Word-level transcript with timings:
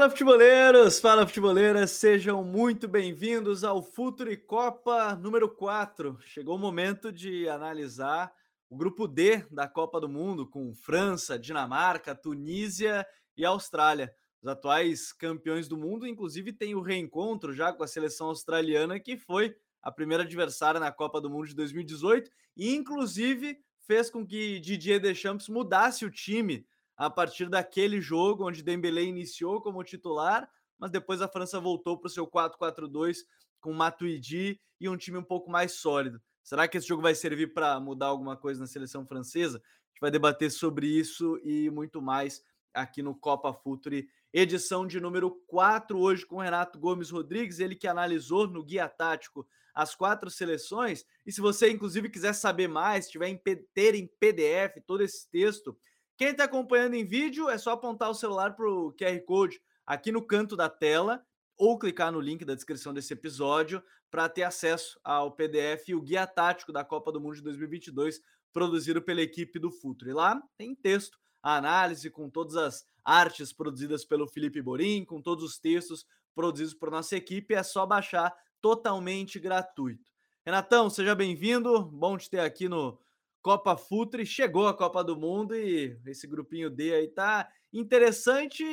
Fala 0.00 0.08
futeboleiros, 0.08 0.98
fala 0.98 1.26
futeboleiras, 1.26 1.90
sejam 1.90 2.42
muito 2.42 2.88
bem-vindos 2.88 3.64
ao 3.64 3.82
Futuri 3.82 4.34
Copa 4.34 5.14
número 5.14 5.46
4. 5.46 6.18
Chegou 6.22 6.56
o 6.56 6.58
momento 6.58 7.12
de 7.12 7.46
analisar 7.50 8.32
o 8.70 8.78
grupo 8.78 9.06
D 9.06 9.44
da 9.50 9.68
Copa 9.68 10.00
do 10.00 10.08
Mundo 10.08 10.48
com 10.48 10.72
França, 10.72 11.38
Dinamarca, 11.38 12.14
Tunísia 12.14 13.06
e 13.36 13.44
Austrália. 13.44 14.10
Os 14.40 14.48
atuais 14.48 15.12
campeões 15.12 15.68
do 15.68 15.76
mundo, 15.76 16.06
inclusive, 16.06 16.50
tem 16.50 16.74
o 16.74 16.80
reencontro 16.80 17.52
já 17.52 17.70
com 17.70 17.84
a 17.84 17.86
seleção 17.86 18.28
australiana, 18.28 18.98
que 18.98 19.18
foi 19.18 19.54
a 19.82 19.92
primeira 19.92 20.22
adversária 20.22 20.80
na 20.80 20.90
Copa 20.90 21.20
do 21.20 21.28
Mundo 21.28 21.48
de 21.48 21.54
2018 21.54 22.30
e, 22.56 22.74
inclusive, 22.74 23.58
fez 23.86 24.08
com 24.08 24.26
que 24.26 24.60
Didier 24.60 24.98
Deschamps 24.98 25.46
mudasse 25.46 26.06
o 26.06 26.10
time 26.10 26.66
a 27.00 27.08
partir 27.08 27.48
daquele 27.48 27.98
jogo 27.98 28.46
onde 28.46 28.62
Dembélé 28.62 29.04
iniciou 29.04 29.58
como 29.62 29.82
titular, 29.82 30.46
mas 30.78 30.90
depois 30.90 31.22
a 31.22 31.28
França 31.28 31.58
voltou 31.58 31.96
para 31.96 32.08
o 32.08 32.10
seu 32.10 32.26
4-4-2 32.26 33.20
com 33.58 33.72
Matuidi 33.72 34.60
e 34.78 34.86
um 34.86 34.98
time 34.98 35.16
um 35.16 35.24
pouco 35.24 35.50
mais 35.50 35.72
sólido. 35.72 36.20
Será 36.42 36.68
que 36.68 36.76
esse 36.76 36.86
jogo 36.86 37.00
vai 37.00 37.14
servir 37.14 37.54
para 37.54 37.80
mudar 37.80 38.08
alguma 38.08 38.36
coisa 38.36 38.60
na 38.60 38.66
seleção 38.66 39.06
francesa? 39.06 39.56
A 39.56 39.88
gente 39.88 40.00
vai 40.02 40.10
debater 40.10 40.50
sobre 40.50 40.88
isso 40.88 41.40
e 41.42 41.70
muito 41.70 42.02
mais 42.02 42.44
aqui 42.74 43.02
no 43.02 43.14
Copa 43.14 43.50
Futuri, 43.50 44.06
edição 44.30 44.86
de 44.86 45.00
número 45.00 45.30
4, 45.46 45.98
hoje 45.98 46.26
com 46.26 46.36
Renato 46.36 46.78
Gomes 46.78 47.08
Rodrigues, 47.08 47.60
ele 47.60 47.76
que 47.76 47.88
analisou 47.88 48.46
no 48.46 48.62
guia 48.62 48.86
tático 48.90 49.48
as 49.74 49.94
quatro 49.94 50.28
seleções. 50.28 51.06
E 51.24 51.32
se 51.32 51.40
você, 51.40 51.70
inclusive, 51.70 52.10
quiser 52.10 52.34
saber 52.34 52.68
mais, 52.68 53.08
tiver 53.08 53.28
em, 53.28 53.40
ter 53.72 53.94
em 53.94 54.06
PDF 54.06 54.84
todo 54.86 55.02
esse 55.02 55.30
texto, 55.30 55.74
quem 56.20 56.32
está 56.32 56.44
acompanhando 56.44 56.92
em 56.96 57.02
vídeo 57.02 57.48
é 57.48 57.56
só 57.56 57.70
apontar 57.70 58.10
o 58.10 58.14
celular 58.14 58.54
para 58.54 58.70
o 58.70 58.92
QR 58.92 59.18
Code 59.24 59.58
aqui 59.86 60.12
no 60.12 60.20
canto 60.20 60.54
da 60.54 60.68
tela 60.68 61.24
ou 61.56 61.78
clicar 61.78 62.12
no 62.12 62.20
link 62.20 62.44
da 62.44 62.54
descrição 62.54 62.92
desse 62.92 63.14
episódio 63.14 63.82
para 64.10 64.28
ter 64.28 64.42
acesso 64.42 65.00
ao 65.02 65.32
PDF 65.32 65.88
e 65.88 65.94
o 65.94 66.02
guia 66.02 66.26
tático 66.26 66.74
da 66.74 66.84
Copa 66.84 67.10
do 67.10 67.18
Mundo 67.18 67.36
de 67.36 67.42
2022 67.44 68.20
produzido 68.52 69.00
pela 69.00 69.22
equipe 69.22 69.58
do 69.58 69.72
Futuro. 69.72 70.10
E 70.10 70.12
lá 70.12 70.38
tem 70.58 70.74
texto, 70.74 71.18
a 71.42 71.56
análise 71.56 72.10
com 72.10 72.28
todas 72.28 72.54
as 72.54 72.84
artes 73.02 73.50
produzidas 73.50 74.04
pelo 74.04 74.28
Felipe 74.28 74.60
Borim, 74.60 75.06
com 75.06 75.22
todos 75.22 75.42
os 75.42 75.58
textos 75.58 76.04
produzidos 76.34 76.74
por 76.74 76.90
nossa 76.90 77.16
equipe, 77.16 77.54
é 77.54 77.62
só 77.62 77.86
baixar 77.86 78.30
totalmente 78.60 79.40
gratuito. 79.40 80.10
Renatão, 80.44 80.90
seja 80.90 81.14
bem-vindo, 81.14 81.82
bom 81.82 82.18
te 82.18 82.28
ter 82.28 82.40
aqui 82.40 82.68
no 82.68 83.00
Copa 83.42 83.76
Futre, 83.76 84.24
chegou 84.26 84.68
a 84.68 84.76
Copa 84.76 85.02
do 85.02 85.18
Mundo 85.18 85.54
e 85.54 85.98
esse 86.06 86.26
grupinho 86.26 86.70
D 86.70 86.94
aí 86.94 87.08
tá 87.08 87.48
interessante. 87.72 88.64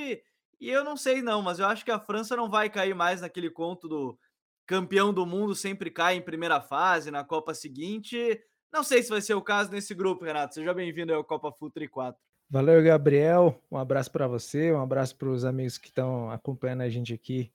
E 0.59 0.69
eu 0.69 0.83
não 0.83 0.97
sei 0.97 1.21
não, 1.21 1.41
mas 1.41 1.59
eu 1.59 1.65
acho 1.65 1.85
que 1.85 1.91
a 1.91 1.99
França 1.99 2.35
não 2.35 2.49
vai 2.49 2.69
cair 2.69 2.95
mais 2.95 3.21
naquele 3.21 3.49
conto 3.49 3.87
do 3.87 4.19
campeão 4.67 5.13
do 5.13 5.25
mundo 5.25 5.55
sempre 5.55 5.89
cai 5.89 6.15
em 6.15 6.21
primeira 6.21 6.59
fase, 6.59 7.09
na 7.09 7.23
Copa 7.23 7.53
seguinte. 7.53 8.39
Não 8.71 8.83
sei 8.83 9.01
se 9.01 9.09
vai 9.09 9.21
ser 9.21 9.33
o 9.33 9.41
caso 9.41 9.71
nesse 9.71 9.95
grupo, 9.95 10.25
Renato. 10.25 10.55
Seja 10.55 10.73
bem-vindo 10.73 11.13
ao 11.13 11.23
Copa 11.23 11.51
Futre 11.53 11.87
4. 11.87 12.21
Valeu, 12.49 12.83
Gabriel. 12.83 13.61
Um 13.71 13.77
abraço 13.77 14.11
para 14.11 14.27
você, 14.27 14.71
um 14.71 14.81
abraço 14.81 15.15
para 15.15 15.29
os 15.29 15.45
amigos 15.45 15.77
que 15.77 15.87
estão 15.87 16.29
acompanhando 16.29 16.81
a 16.81 16.89
gente 16.89 17.13
aqui 17.13 17.51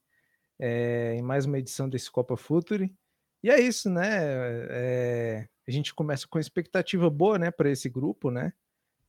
é, 0.58 1.14
em 1.14 1.22
mais 1.22 1.44
uma 1.44 1.58
edição 1.58 1.88
desse 1.88 2.10
Copa 2.10 2.36
Future. 2.36 2.90
E 3.42 3.50
é 3.50 3.60
isso, 3.60 3.90
né? 3.90 4.08
É, 4.70 5.48
a 5.72 5.74
gente 5.74 5.94
começa 5.94 6.26
com 6.28 6.38
expectativa 6.38 7.08
boa, 7.08 7.38
né, 7.38 7.50
para 7.50 7.70
esse 7.70 7.88
grupo, 7.88 8.30
né? 8.30 8.52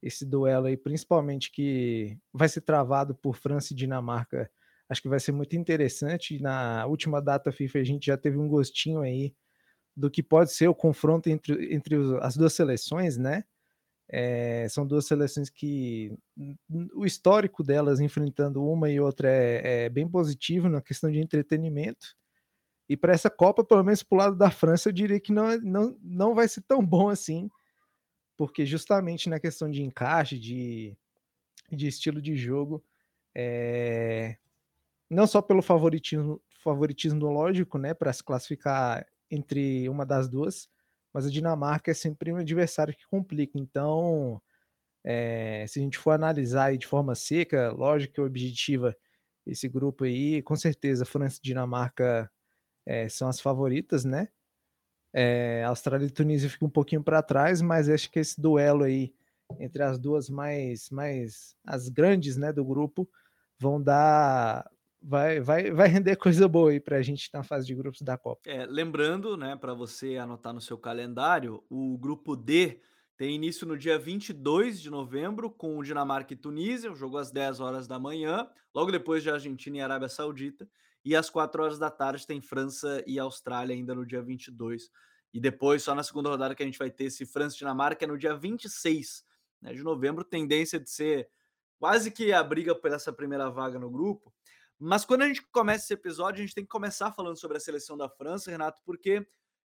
Esse 0.01 0.25
duelo 0.25 0.67
aí, 0.67 0.77
principalmente 0.77 1.51
que 1.51 2.17
vai 2.33 2.49
ser 2.49 2.61
travado 2.61 3.15
por 3.15 3.35
França 3.35 3.73
e 3.73 3.75
Dinamarca, 3.75 4.49
acho 4.89 5.01
que 5.01 5.09
vai 5.09 5.19
ser 5.19 5.31
muito 5.31 5.55
interessante. 5.55 6.41
Na 6.41 6.85
última 6.85 7.21
data 7.21 7.51
FIFA 7.51 7.79
a 7.79 7.83
gente 7.83 8.05
já 8.07 8.17
teve 8.17 8.37
um 8.37 8.47
gostinho 8.47 9.01
aí 9.01 9.33
do 9.95 10.09
que 10.09 10.23
pode 10.23 10.51
ser 10.51 10.67
o 10.67 10.75
confronto 10.75 11.29
entre, 11.29 11.73
entre 11.73 11.95
as 12.21 12.35
duas 12.35 12.53
seleções, 12.53 13.17
né? 13.17 13.43
É, 14.09 14.67
são 14.69 14.85
duas 14.85 15.05
seleções 15.05 15.49
que 15.49 16.13
o 16.93 17.05
histórico 17.05 17.63
delas 17.63 17.99
enfrentando 17.99 18.63
uma 18.63 18.89
e 18.89 18.99
outra 18.99 19.29
é, 19.29 19.85
é 19.85 19.89
bem 19.89 20.07
positivo 20.07 20.69
na 20.69 20.81
questão 20.81 21.11
de 21.11 21.19
entretenimento. 21.19 22.15
E 22.93 22.97
para 22.97 23.11
essa 23.11 23.27
Copa, 23.27 23.63
pelo 23.63 23.83
menos 23.83 24.03
para 24.03 24.15
o 24.15 24.19
lado 24.19 24.35
da 24.35 24.51
França, 24.51 24.87
eu 24.87 24.93
diria 24.93 25.19
que 25.19 25.31
não, 25.31 25.49
é, 25.49 25.57
não, 25.57 25.97
não 25.99 26.35
vai 26.35 26.47
ser 26.47 26.61
tão 26.61 26.85
bom 26.85 27.09
assim, 27.09 27.49
porque 28.37 28.67
justamente 28.67 29.27
na 29.27 29.39
questão 29.39 29.67
de 29.67 29.81
encaixe, 29.81 30.37
de, 30.37 30.95
de 31.71 31.87
estilo 31.87 32.21
de 32.21 32.35
jogo, 32.35 32.85
é, 33.33 34.37
não 35.09 35.25
só 35.25 35.41
pelo 35.41 35.63
favoritismo, 35.63 36.39
favoritismo 36.63 37.25
lógico, 37.31 37.79
né, 37.79 37.95
para 37.95 38.13
se 38.13 38.23
classificar 38.23 39.07
entre 39.27 39.89
uma 39.89 40.05
das 40.05 40.29
duas, 40.29 40.69
mas 41.11 41.25
a 41.25 41.31
Dinamarca 41.31 41.89
é 41.89 41.95
sempre 41.95 42.31
um 42.31 42.37
adversário 42.37 42.95
que 42.95 43.07
complica. 43.07 43.57
Então, 43.57 44.39
é, 45.03 45.65
se 45.67 45.79
a 45.79 45.81
gente 45.81 45.97
for 45.97 46.11
analisar 46.11 46.77
de 46.77 46.85
forma 46.85 47.15
seca, 47.15 47.71
lógica 47.71 48.21
e 48.21 48.23
objetiva 48.23 48.95
esse 49.47 49.67
grupo 49.67 50.03
aí, 50.03 50.43
com 50.43 50.55
certeza 50.55 51.05
França 51.05 51.39
e 51.39 51.43
Dinamarca 51.43 52.29
é, 52.85 53.07
são 53.09 53.27
as 53.27 53.39
favoritas, 53.39 54.03
né? 54.05 54.27
É, 55.13 55.63
Austrália 55.65 56.05
e 56.05 56.11
Tunísia 56.11 56.49
ficam 56.49 56.67
um 56.67 56.71
pouquinho 56.71 57.03
para 57.03 57.21
trás, 57.21 57.61
mas 57.61 57.87
acho 57.87 58.09
que 58.09 58.19
esse 58.19 58.39
duelo 58.41 58.83
aí 58.83 59.13
entre 59.59 59.83
as 59.83 59.99
duas 59.99 60.29
mais, 60.29 60.89
mais 60.89 61.55
as 61.65 61.89
grandes, 61.89 62.37
né, 62.37 62.51
do 62.51 62.65
grupo, 62.65 63.07
vão 63.59 63.81
dar 63.81 64.69
vai, 65.01 65.39
vai, 65.41 65.71
vai 65.71 65.87
render 65.87 66.15
coisa 66.15 66.47
boa 66.47 66.71
aí 66.71 66.79
para 66.79 66.97
a 66.97 67.01
gente 67.01 67.29
na 67.33 67.43
fase 67.43 67.67
de 67.67 67.75
grupos 67.75 68.01
da 68.01 68.17
Copa. 68.17 68.41
É, 68.45 68.65
lembrando, 68.65 69.35
né, 69.35 69.55
para 69.55 69.73
você 69.73 70.17
anotar 70.17 70.53
no 70.53 70.61
seu 70.61 70.77
calendário, 70.77 71.63
o 71.69 71.97
grupo 71.97 72.35
D 72.35 72.79
tem 73.17 73.35
início 73.35 73.67
no 73.67 73.77
dia 73.77 73.99
22 73.99 74.81
de 74.81 74.89
novembro 74.89 75.51
com 75.51 75.83
Dinamarca 75.83 76.33
e 76.33 76.37
Tunísia, 76.37 76.91
o 76.91 76.95
jogo 76.95 77.17
às 77.17 77.31
10 77.31 77.59
horas 77.59 77.87
da 77.87 77.99
manhã, 77.99 78.47
logo 78.73 78.91
depois 78.91 79.21
de 79.21 79.29
Argentina 79.29 79.77
e 79.77 79.81
Arábia 79.81 80.09
Saudita. 80.09 80.67
E 81.05 81.15
às 81.15 81.29
4 81.29 81.63
horas 81.63 81.79
da 81.79 81.91
tarde 81.91 82.25
tem 82.25 82.41
França 82.41 83.03
e 83.05 83.19
Austrália 83.19 83.75
ainda 83.75 83.93
no 83.93 84.05
dia 84.05 84.21
22. 84.21 84.89
E 85.33 85.39
depois, 85.39 85.83
só 85.83 85.93
na 85.95 86.03
segunda 86.03 86.29
rodada, 86.29 86.55
que 86.55 86.63
a 86.63 86.65
gente 86.65 86.79
vai 86.79 86.89
ter 86.89 87.05
esse 87.05 87.25
França 87.25 87.55
e 87.55 87.59
Dinamarca 87.59 88.05
no 88.07 88.17
dia 88.17 88.35
26 88.35 89.25
né, 89.61 89.73
de 89.73 89.83
novembro. 89.83 90.23
Tendência 90.23 90.79
de 90.79 90.89
ser 90.89 91.29
quase 91.79 92.11
que 92.11 92.31
a 92.31 92.43
briga 92.43 92.73
por 92.73 92.91
essa 92.91 93.11
primeira 93.11 93.49
vaga 93.49 93.79
no 93.79 93.89
grupo. 93.89 94.33
Mas 94.79 95.05
quando 95.05 95.23
a 95.23 95.27
gente 95.27 95.41
começa 95.51 95.85
esse 95.85 95.93
episódio, 95.93 96.41
a 96.41 96.45
gente 96.45 96.55
tem 96.55 96.63
que 96.63 96.69
começar 96.69 97.11
falando 97.11 97.37
sobre 97.37 97.57
a 97.57 97.59
seleção 97.59 97.97
da 97.97 98.09
França, 98.09 98.51
Renato, 98.51 98.81
porque 98.85 99.25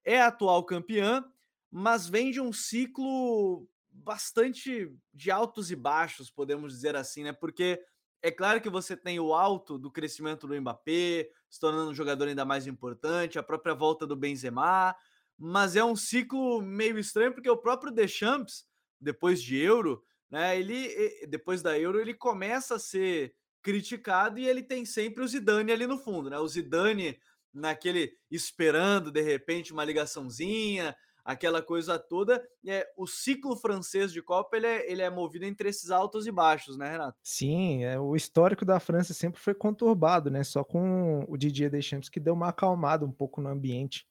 é 0.05 0.21
atual 0.21 0.65
campeã, 0.65 1.25
mas 1.71 2.09
vem 2.09 2.31
de 2.31 2.41
um 2.41 2.53
ciclo 2.53 3.69
bastante 3.91 4.94
de 5.12 5.31
altos 5.31 5.71
e 5.71 5.77
baixos, 5.77 6.31
podemos 6.31 6.72
dizer 6.72 6.97
assim, 6.97 7.25
né? 7.25 7.33
Porque 7.33 7.83
é 8.23 8.31
claro 8.31 8.61
que 8.61 8.69
você 8.69 8.97
tem 8.97 9.21
o 9.21 9.33
alto 9.33 9.79
do 9.79 9.91
crescimento 9.91 10.47
do 10.47 10.61
Mbappé, 10.61 11.29
se 11.49 11.61
tornando 11.61 11.91
um 11.91 11.95
jogador 11.95 12.29
ainda 12.29 12.45
mais 12.45 12.67
importante, 12.67 13.39
a 13.39 13.43
própria 13.43 13.75
volta 13.75 14.06
do 14.06 14.17
Benzema, 14.17 14.95
mas 15.39 15.77
é 15.77 15.84
um 15.84 15.95
ciclo 15.95 16.61
meio 16.61 16.99
estranho 16.99 17.33
porque 17.33 17.49
o 17.49 17.56
próprio 17.56 17.93
Deschamps, 17.93 18.65
depois 19.01 19.41
de 19.41 19.56
Euro, 19.56 20.03
né, 20.31 20.59
ele 20.59 21.27
depois 21.29 21.62
da 21.62 21.79
Euro 21.79 22.01
ele 22.01 22.12
começa 22.12 22.75
a 22.75 22.79
ser 22.79 23.34
criticado 23.62 24.39
e 24.39 24.49
ele 24.49 24.62
tem 24.62 24.85
sempre 24.85 25.23
o 25.23 25.29
Zidane 25.29 25.73
ali 25.73 25.87
no 25.87 25.99
fundo, 25.99 26.29
né? 26.29 26.39
O 26.39 26.49
Zidane 26.49 27.19
naquele 27.53 28.12
esperando 28.31 29.11
de 29.11 29.23
repente 29.23 29.73
uma 29.73 29.85
ligaçãozinha, 29.85 30.94
aquela 31.28 31.60
coisa 31.60 31.98
toda. 31.98 32.42
É, 32.66 32.88
o 32.96 33.06
ciclo 33.06 33.54
francês 33.54 34.10
de 34.10 34.22
Copa 34.22 34.56
ele 34.56 34.66
é, 34.66 34.90
ele 34.90 35.02
é 35.02 35.10
movido 35.10 35.44
entre 35.44 35.69
esses 35.69 35.90
altos 35.90 36.26
e 36.26 36.32
baixos, 36.32 36.78
né, 36.78 36.92
Renato? 36.92 37.19
Sim, 37.22 37.84
é, 37.84 38.00
o 38.00 38.16
histórico 38.16 38.64
da 38.64 38.80
França 38.80 39.12
sempre 39.12 39.38
foi 39.38 39.54
conturbado, 39.54 40.30
né? 40.30 40.42
Só 40.42 40.64
com 40.64 41.26
o 41.28 41.36
Didier 41.36 41.70
Deschamps 41.70 42.08
que 42.08 42.19
deu 42.19 42.32
uma 42.32 42.48
acalmada 42.48 43.04
um 43.04 43.12
pouco 43.12 43.42
no 43.42 43.50
ambiente 43.50 44.06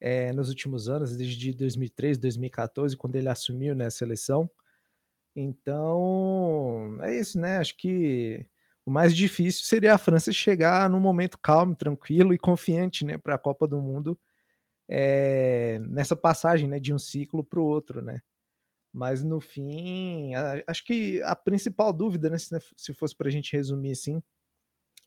é, 0.00 0.32
nos 0.32 0.48
últimos 0.48 0.88
anos, 0.88 1.16
desde 1.16 1.52
2003, 1.52 2.18
2014, 2.18 2.96
quando 2.96 3.14
ele 3.14 3.28
assumiu 3.28 3.76
né, 3.76 3.86
a 3.86 3.90
seleção. 3.90 4.50
Então, 5.36 6.98
é 7.02 7.16
isso, 7.16 7.38
né? 7.38 7.58
Acho 7.58 7.76
que 7.76 8.44
o 8.84 8.90
mais 8.90 9.14
difícil 9.14 9.64
seria 9.64 9.94
a 9.94 9.98
França 9.98 10.32
chegar 10.32 10.90
num 10.90 10.98
momento 10.98 11.38
calmo, 11.38 11.76
tranquilo 11.76 12.34
e 12.34 12.38
confiante 12.38 13.04
né, 13.04 13.16
para 13.16 13.36
a 13.36 13.38
Copa 13.38 13.68
do 13.68 13.80
Mundo 13.80 14.18
é, 14.92 15.78
nessa 15.78 16.16
passagem 16.16 16.68
né, 16.68 16.80
de 16.80 16.92
um 16.92 16.98
ciclo 16.98 17.44
para 17.44 17.60
o 17.60 17.64
outro, 17.64 18.02
né? 18.02 18.20
Mas 18.92 19.22
no 19.22 19.40
fim, 19.40 20.34
a, 20.34 20.64
acho 20.66 20.84
que 20.84 21.22
a 21.22 21.36
principal 21.36 21.92
dúvida, 21.92 22.28
né, 22.28 22.36
se, 22.36 22.58
se 22.76 22.92
fosse 22.92 23.14
para 23.14 23.28
a 23.28 23.30
gente 23.30 23.52
resumir 23.56 23.92
assim, 23.92 24.20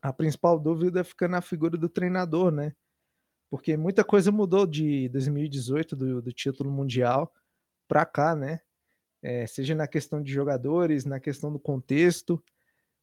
a 0.02 0.14
principal 0.14 0.58
dúvida 0.58 1.04
fica 1.04 1.28
na 1.28 1.42
figura 1.42 1.78
do 1.78 1.90
treinador, 1.90 2.50
né? 2.50 2.74
Porque 3.50 3.76
muita 3.76 4.06
coisa 4.06 4.32
mudou 4.32 4.66
de 4.66 5.10
2018, 5.10 5.96
do, 5.98 6.22
do 6.22 6.32
título 6.32 6.72
mundial, 6.72 7.34
para 7.86 8.06
cá, 8.06 8.36
né? 8.36 8.62
É, 9.22 9.46
seja 9.48 9.76
na 9.76 9.88
questão 9.88 10.24
de 10.24 10.32
jogadores, 10.32 11.04
na 11.04 11.20
questão 11.20 11.52
do 11.52 11.60
contexto. 11.60 12.42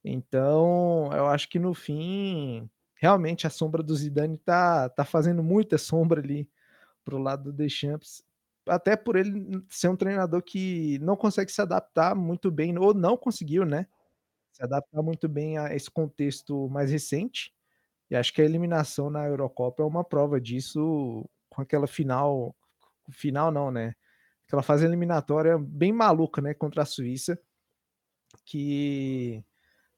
Então, 0.03 1.11
eu 1.13 1.27
acho 1.27 1.49
que 1.49 1.59
no 1.59 1.75
fim, 1.75 2.71
realmente 2.95 3.47
a 3.47 3.51
sombra 3.51 3.83
do 3.83 3.95
Zidane 3.95 4.39
tá, 4.39 4.89
tá 4.89 5.05
fazendo 5.05 5.43
muita 5.43 5.77
sombra 5.77 6.21
ali 6.21 6.49
pro 7.05 7.19
lado 7.19 7.45
do 7.45 7.53
Deschamps, 7.53 8.23
até 8.69 8.97
por 8.97 9.17
ele 9.17 9.65
ser 9.71 9.89
um 9.89 9.97
treinador 9.97 10.43
que 10.43 10.99
não 11.01 11.17
consegue 11.17 11.51
se 11.53 11.61
adaptar 11.63 12.15
muito 12.15 12.51
bem, 12.51 12.77
ou 12.79 12.95
não 12.95 13.17
conseguiu, 13.17 13.65
né, 13.65 13.87
se 14.53 14.63
adaptar 14.63 15.03
muito 15.03 15.29
bem 15.29 15.59
a 15.59 15.75
esse 15.75 15.91
contexto 15.91 16.69
mais 16.71 16.91
recente. 16.91 17.53
E 18.11 18.17
acho 18.17 18.33
que 18.35 18.43
a 18.43 18.45
eliminação 18.45 19.11
na 19.11 19.27
Eurocopa 19.27 19.83
é 19.83 19.87
uma 19.87 20.05
prova 20.05 20.41
disso, 20.41 21.25
com 21.51 21.63
aquela 21.63 21.87
final 21.87 22.55
final 23.13 23.51
não, 23.53 23.71
né, 23.73 23.95
aquela 24.47 24.63
fase 24.63 24.85
eliminatória 24.87 25.59
bem 25.59 25.93
maluca, 25.93 26.41
né, 26.43 26.55
contra 26.55 26.83
a 26.83 26.87
Suíça, 26.87 27.39
que 28.45 29.45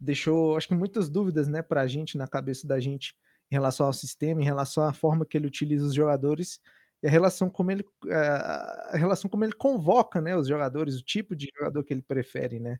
deixou, 0.00 0.56
acho 0.56 0.68
que 0.68 0.74
muitas 0.74 1.08
dúvidas, 1.08 1.48
né, 1.48 1.62
pra 1.62 1.86
gente, 1.86 2.18
na 2.18 2.26
cabeça 2.26 2.66
da 2.66 2.80
gente, 2.80 3.14
em 3.50 3.54
relação 3.54 3.86
ao 3.86 3.92
sistema, 3.92 4.40
em 4.40 4.44
relação 4.44 4.84
à 4.84 4.92
forma 4.92 5.26
que 5.26 5.36
ele 5.36 5.46
utiliza 5.46 5.86
os 5.86 5.94
jogadores, 5.94 6.60
e 7.02 7.08
a 7.08 7.10
relação 7.10 7.50
como 7.50 7.70
ele, 7.72 7.84
eh, 8.08 8.16
a 8.92 8.96
relação 8.96 9.28
como 9.30 9.44
ele 9.44 9.52
convoca, 9.54 10.20
né, 10.20 10.36
os 10.36 10.48
jogadores, 10.48 10.96
o 10.98 11.02
tipo 11.04 11.34
de 11.36 11.48
jogador 11.56 11.84
que 11.84 11.92
ele 11.94 12.02
prefere, 12.02 12.60
né. 12.60 12.78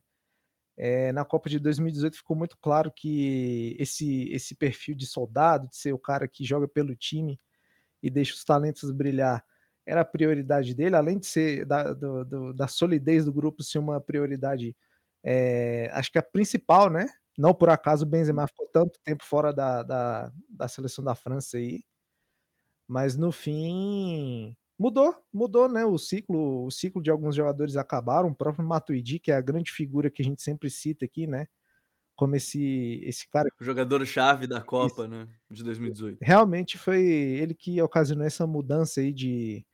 Eh, 0.77 1.11
na 1.13 1.25
Copa 1.25 1.49
de 1.49 1.59
2018 1.59 2.17
ficou 2.17 2.35
muito 2.37 2.57
claro 2.61 2.91
que 2.95 3.75
esse 3.79 4.29
esse 4.33 4.55
perfil 4.55 4.95
de 4.95 5.05
soldado, 5.07 5.67
de 5.69 5.77
ser 5.77 5.93
o 5.93 5.99
cara 5.99 6.27
que 6.27 6.43
joga 6.45 6.67
pelo 6.67 6.95
time 6.95 7.39
e 8.03 8.09
deixa 8.11 8.33
os 8.35 8.43
talentos 8.45 8.91
brilhar, 8.91 9.43
era 9.85 10.01
a 10.01 10.05
prioridade 10.05 10.73
dele, 10.75 10.95
além 10.97 11.19
de 11.19 11.27
ser 11.27 11.65
da 11.65 11.93
do 11.93 12.25
do 12.25 12.53
da 12.53 12.67
solidez 12.67 13.25
do 13.25 13.33
grupo 13.33 13.63
ser 13.63 13.79
uma 13.79 14.01
prioridade, 14.01 14.75
eh, 15.23 15.89
acho 15.93 16.11
que 16.11 16.19
a 16.19 16.23
principal, 16.23 16.89
né, 16.91 17.07
não 17.37 17.53
por 17.55 17.69
acaso 17.69 18.05
o 18.05 18.09
Benzema 18.09 18.47
ficou 18.47 18.67
tanto 18.73 18.99
tempo 19.03 19.23
fora 19.25 19.53
da 19.53 19.83
da 19.83 20.31
da 20.49 20.67
seleção 20.69 21.03
da 21.05 21.15
França 21.15 21.57
aí. 21.57 21.83
Mas 22.87 23.15
no 23.17 23.31
fim, 23.31 24.55
mudou, 24.77 25.15
mudou, 25.33 25.69
né, 25.69 25.85
o 25.85 25.97
ciclo 25.97 26.65
o 26.65 26.71
ciclo 26.71 27.01
de 27.01 27.09
alguns 27.11 27.35
jogadores 27.35 27.77
acabaram, 27.77 28.29
o 28.29 28.35
próprio 28.35 28.65
Matuidi, 28.67 29.19
que 29.19 29.31
é 29.31 29.35
a 29.35 29.41
grande 29.41 29.71
figura 29.71 30.11
que 30.11 30.21
a 30.21 30.25
gente 30.25 30.41
sempre 30.43 30.69
cita 30.69 31.05
aqui, 31.05 31.27
né, 31.27 31.47
como 32.15 32.35
esse 32.35 33.01
esse 33.05 33.29
cara 33.29 33.49
O 33.59 33.63
jogador 33.63 34.05
chave 34.05 34.47
da 34.47 34.61
Copa, 34.61 35.07
né, 35.07 35.27
de 35.49 35.63
2018. 35.63 36.19
Realmente 36.21 36.77
foi 36.77 37.01
ele 37.05 37.53
que 37.53 37.81
ocasionou 37.81 38.25
essa 38.25 38.47
mudança 38.47 39.01
aí 39.01 39.13
de 39.13 39.65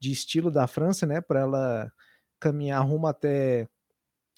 de 0.00 0.12
estilo 0.12 0.50
da 0.50 0.66
França, 0.68 1.06
né, 1.06 1.20
pra 1.22 1.40
ela 1.40 1.92
caminhar 2.40 2.84
rumo 2.86 3.06
até 3.08 3.68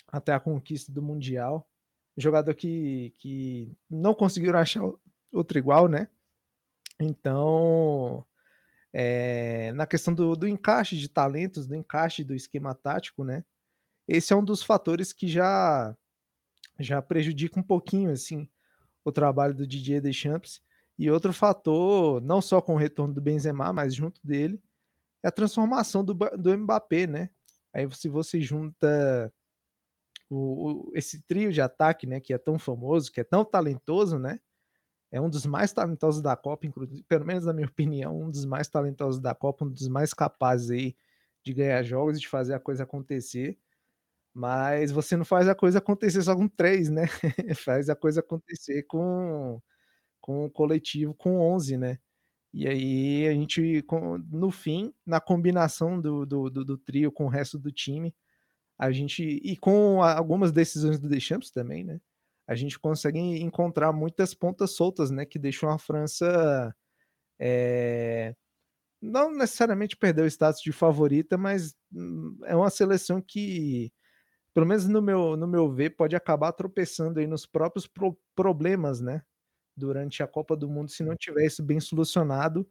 até 0.08 0.32
a 0.34 0.40
conquista 0.40 0.92
do 0.92 1.02
mundial. 1.02 1.68
Jogador 2.18 2.54
que 2.54 3.12
que 3.18 3.76
não 3.90 4.14
conseguiram 4.14 4.58
achar 4.60 4.82
outro 5.32 5.58
igual, 5.58 5.88
né. 5.88 6.08
Então, 7.00 8.24
eh, 8.92 9.72
na 9.74 9.86
questão 9.86 10.14
do 10.14 10.36
do 10.36 10.48
encaixe 10.48 10.96
de 10.96 11.08
talentos, 11.08 11.66
do 11.66 11.74
encaixe 11.76 12.24
do 12.24 12.34
esquema 12.34 12.74
tático, 12.74 13.24
né, 13.24 13.44
esse 14.08 14.32
é 14.32 14.36
um 14.36 14.44
dos 14.44 14.62
fatores 14.62 15.12
que 15.12 15.28
já 15.28 15.96
já 16.80 17.02
prejudica 17.02 17.60
um 17.60 17.62
pouquinho, 17.64 18.10
assim, 18.12 18.48
o 19.04 19.12
trabalho 19.12 19.54
do 19.54 19.66
Didier 19.66 20.02
Deschamps. 20.02 20.60
E 20.98 21.10
outro 21.10 21.32
fator, 21.32 22.20
não 22.22 22.42
só 22.42 22.60
com 22.62 22.74
o 22.74 22.78
retorno 22.78 23.14
do 23.14 23.20
Benzema, 23.22 23.72
mas 23.72 23.94
junto 23.94 24.20
dele, 24.26 24.62
é 25.24 25.28
a 25.28 25.32
transformação 25.32 26.04
do 26.04 26.14
do 26.14 26.58
Mbappé, 26.58 27.06
né. 27.08 27.30
Aí 27.74 27.88
se 27.94 28.08
você 28.08 28.40
junta 28.40 29.32
o 30.30 30.88
o 30.90 30.92
esse 30.94 31.22
trio 31.22 31.52
de 31.52 31.60
ataque, 31.60 32.06
né, 32.06 32.20
que 32.20 32.32
é 32.34 32.38
tão 32.38 32.58
famoso, 32.58 33.12
que 33.12 33.20
é 33.20 33.24
tão 33.24 33.44
talentoso, 33.44 34.18
né, 34.18 34.40
é 35.12 35.20
um 35.20 35.30
dos 35.30 35.46
mais 35.46 35.72
talentosos 35.72 36.22
da 36.22 36.36
Copa, 36.36 36.66
inclusive 36.66 37.02
pelo 37.04 37.26
menos 37.26 37.44
na 37.46 37.52
minha 37.52 37.68
opinião, 37.68 38.20
um 38.22 38.30
dos 38.30 38.44
mais 38.44 38.68
talentosos 38.68 39.20
da 39.20 39.34
Copa, 39.34 39.64
um 39.64 39.70
dos 39.70 39.88
mais 39.88 40.14
capazes 40.14 40.70
aí 40.70 40.96
de 41.44 41.54
ganhar 41.54 41.82
jogos 41.84 42.18
e 42.18 42.20
de 42.20 42.28
fazer 42.28 42.54
a 42.54 42.60
coisa 42.60 42.84
acontecer. 42.84 43.58
Mas 44.34 44.92
você 44.92 45.16
não 45.16 45.24
faz 45.24 45.48
a 45.48 45.54
coisa 45.54 45.78
acontecer 45.78 46.22
só 46.22 46.36
com 46.36 46.48
3, 46.48 46.90
né, 46.90 47.04
faz 47.56 47.88
a 47.88 47.96
coisa 47.96 48.20
acontecer 48.20 48.82
com 48.84 49.60
com 50.20 50.46
o 50.46 50.50
coletivo, 50.50 51.14
com 51.14 51.40
11, 51.40 51.76
né. 51.78 51.98
E 52.54 52.68
aí 52.68 53.28
a 53.28 53.34
gente 53.34 53.84
no 54.30 54.50
fim, 54.52 54.94
na 55.06 55.20
combinação 55.20 56.00
do 56.00 56.26
do 56.26 56.50
do 56.50 56.64
do 56.66 56.78
trio 56.78 57.12
com 57.12 57.26
o 57.26 57.28
resto 57.30 57.58
do 57.58 57.72
time, 57.72 58.14
a 58.78 58.92
gente 58.92 59.22
e 59.24 59.56
com 59.58 60.02
algumas 60.02 60.52
decisões 60.52 60.98
do 61.00 61.08
Deschamps 61.08 61.50
também, 61.50 61.84
né, 61.84 62.00
a 62.48 62.54
gente 62.54 62.78
consegue 62.78 63.18
encontrar 63.20 63.92
muitas 63.92 64.34
pontas 64.34 64.72
soltas, 64.72 65.10
né, 65.10 65.24
que 65.26 65.38
deixam 65.38 65.70
a 65.70 65.78
França, 65.78 66.74
eh, 67.40 68.34
não 69.02 69.30
necessariamente 69.32 69.96
perder 69.96 70.22
o 70.24 70.26
status 70.26 70.62
de 70.62 70.72
favorita, 70.72 71.38
mas, 71.38 71.74
hum, 71.92 72.38
é 72.44 72.56
uma 72.56 72.70
seleção 72.70 73.20
que, 73.22 73.92
pelo 74.54 74.66
menos 74.66 74.88
no 74.88 75.02
meu 75.02 75.36
no 75.36 75.46
meu 75.48 75.70
ver, 75.72 75.90
pode 75.96 76.16
acabar 76.16 76.52
tropeçando 76.52 77.20
aí 77.20 77.26
nos 77.28 77.46
próprios 77.46 77.86
pro 77.88 78.18
problemas, 78.36 79.00
né, 79.00 79.22
durante 79.76 80.22
a 80.22 80.28
Copa 80.28 80.56
do 80.56 80.68
Mundo, 80.70 80.90
se 80.92 81.04
não 81.04 81.16
tiver 81.16 81.46
isso 81.46 81.62
bem 81.64 81.80
solucionado, 81.80 82.68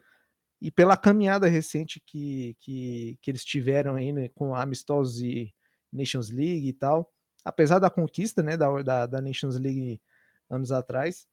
e 0.61 0.71
pela 0.71 0.97
caminhada 0.97 1.47
recente 1.47 2.01
que 2.05 2.55
que 2.61 3.17
que 3.21 3.31
eles 3.31 3.45
tiveram 3.45 3.95
aí, 3.95 4.11
né, 4.13 4.29
com 4.29 4.55
amistosos 4.55 5.21
e 5.21 5.53
Nations 5.93 6.31
League 6.31 6.67
e 6.69 6.73
tal. 6.73 7.11
Apesar 7.45 7.79
da 7.79 7.91
conquista, 7.91 8.43
né, 8.43 8.57
da 8.57 8.81
da 8.83 9.05
da 9.05 9.21
Nations 9.21 9.57
League 9.59 10.01
anos 10.49 10.71
atrás, 10.71 11.27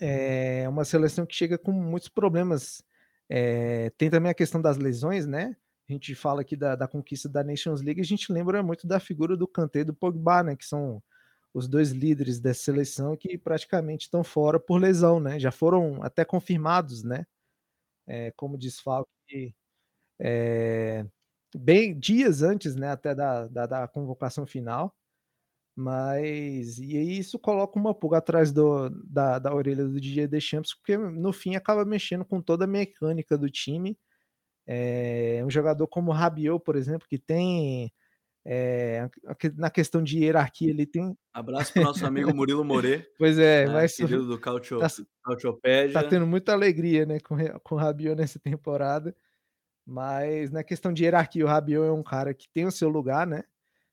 é 0.00 0.68
uma 0.68 0.84
seleção 0.84 1.26
que 1.26 1.34
chega 1.34 1.58
com 1.58 1.72
muitos 1.72 2.08
problemas. 2.08 2.82
Eh, 3.30 3.90
tem 3.98 4.10
também 4.10 4.30
a 4.30 4.34
questão 4.34 4.60
das 4.62 4.78
lesões, 4.78 5.26
né, 5.26 5.56
a 5.88 5.92
gente 5.92 6.14
fala 6.14 6.42
aqui 6.42 6.56
da 6.56 6.76
da 6.76 6.88
conquista 6.88 7.28
da 7.28 7.44
Nations 7.44 7.82
League, 7.82 8.00
a 8.00 8.04
gente 8.04 8.32
lembra 8.32 8.62
muito 8.62 8.86
da 8.86 9.00
figura 9.00 9.36
do 9.36 9.48
Kanté 9.48 9.80
e 9.80 9.84
do 9.84 9.94
Pogba, 9.94 10.42
né, 10.44 10.56
que 10.56 10.66
são 10.66 11.02
os 11.54 11.68
2 11.68 11.92
líderes 11.92 12.40
dessa 12.40 12.62
seleção 12.64 13.16
que 13.16 13.38
praticamente 13.38 14.04
estão 14.06 14.24
fora 14.24 14.60
por 14.60 14.80
lesão, 14.80 15.20
né, 15.20 15.38
já 15.40 15.52
foram 15.52 16.02
até 16.04 16.24
confirmados, 16.26 17.04
né, 17.04 17.26
eh, 18.08 18.32
como 18.36 18.58
desfalque, 18.58 19.54
eh, 20.20 21.06
bem 21.56 21.98
dias 21.98 22.42
antes, 22.42 22.76
né, 22.76 22.90
até 22.90 23.14
da 23.14 23.46
da 23.48 23.66
da 23.66 23.88
convocação 23.88 24.46
final. 24.46 24.94
Mas 25.74 26.78
e 26.78 27.18
isso 27.18 27.38
coloca 27.38 27.78
uma 27.78 27.94
pulga 27.94 28.18
atrás 28.18 28.52
do 28.52 28.90
da 29.08 29.38
da 29.38 29.54
orelha 29.54 29.84
do 29.84 30.00
Didier 30.00 30.28
Deschamps, 30.28 30.74
porque 30.74 30.96
no 30.98 31.32
fim 31.32 31.56
acaba 31.56 31.84
mexendo 31.84 32.24
com 32.24 32.42
toda 32.42 32.64
a 32.64 32.68
mecânica 32.68 33.38
do 33.38 33.48
time. 33.50 33.98
Eh, 34.66 35.42
um 35.44 35.50
jogador 35.50 35.86
como 35.88 36.10
o 36.10 36.14
Rabiot, 36.14 36.62
por 36.64 36.76
exemplo, 36.76 37.08
que 37.08 37.18
tem, 37.18 37.92
que 39.38 39.50
na 39.56 39.70
questão 39.70 40.02
de 40.02 40.18
hierarquia 40.18 40.70
ele 40.70 40.86
tem 40.86 41.16
Abraço 41.32 41.72
para 41.72 41.82
o 41.82 41.84
nosso 41.86 42.04
amigo 42.06 42.34
Murilo 42.34 42.64
Moret, 42.64 43.06
Pois 43.18 43.38
é, 43.38 43.66
né, 43.66 43.72
mas 43.72 43.96
querido 43.96 44.26
do 44.26 44.38
Cautio 44.38 44.78
tá 44.78 44.88
tá 45.92 46.02
tendo 46.04 46.26
muita 46.26 46.52
alegria, 46.52 47.06
né, 47.06 47.18
com 47.20 47.36
com 47.62 47.74
o 47.74 47.78
Rabiot 47.78 48.16
nessa 48.16 48.38
temporada. 48.38 49.14
Mas 49.86 50.50
na 50.50 50.62
questão 50.64 50.92
de 50.92 51.04
hierarquia, 51.04 51.44
o 51.44 51.48
Rabiot 51.48 51.86
é 51.88 51.92
um 51.92 52.02
cara 52.02 52.34
que 52.34 52.48
tem 52.52 52.66
o 52.66 52.70
seu 52.72 52.88
lugar, 52.88 53.26
né, 53.26 53.44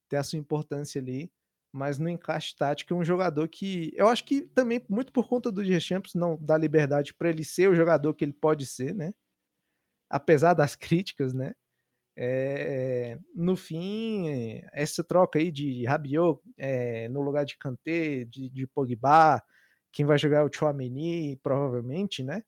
tem 0.10 0.20
a 0.20 0.24
sua 0.24 0.40
importância 0.40 1.02
ali, 1.02 1.32
mas 1.72 2.00
no 2.00 2.10
encaixe 2.10 2.56
tático 2.56 2.94
é 2.94 2.98
um 2.98 3.04
jogador 3.06 3.48
que 3.48 3.92
eu 3.96 4.08
acho 4.10 4.24
que 4.26 4.42
também 4.44 4.82
muito 4.90 5.12
por 5.14 5.28
conta 5.28 5.52
do 5.52 5.64
Deschamps 5.64 6.14
não 6.16 6.38
dar 6.42 6.58
liberdade 6.58 7.14
pra 7.14 7.30
ele 7.30 7.44
ser 7.46 7.70
o 7.70 7.76
jogador 7.76 8.14
que 8.16 8.26
ele 8.26 8.34
pode 8.34 8.66
ser, 8.66 8.94
né, 8.96 9.14
apesar 10.10 10.54
das 10.54 10.76
críticas, 10.78 11.34
né, 11.34 11.54
eh, 12.18 13.18
no 13.36 13.56
fim, 13.58 14.62
essa 14.74 15.04
troca 15.04 15.40
aí 15.40 15.52
de 15.52 15.86
Rabiot, 15.86 16.42
eh, 16.58 17.10
no 17.10 17.22
lugar 17.22 17.46
de 17.46 17.58
Kanté, 17.58 18.26
de 18.26 18.50
de 18.50 18.68
Pogba, 18.68 19.42
quem 19.94 20.06
vai 20.06 20.18
jogar 20.20 20.40
é 20.40 20.44
o 20.44 20.50
Tchouaméni 20.50 21.38
provavelmente, 21.44 22.24
né. 22.24 22.44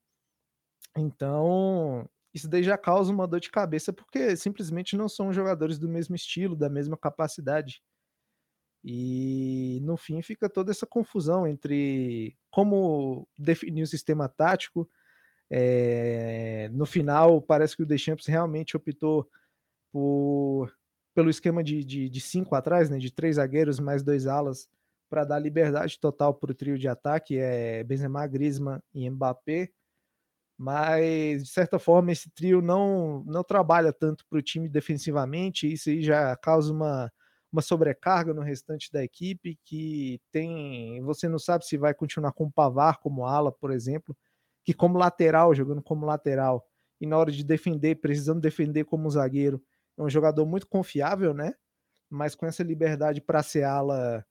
Então, 0.98 2.08
isso 2.34 2.50
daí 2.50 2.64
já 2.64 2.78
causa 2.78 3.12
uma 3.12 3.28
dor 3.28 3.40
de 3.40 3.50
cabeça, 3.52 3.94
porque 3.94 4.36
simplesmente 4.36 4.96
não 4.98 5.08
são 5.10 5.32
jogadores 5.34 5.80
do 5.80 5.88
mesmo 5.90 6.16
estilo, 6.16 6.56
da 6.56 6.70
mesma 6.70 6.98
capacidade. 6.98 7.82
E 8.84 9.80
no 9.84 9.96
fim 9.98 10.22
fica 10.24 10.50
toda 10.50 10.72
essa 10.72 10.88
confusão 10.88 11.48
entre 11.48 12.36
como 12.52 13.28
definir 13.38 13.84
o 13.84 13.88
sistema 13.88 14.28
tático, 14.30 14.90
eh, 15.52 16.70
no 16.74 16.86
final 16.86 17.42
parece 17.42 17.76
que 17.78 17.84
o 17.84 17.86
Deschamps 17.88 18.28
realmente 18.28 18.78
optou 18.78 19.30
por 19.92 20.74
pelo 21.16 21.30
esquema 21.32 21.64
de 21.64 21.84
de 21.86 22.10
de 22.10 22.22
5 22.22 22.56
atrás, 22.56 22.90
né, 22.90 23.00
de 23.00 23.12
3 23.12 23.38
zagueiros 23.38 23.80
mais 23.80 24.04
2 24.04 24.28
alas, 24.28 24.70
pra 25.10 25.26
dar 25.26 25.40
liberdade 25.40 26.00
total 26.00 26.34
para 26.36 26.52
o 26.52 26.56
trio 26.56 26.78
de 26.80 26.88
ataque, 26.90 27.38
eh, 27.40 27.84
Benzema, 27.86 28.28
Griezmann 28.28 28.82
e 28.94 29.10
Mbappé. 29.10 29.70
Mas 30.58 31.44
de 31.46 31.50
certa 31.52 31.80
forma 31.80 32.12
esse 32.12 32.30
trio 32.32 32.62
não 32.62 33.24
não 33.26 33.44
trabalha 33.44 33.94
tanto 33.94 34.26
para 34.30 34.40
o 34.40 34.42
time 34.44 34.70
defensivamente, 34.70 35.72
isso 35.72 35.90
aí 35.90 36.02
já 36.04 36.36
causa 36.38 36.72
uma 36.74 37.12
uma 37.52 37.62
sobrecarga 37.62 38.34
no 38.34 38.42
restante 38.42 38.92
da 38.92 39.04
equipe, 39.04 39.60
que 39.66 40.22
tem, 40.32 41.02
você 41.04 41.28
não 41.28 41.38
sabe 41.40 41.66
se 41.66 41.78
vai 41.78 41.94
continuar 41.94 42.32
com 42.32 42.46
o 42.46 42.52
Pavar 42.52 43.00
como 43.00 43.26
ala, 43.26 43.52
por 43.52 43.72
exemplo, 43.72 44.16
que 44.64 44.74
como 44.74 44.98
lateral, 44.98 45.54
jogando 45.54 45.82
como 45.82 46.06
lateral, 46.06 46.66
e 47.00 47.06
na 47.08 47.18
hora 47.18 47.32
de 47.32 47.44
defender, 47.44 47.96
precisando 47.96 48.40
defender 48.40 48.86
como 48.86 49.10
zagueiro, 49.10 49.62
é 49.98 50.04
um 50.04 50.10
jogador 50.10 50.46
muito 50.46 50.68
confiável, 50.68 51.34
né? 51.34 51.54
Mas 52.10 52.36
com 52.36 52.46
essa 52.46 52.64
liberdade 52.64 53.22
para 53.22 53.44
ser 53.44 53.64
ala, 53.64 54.26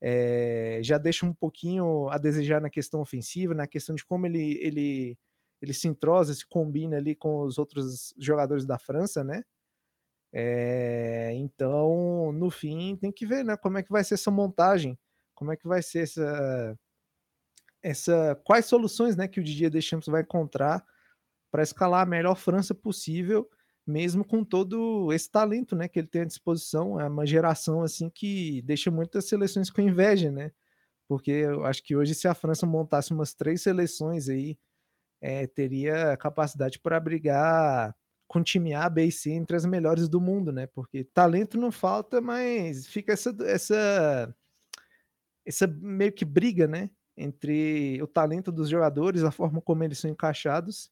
é, 0.00 0.80
já 0.82 0.98
deixa 0.98 1.24
um 1.24 1.32
pouquinho 1.32 2.08
a 2.10 2.18
desejar 2.18 2.60
na 2.60 2.68
questão 2.68 3.00
ofensiva, 3.00 3.54
na 3.54 3.66
questão 3.66 3.94
de 3.94 4.04
como 4.04 4.26
ele, 4.26 4.58
ele, 4.60 5.18
ele 5.62 5.72
se 5.72 5.88
entrosa, 5.88 6.34
se 6.34 6.46
combina 6.46 6.96
ali 6.96 7.14
com 7.14 7.42
os 7.42 7.58
outros 7.58 8.12
jogadores 8.18 8.66
da 8.66 8.78
França, 8.78 9.22
né? 9.24 9.42
É, 10.32 11.32
então, 11.34 12.32
no 12.32 12.50
fim, 12.50 12.96
tem 12.96 13.12
que 13.12 13.26
ver, 13.26 13.44
né? 13.44 13.56
Como 13.56 13.78
é 13.78 13.82
que 13.82 13.90
vai 13.90 14.04
ser 14.04 14.14
essa 14.14 14.30
montagem, 14.30 14.98
como 15.34 15.52
é 15.52 15.56
que 15.56 15.66
vai 15.66 15.82
ser 15.82 16.00
essa, 16.00 16.78
essa, 17.82 18.34
quais 18.44 18.66
soluções, 18.66 19.16
né, 19.16 19.28
que 19.28 19.40
o 19.40 19.44
Didier 19.44 19.70
Deschamps 19.70 20.08
vai 20.08 20.22
encontrar 20.22 20.84
para 21.50 21.62
escalar 21.62 22.02
a 22.02 22.06
melhor 22.06 22.36
França 22.36 22.74
possível, 22.74 23.48
mesmo 23.86 24.24
com 24.24 24.44
todo 24.44 25.12
esse 25.12 25.30
talento, 25.30 25.76
né, 25.76 25.88
que 25.88 25.98
ele 25.98 26.08
tem 26.08 26.22
à 26.22 26.24
disposição, 26.24 27.00
é 27.00 27.08
uma 27.08 27.26
geração 27.26 27.82
assim 27.82 28.10
que 28.10 28.60
deixa 28.62 28.90
muitas 28.90 29.26
seleções 29.28 29.70
com 29.70 29.80
inveja, 29.80 30.30
né? 30.30 30.50
Porque 31.08 31.30
eu 31.30 31.64
acho 31.64 31.82
que 31.84 31.96
hoje 31.96 32.14
se 32.14 32.26
a 32.28 32.34
França 32.34 32.66
montasse 32.66 33.12
umas 33.12 33.32
três 33.34 33.62
seleções 33.62 34.28
aí, 34.28 34.58
é, 35.20 35.46
teria 35.46 36.16
capacidade 36.18 36.80
para 36.80 37.00
brigar 37.00 37.94
com 38.28 38.42
time 38.42 38.74
A, 38.74 38.88
B 38.88 39.06
e 39.06 39.12
C 39.12 39.32
entre 39.32 39.56
as 39.56 39.64
melhores 39.66 40.08
do 40.08 40.20
mundo, 40.20 40.52
né? 40.52 40.66
Porque 40.66 41.04
talento 41.04 41.58
não 41.58 41.70
falta, 41.72 42.20
mas 42.20 42.86
fica 42.86 43.12
essa 43.12 43.34
essa 43.44 44.34
essa 45.44 45.66
meio 45.66 46.12
que 46.12 46.24
briga, 46.24 46.66
né? 46.66 46.90
Entre 47.16 48.00
o 48.02 48.06
talento 48.06 48.52
dos 48.52 48.68
jogadores, 48.68 49.24
a 49.24 49.30
forma 49.30 49.60
como 49.60 49.84
eles 49.84 49.98
são 49.98 50.10
encaixados 50.10 50.90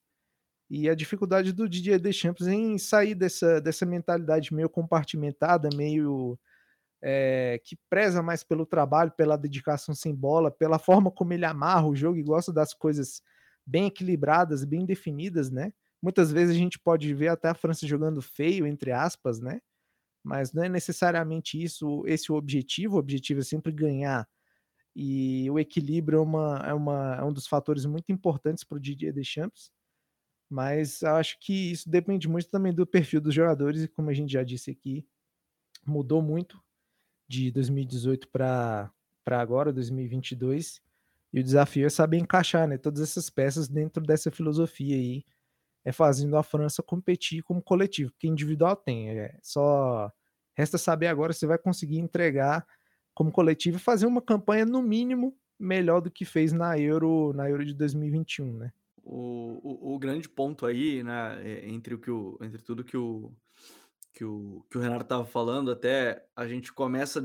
e 0.71 0.89
a 0.89 0.95
dificuldade 0.95 1.53
do 1.53 1.69
Didier 1.69 2.01
Deschamps 2.01 2.47
em 2.47 2.79
sair 2.79 3.15
dessa, 3.15 3.61
dessa 3.61 3.85
mentalidade 3.85 4.55
meio 4.55 4.69
compartimentada, 4.69 5.69
meio 5.75 6.39
é, 7.03 7.61
que 7.65 7.77
preza 7.89 8.23
mais 8.23 8.43
pelo 8.43 8.65
trabalho, 8.65 9.13
pela 9.13 9.37
dedicação 9.37 9.95
sem 9.95 10.15
bola, 10.15 10.51
pela 10.51 10.79
forma 10.79 11.11
como 11.11 11.33
ele 11.33 11.45
amarra 11.45 11.87
o 11.87 11.95
jogo 11.95 12.19
e 12.19 12.23
gosta 12.23 12.53
das 12.53 12.73
coisas 12.73 13.23
bem 13.67 13.87
equilibradas, 13.87 14.65
bem 14.65 14.87
definidas, 14.87 15.51
né? 15.51 15.73
Muitas 16.05 16.31
vezes 16.31 16.55
a 16.55 16.59
gente 16.59 16.79
pode 16.79 17.15
ver 17.15 17.29
até 17.29 17.49
a 17.49 17.55
França 17.55 17.87
jogando 17.87 18.21
feio, 18.21 18.67
entre 18.67 18.93
aspas, 18.93 19.41
né? 19.41 19.59
Mas 20.23 20.53
não 20.53 20.63
é 20.63 20.69
necessariamente 20.69 21.61
isso 21.63 22.05
esse 22.07 22.31
o 22.31 22.35
objetivo. 22.35 22.97
O 22.97 22.99
objetivo 22.99 23.41
é 23.41 23.43
sempre 23.43 23.73
ganhar. 23.73 24.29
E 24.95 25.51
o 25.51 25.59
equilíbrio 25.59 26.19
é, 26.19 26.21
uma, 26.21 26.63
é, 26.67 26.75
uma, 26.75 27.17
é 27.17 27.25
um 27.25 27.33
dos 27.33 27.47
fatores 27.47 27.87
muito 27.87 28.13
importantes 28.13 28.65
para 28.65 28.77
o 28.77 28.81
Didier 28.81 29.15
Deschamps. 29.15 29.73
Mas 30.51 31.03
acho 31.03 31.39
que 31.41 31.73
isso 31.73 31.89
depende 31.89 32.29
muito 32.29 32.51
também 32.51 32.75
do 32.75 32.87
perfil 32.87 33.23
dos 33.23 33.35
jogadores, 33.35 33.85
e 33.85 33.89
como 33.89 34.11
a 34.11 34.15
gente 34.15 34.31
já 34.31 34.43
disse 34.43 34.71
aqui, 34.71 35.07
mudou 35.87 36.21
muito 36.21 36.63
de 37.27 37.51
2018 37.51 38.29
para 38.29 38.93
agora, 39.27 39.73
2022. 39.73 40.83
E 41.33 41.41
o 41.41 41.43
desafio 41.43 41.87
é 41.87 41.91
saber 41.91 42.19
encaixar 42.19 42.69
né, 42.69 42.77
todas 42.77 43.01
essas 43.01 43.31
peças 43.31 43.69
dentro 43.69 44.03
dessa 44.03 44.31
filosofia 44.31 44.97
aí, 44.97 45.25
é 45.85 45.93
fazendo 45.93 46.37
a 46.37 46.43
França 46.43 46.83
competir 46.83 47.43
como 47.43 47.63
coletivo, 47.63 48.11
porque 48.13 48.27
individual 48.27 48.75
tem. 48.75 49.11
É 49.11 49.39
só 49.43 50.11
resta 50.57 50.79
saber 50.79 51.09
agora 51.09 51.33
se 51.33 51.47
vai 51.47 51.59
conseguir 51.59 51.99
entregar 51.99 52.67
como 53.13 53.31
coletivo 53.31 53.77
e 53.77 53.81
fazer 53.81 54.07
uma 54.07 54.23
campanha, 54.23 54.65
no 54.65 54.83
mínimo, 54.83 55.37
melhor 55.59 56.01
do 56.01 56.11
que 56.11 56.25
fez 56.25 56.53
na 56.53 56.79
Euro, 56.79 57.33
na 57.35 57.49
Euro 57.49 57.65
de 57.65 57.75
2021, 57.75 58.57
né? 58.59 58.73
O, 59.03 59.61
o, 59.63 59.95
o, 59.95 59.99
grande 59.99 60.29
ponto 60.29 60.65
aí, 60.65 61.03
né, 61.03 61.39
é, 61.45 61.69
entre, 61.69 61.95
o 61.95 61.99
que 61.99 62.11
o, 62.11 62.39
entre 62.41 62.63
tudo 62.63 62.83
que 62.83 62.97
o, 62.97 63.31
que 64.15 64.25
o, 64.25 64.65
que 64.71 64.79
o 64.79 64.81
Renato 64.81 65.03
estava 65.03 65.27
falando, 65.27 65.71
até 65.71 66.25
a 66.35 66.49
gente 66.49 66.73
começa 66.73 67.23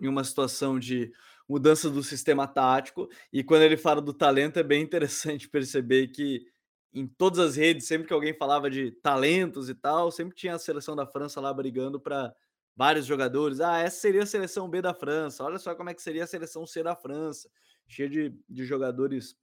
em 0.00 0.08
uma 0.08 0.24
situação 0.24 0.78
de 0.78 1.10
mudança 1.48 1.88
do 1.88 2.02
sistema 2.02 2.46
tático, 2.46 3.08
e 3.32 3.42
quando 3.42 3.62
ele 3.62 3.78
fala 3.78 4.02
do 4.02 4.12
talento, 4.12 4.58
é 4.58 4.62
bem 4.62 4.82
interessante 4.82 5.48
perceber 5.50 6.08
que 6.08 6.46
em 6.94 7.06
todas 7.06 7.38
as 7.38 7.56
redes, 7.56 7.86
sempre 7.86 8.06
que 8.06 8.12
alguém 8.12 8.34
falava 8.34 8.70
de 8.70 8.90
talentos 8.90 9.68
e 9.68 9.74
tal, 9.74 10.10
sempre 10.10 10.36
tinha 10.36 10.54
a 10.54 10.58
seleção 10.58 10.94
da 10.94 11.06
França 11.06 11.40
lá 11.40 11.52
brigando 11.52 11.98
para 11.98 12.34
vários 12.76 13.06
jogadores. 13.06 13.60
Ah, 13.60 13.78
essa 13.78 13.98
seria 13.98 14.22
a 14.22 14.26
seleção 14.26 14.68
B 14.68 14.82
da 14.82 14.92
França, 14.92 15.42
olha 15.42 15.58
só 15.58 15.74
como 15.74 15.90
é 15.90 15.94
que 15.94 16.02
seria 16.02 16.24
a 16.24 16.26
seleção 16.26 16.66
C 16.66 16.82
da 16.82 16.94
França, 16.94 17.48
cheia 17.88 18.08
de, 18.08 18.34
de 18.48 18.64
jogadores 18.64 19.36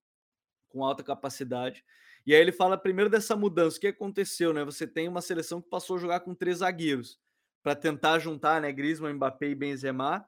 com 0.70 0.84
alta 0.84 1.03
capacidade. 1.03 1.84
E 2.25 2.36
aí 2.36 2.41
ele 2.41 2.51
fala 2.51 2.77
primeiro 2.77 3.10
dessa 3.10 3.36
mudança, 3.36 3.77
o 3.77 3.79
que 3.79 3.88
aconteceu, 3.88 4.53
né? 4.53 4.63
Você 4.63 4.86
tem 4.86 5.08
uma 5.08 5.22
seleção 5.22 5.62
que 5.62 5.70
passou 5.70 5.98
a 5.98 6.00
jogar 6.00 6.20
com 6.20 6.36
três 6.36 6.60
zagueiros 6.60 7.20
para 7.63 7.75
tentar 7.75 8.20
juntar, 8.20 8.62
né, 8.62 8.72
Griezmann, 8.72 9.15
Mbappé 9.15 9.48
e 9.48 9.56
Benzema, 9.56 10.25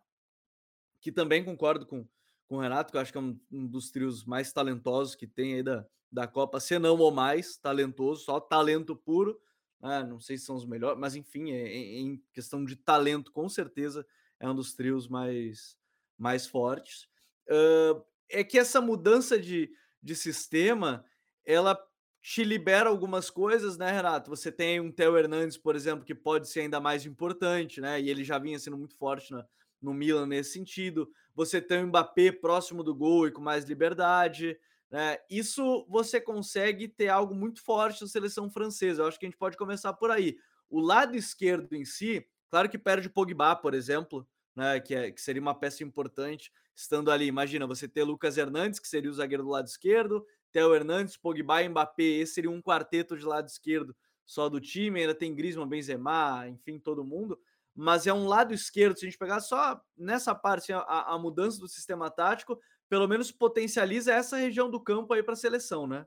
que 1.00 1.12
também 1.12 1.44
concordo 1.44 1.86
com, 1.86 2.06
com 2.48 2.58
o 2.58 2.60
Renato, 2.60 2.92
que 2.92 2.98
eu 2.98 3.02
acho 3.02 3.12
que 3.12 3.18
é 3.18 3.22
um, 3.22 3.40
um 3.52 3.68
dos 3.68 3.92
trios 3.92 4.26
mais 4.26 4.52
talentosos 4.52 5.16
que 5.16 5.28
tem 5.28 5.56
aí 5.56 5.64
da, 5.64 5.86
da 6.12 6.28
Copa, 6.28 6.60
se 6.60 6.78
não 6.78 6.98
ou 6.98 7.12
mais 7.12 7.58
talentoso, 7.58 8.26
só 8.26 8.40
talento 8.40 8.96
puro. 8.96 9.40
Né? 9.82 10.04
Não 10.04 10.20
sei 10.20 10.38
se 10.38 10.46
são 10.46 10.56
os 10.56 10.66
melhores, 10.66 11.00
mas 11.00 11.16
enfim, 11.16 11.52
é, 11.52 11.62
é, 11.62 12.00
em 12.00 12.22
questão 12.34 12.64
de 12.64 12.76
talento, 12.76 13.32
com 13.32 13.48
certeza 13.48 14.06
é 14.40 14.50
um 14.50 14.56
dos 14.56 14.74
trios 14.74 15.08
mais, 15.08 15.78
mais 16.18 16.46
fortes. 16.46 17.08
Uh, 17.48 18.04
é 18.30 18.44
que 18.44 18.58
essa 18.58 18.82
mudança 18.82 19.40
de, 19.40 19.72
de 20.02 20.16
sistema, 20.16 21.06
ela 21.46 21.80
te 22.22 22.44
libera 22.44 22.90
algumas 22.90 23.30
coisas, 23.30 23.78
né, 23.78 23.92
Renato? 23.92 24.30
Você 24.30 24.52
tem 24.52 24.80
um 24.80 24.92
Theo 24.92 25.18
Hernandes, 25.18 25.58
por 25.58 25.76
exemplo, 25.76 26.06
que 26.06 26.14
pode 26.14 26.48
ser 26.48 26.62
ainda 26.62 26.80
mais 26.80 27.06
importante, 27.06 27.82
né? 27.82 28.00
E 28.00 28.10
ele 28.10 28.24
já 28.24 28.38
vinha 28.38 28.60
sendo 28.60 28.78
muito 28.78 28.96
forte 28.96 29.32
na, 29.32 29.46
no 29.82 29.94
Milan 29.94 30.28
nesse 30.28 30.54
sentido. 30.54 31.12
Você 31.34 31.60
tem 31.60 31.84
o 31.84 31.88
Mbappé 31.88 32.32
próximo 32.32 32.84
do 32.84 32.94
gol 32.94 33.28
e 33.28 33.32
com 33.32 33.42
mais 33.42 33.66
liberdade. 33.66 34.58
Né? 34.92 35.18
Isso 35.30 35.86
você 35.90 36.20
consegue 36.20 36.88
ter 36.88 37.08
algo 37.08 37.34
muito 37.34 37.64
forte 37.64 38.02
na 38.02 38.08
seleção 38.08 38.52
francesa. 38.52 39.02
Eu 39.02 39.08
acho 39.08 39.18
que 39.18 39.26
a 39.26 39.30
gente 39.30 39.38
pode 39.38 39.56
começar 39.56 39.94
por 39.94 40.12
aí. 40.12 40.38
O 40.70 40.82
lado 40.82 41.16
esquerdo 41.16 41.74
em 41.74 41.86
si, 41.86 42.28
claro 42.50 42.70
que 42.70 42.78
perde 42.78 43.08
o 43.08 43.12
Pogba, 43.12 43.56
por 43.56 43.74
exemplo, 43.74 44.28
né? 44.56 44.80
que, 44.82 44.94
é, 44.94 45.12
que 45.12 45.22
seria 45.22 45.42
uma 45.42 45.56
peça 45.56 45.84
importante 45.84 46.52
estando 46.76 47.10
ali. 47.10 47.26
Imagina, 47.26 47.66
você 47.66 47.88
ter 47.88 48.04
Lucas 48.04 48.38
Hernandes, 48.38 48.80
que 48.80 48.88
seria 48.88 49.10
o 49.10 49.14
zagueiro 49.14 49.44
do 49.44 49.50
lado 49.50 49.68
esquerdo, 49.68 50.26
Theo 50.52 50.76
Hernandes, 50.76 51.16
Pogba 51.16 51.64
e 51.64 51.70
Mbappé, 51.70 52.04
esse 52.04 52.34
seria 52.34 52.52
um 52.52 52.62
quarteto 52.62 53.18
de 53.18 53.24
lado 53.24 53.48
esquerdo 53.48 53.96
só 54.26 54.50
do 54.50 54.60
time, 54.60 55.02
ainda 55.02 55.16
tem 55.16 55.34
Griezmann, 55.34 55.68
Benzema, 55.68 56.48
enfim, 56.48 56.80
todo 56.80 57.04
mundo, 57.04 57.40
mas 57.76 58.08
é 58.08 58.14
um 58.14 58.28
lado 58.28 58.54
esquerdo, 58.54 58.98
se 58.98 59.06
a 59.06 59.10
gente 59.10 59.18
pegar 59.18 59.40
só 59.40 59.82
nessa 59.98 60.36
parte, 60.36 60.72
a, 60.72 60.82
a 60.82 61.18
mudança 61.18 61.60
do 61.60 61.68
sistema 61.68 62.10
tático, 62.10 62.60
pelo 62.92 63.08
menos 63.08 63.32
potencializa 63.32 64.14
essa 64.14 64.36
região 64.36 64.70
do 64.70 64.78
campo 64.78 65.14
aí 65.14 65.24
para 65.24 65.32
a 65.32 65.38
seleção, 65.38 65.88
né? 65.88 66.06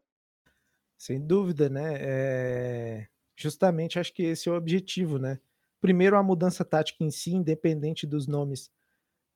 Sem 0.99 1.19
dúvida, 1.19 1.71
né? 1.71 1.95
É... 1.99 3.09
Justamente 3.35 3.99
acho 3.99 4.13
que 4.13 4.23
esse 4.23 4.51
é 4.51 4.53
o 4.53 4.55
objetivo, 4.55 5.19
né? 5.19 5.41
Primeiro, 5.81 6.15
a 6.15 6.23
mudança 6.23 6.63
tática 6.63 7.03
em 7.03 7.11
si, 7.11 7.33
independente 7.33 8.07
dos 8.07 8.27
nomes, 8.27 8.71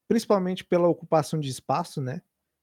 principalmente 0.07 0.63
pela 0.63 0.89
ocupação 0.89 1.41
de 1.41 1.49
espaço, 1.49 2.03
né? 2.03 2.21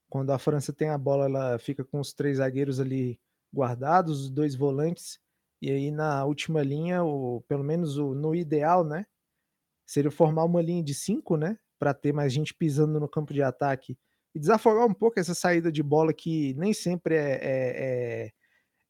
Quando 0.08 0.30
a 0.30 0.38
França 0.38 0.72
tem 0.72 0.88
a 0.88 0.96
bola, 0.96 1.24
ela 1.24 1.58
fica 1.58 1.84
com 1.84 1.98
os 1.98 2.12
três 2.12 2.36
zagueiros 2.36 2.78
ali 2.78 3.18
guardados, 3.52 4.20
os 4.20 4.30
dois 4.30 4.54
volantes, 4.54 5.18
e 5.60 5.68
aí 5.68 5.90
na 5.90 6.24
última 6.24 6.62
linha, 6.62 7.02
ou 7.02 7.40
pelo 7.40 7.64
menos 7.64 7.98
o, 7.98 8.14
no 8.14 8.36
ideal, 8.36 8.84
né? 8.84 9.04
Seria 9.84 10.12
formar 10.12 10.44
uma 10.44 10.62
linha 10.62 10.84
de 10.84 10.94
cinco, 10.94 11.36
né? 11.36 11.58
Para 11.76 11.92
ter 11.92 12.12
mais 12.12 12.32
gente 12.32 12.54
pisando 12.54 13.00
no 13.00 13.08
campo 13.08 13.34
de 13.34 13.42
ataque 13.42 13.98
e 14.36 14.38
desafogar 14.38 14.84
um 14.86 14.92
pouco 14.92 15.18
essa 15.18 15.34
saída 15.34 15.72
de 15.72 15.82
bola 15.82 16.12
que 16.12 16.52
nem 16.58 16.74
sempre 16.74 17.14
é, 17.14 17.40
é, 17.40 17.72
é, 17.74 18.32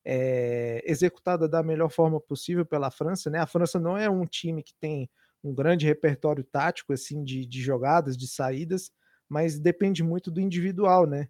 é 0.05 0.91
executada 0.91 1.49
da 1.49 1.62
melhor 1.62 1.88
forma 1.88 2.21
possível 2.21 2.67
pela 2.67 2.91
França, 2.91 3.31
né? 3.31 3.38
A 3.38 3.47
França 3.47 3.79
não 3.79 3.97
é 3.97 4.11
um 4.11 4.26
time 4.26 4.61
que 4.61 4.75
tem 4.81 5.09
um 5.45 5.55
grande 5.55 5.87
repertório 5.87 6.43
tático 6.43 6.93
assim 6.93 7.23
de, 7.23 7.47
de 7.47 7.62
jogadas, 7.62 8.17
de 8.17 8.26
saídas, 8.26 8.91
mas 9.29 9.57
depende 9.57 10.03
muito 10.03 10.33
do 10.33 10.41
individual, 10.41 11.07
né? 11.07 11.29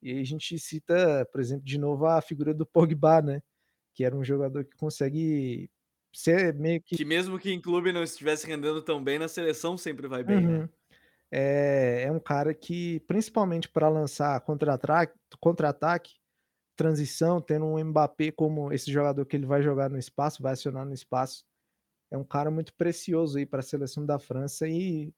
E 0.00 0.20
a 0.20 0.24
gente 0.24 0.56
cita, 0.60 1.28
por 1.32 1.40
exemplo, 1.40 1.64
de 1.64 1.76
novo 1.76 2.06
a 2.06 2.22
figura 2.22 2.54
do 2.54 2.64
Pogba, 2.64 3.20
né? 3.20 3.42
Que 3.96 4.04
era 4.04 4.16
um 4.16 4.22
jogador 4.22 4.64
que 4.64 4.76
consegue 4.76 5.68
ser 6.14 6.54
meio 6.54 6.80
que. 6.80 6.94
Que 6.94 7.04
mesmo 7.04 7.36
que 7.36 7.50
em 7.50 7.60
clube 7.60 7.92
não 7.92 8.04
estivesse 8.04 8.46
rendendo 8.46 8.80
tão 8.80 9.02
bem, 9.02 9.18
na 9.18 9.26
seleção 9.26 9.76
sempre 9.76 10.06
vai 10.06 10.22
bem, 10.22 10.40
né? 10.40 10.52
uhum. 10.52 10.62
né? 10.62 10.68
É, 11.30 12.04
é 12.06 12.12
um 12.12 12.20
cara 12.20 12.54
que, 12.54 13.00
principalmente 13.00 13.68
para 13.68 13.88
lançar 13.88 14.40
contra-ataque, 14.42 15.14
contra 15.40 15.72
transição, 16.76 17.40
tendo 17.40 17.64
um 17.66 17.82
Mbappé 17.84 18.30
como 18.30 18.72
esse 18.72 18.92
jogador 18.92 19.24
que 19.26 19.36
ele 19.36 19.46
vai 19.46 19.62
jogar 19.62 19.88
no 19.90 19.98
espaço, 19.98 20.42
vai 20.42 20.52
acionar 20.52 20.84
no 20.86 20.92
espaço, 20.92 21.44
é 22.10 22.18
um 22.18 22.24
cara 22.24 22.50
muito 22.50 22.74
precioso 22.74 23.38
aí 23.38 23.46
para 23.46 23.60
a 23.60 23.62
seleção 23.62 24.06
da 24.06 24.18
França 24.18 24.68
e 24.68 25.12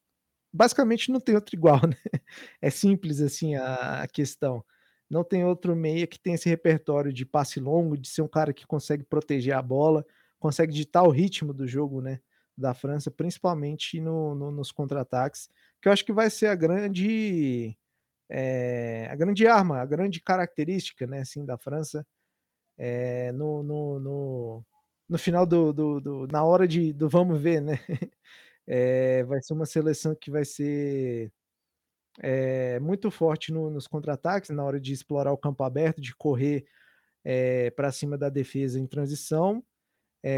basicamente 0.53 1.13
não 1.13 1.21
tem 1.21 1.35
outro 1.35 1.57
igual, 1.57 1.81
né? 1.89 1.97
É 2.63 2.71
simples 2.71 3.21
assim 3.21 3.57
a, 3.57 4.03
a 4.03 4.09
questão. 4.09 4.65
Não 5.11 5.25
tem 5.25 5.45
outro 5.45 5.75
meia 5.77 6.07
que 6.07 6.19
tem 6.19 6.35
esse 6.35 6.49
repertório 6.49 7.13
de 7.13 7.25
passe 7.27 7.61
longo, 7.61 7.97
de 7.97 8.09
ser 8.09 8.23
um 8.23 8.29
cara 8.29 8.53
que 8.53 8.67
consegue 8.67 9.05
proteger 9.05 9.55
a 9.55 9.63
bola, 9.63 10.05
consegue 10.39 10.73
ditar 10.73 11.03
o 11.05 11.11
ritmo 11.11 11.53
do 11.55 11.67
jogo, 11.67 12.01
né? 12.01 12.21
Da 12.57 12.75
França, 12.75 13.11
principalmente 13.11 14.01
no, 14.01 14.35
no, 14.35 14.51
nos 14.51 14.73
contra-ataques, 14.73 15.49
que 15.81 15.89
eu 15.89 15.93
acho 15.93 16.05
que 16.05 16.13
vai 16.13 16.31
ser 16.31 16.49
a 16.49 16.55
grande 16.55 17.77
é, 18.31 19.09
a 19.11 19.17
grande 19.17 19.47
arma, 19.47 19.81
a 19.81 19.87
grande 19.87 20.21
característica, 20.21 21.07
né, 21.07 21.21
assim, 21.21 21.45
da 21.45 21.57
França 21.57 22.07
é, 22.77 23.33
no, 23.33 23.63
no, 23.63 24.01
no, 24.01 24.67
no, 25.09 25.19
final 25.19 25.47
do, 25.47 25.73
do, 25.73 26.01
do, 26.01 26.27
na 26.29 26.45
hora 26.45 26.69
de 26.69 26.93
do 26.93 27.09
vamos 27.09 27.41
ver, 27.41 27.61
né, 27.63 27.79
é, 28.67 29.25
vai 29.25 29.41
ser 29.43 29.55
uma 29.55 29.67
seleção 29.67 30.15
que 30.15 30.31
vai 30.31 30.45
ser 30.45 31.33
muito 32.83 33.11
forte 33.13 33.53
no, 33.53 33.71
nos 33.71 33.87
contra-ataques, 33.87 34.51
na 34.51 34.65
hora 34.65 34.81
de 34.81 34.93
explorar 34.93 35.33
o 35.33 35.39
campo 35.39 35.63
aberto, 35.63 36.01
de 36.01 36.15
correr 36.17 36.67
para 37.77 37.93
cima 37.93 38.19
da 38.19 38.29
defesa 38.29 38.81
em 38.81 38.87
transição. 38.89 39.63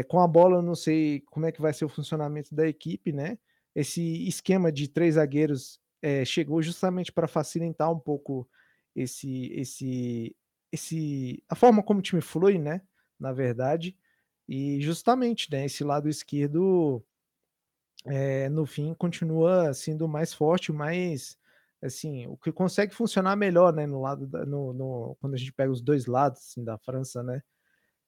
Com 0.07 0.19
a 0.19 0.27
bola, 0.27 0.57
eu 0.57 0.61
não 0.61 0.75
sei 0.75 1.21
como 1.31 1.47
é 1.47 1.51
que 1.51 1.59
vai 1.59 1.73
ser 1.73 1.85
o 1.85 1.89
funcionamento 1.89 2.53
da 2.53 2.67
equipe, 2.67 3.11
né? 3.11 3.39
Esse 3.75 4.27
esquema 4.27 4.71
de 4.71 4.87
três 4.87 5.15
zagueiros 5.15 5.79
é, 6.01 6.25
chegou 6.25 6.61
justamente 6.61 7.11
para 7.11 7.27
facilitar 7.27 7.91
um 7.91 7.99
pouco 7.99 8.49
esse, 8.95 9.51
esse, 9.53 10.35
esse, 10.71 11.43
a 11.47 11.55
forma 11.55 11.83
como 11.83 11.99
o 11.99 12.03
time 12.03 12.21
flui, 12.21 12.57
né? 12.57 12.81
Na 13.19 13.31
verdade, 13.31 13.95
e 14.47 14.81
justamente, 14.81 15.49
né? 15.51 15.65
Esse 15.65 15.83
lado 15.83 16.09
esquerdo, 16.09 17.03
é, 18.05 18.49
no 18.49 18.65
fim, 18.65 18.93
continua 18.93 19.73
sendo 19.73 20.07
mais 20.07 20.33
forte, 20.33 20.71
mais 20.71 21.37
assim, 21.81 22.27
o 22.27 22.37
que 22.37 22.51
consegue 22.51 22.93
funcionar 22.93 23.35
melhor, 23.35 23.73
né? 23.73 23.85
No 23.87 24.01
lado 24.01 24.27
da, 24.27 24.45
no, 24.45 24.73
no, 24.73 25.17
quando 25.19 25.35
a 25.35 25.37
gente 25.37 25.53
pega 25.53 25.71
os 25.71 25.81
dois 25.81 26.05
lados 26.05 26.39
assim, 26.41 26.63
da 26.63 26.77
França, 26.77 27.23
né? 27.23 27.41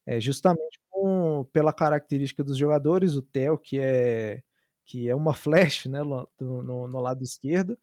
É 0.06 0.20
justamente 0.20 0.80
com, 0.90 1.48
pela 1.54 1.74
característica 1.74 2.44
dos 2.44 2.58
jogadores, 2.58 3.16
o 3.16 3.22
Theo, 3.22 3.58
que 3.58 3.80
é 3.80 4.44
que 4.86 5.10
é 5.10 5.16
uma 5.16 5.34
flash, 5.34 5.86
né, 5.86 6.02
no, 6.04 6.28
no, 6.40 6.88
no 6.88 7.00
lado 7.00 7.24
esquerdo, 7.24 7.78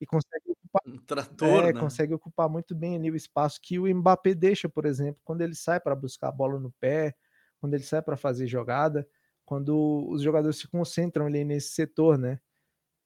e 0.00 0.06
consegue 0.06 0.50
ocupar, 0.50 0.82
um 0.86 0.98
trator, 0.98 1.64
é, 1.64 1.72
né? 1.72 1.80
consegue 1.80 2.14
ocupar 2.14 2.48
muito 2.48 2.74
bem 2.74 2.96
ali 2.96 3.10
o 3.10 3.16
espaço 3.16 3.60
que 3.60 3.78
o 3.78 3.94
Mbappé 3.94 4.34
deixa, 4.34 4.68
por 4.68 4.84
exemplo, 4.84 5.20
quando 5.24 5.42
ele 5.42 5.54
sai 5.54 5.78
para 5.78 5.94
buscar 5.94 6.28
a 6.28 6.32
bola 6.32 6.58
no 6.58 6.72
pé, 6.72 7.14
quando 7.60 7.74
ele 7.74 7.84
sai 7.84 8.02
para 8.02 8.16
fazer 8.16 8.46
jogada, 8.46 9.06
quando 9.44 10.06
os 10.08 10.22
jogadores 10.22 10.58
se 10.58 10.66
concentram 10.66 11.26
ali 11.26 11.44
nesse 11.44 11.68
setor, 11.68 12.18
né? 12.18 12.40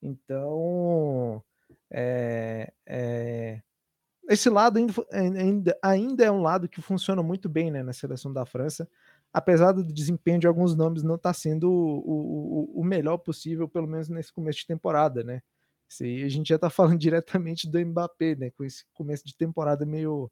Então, 0.02 1.42
é, 1.90 2.72
é, 2.86 3.60
esse 4.28 4.48
lado 4.48 4.78
ainda, 4.78 4.94
ainda, 5.12 5.78
ainda 5.82 6.24
é 6.24 6.30
um 6.30 6.42
lado 6.42 6.68
que 6.68 6.80
funciona 6.80 7.22
muito 7.22 7.48
bem 7.48 7.70
né, 7.70 7.82
na 7.82 7.92
seleção 7.92 8.32
da 8.32 8.44
França 8.44 8.88
apesar 9.32 9.72
do 9.72 9.84
desempenho 9.84 10.38
de 10.38 10.46
alguns 10.46 10.74
nomes 10.74 11.02
não 11.02 11.16
estar 11.16 11.30
tá 11.30 11.34
sendo 11.34 11.70
o, 11.70 12.72
o, 12.72 12.80
o, 12.80 12.84
melhor 12.84 13.18
possível, 13.18 13.68
pelo 13.68 13.86
menos 13.86 14.08
nesse 14.08 14.32
começo 14.32 14.60
de 14.60 14.66
temporada, 14.66 15.22
né? 15.22 15.42
Isso 15.88 16.04
a 16.04 16.28
gente 16.28 16.48
já 16.48 16.56
está 16.56 16.70
falando 16.70 16.98
diretamente 16.98 17.68
do 17.70 17.78
Mbappé, 17.78 18.34
né? 18.34 18.50
Com 18.50 18.64
esse 18.64 18.84
começo 18.94 19.24
de 19.24 19.36
temporada 19.36 19.84
meio, 19.84 20.30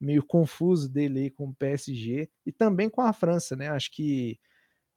meio 0.00 0.24
confuso 0.24 0.88
dele 0.88 1.20
aí 1.20 1.30
com 1.30 1.48
o 1.48 1.54
PSG 1.54 2.30
e 2.44 2.52
também 2.52 2.88
com 2.88 3.02
a 3.02 3.12
França, 3.12 3.54
né? 3.56 3.68
Acho 3.68 3.90
que 3.92 4.38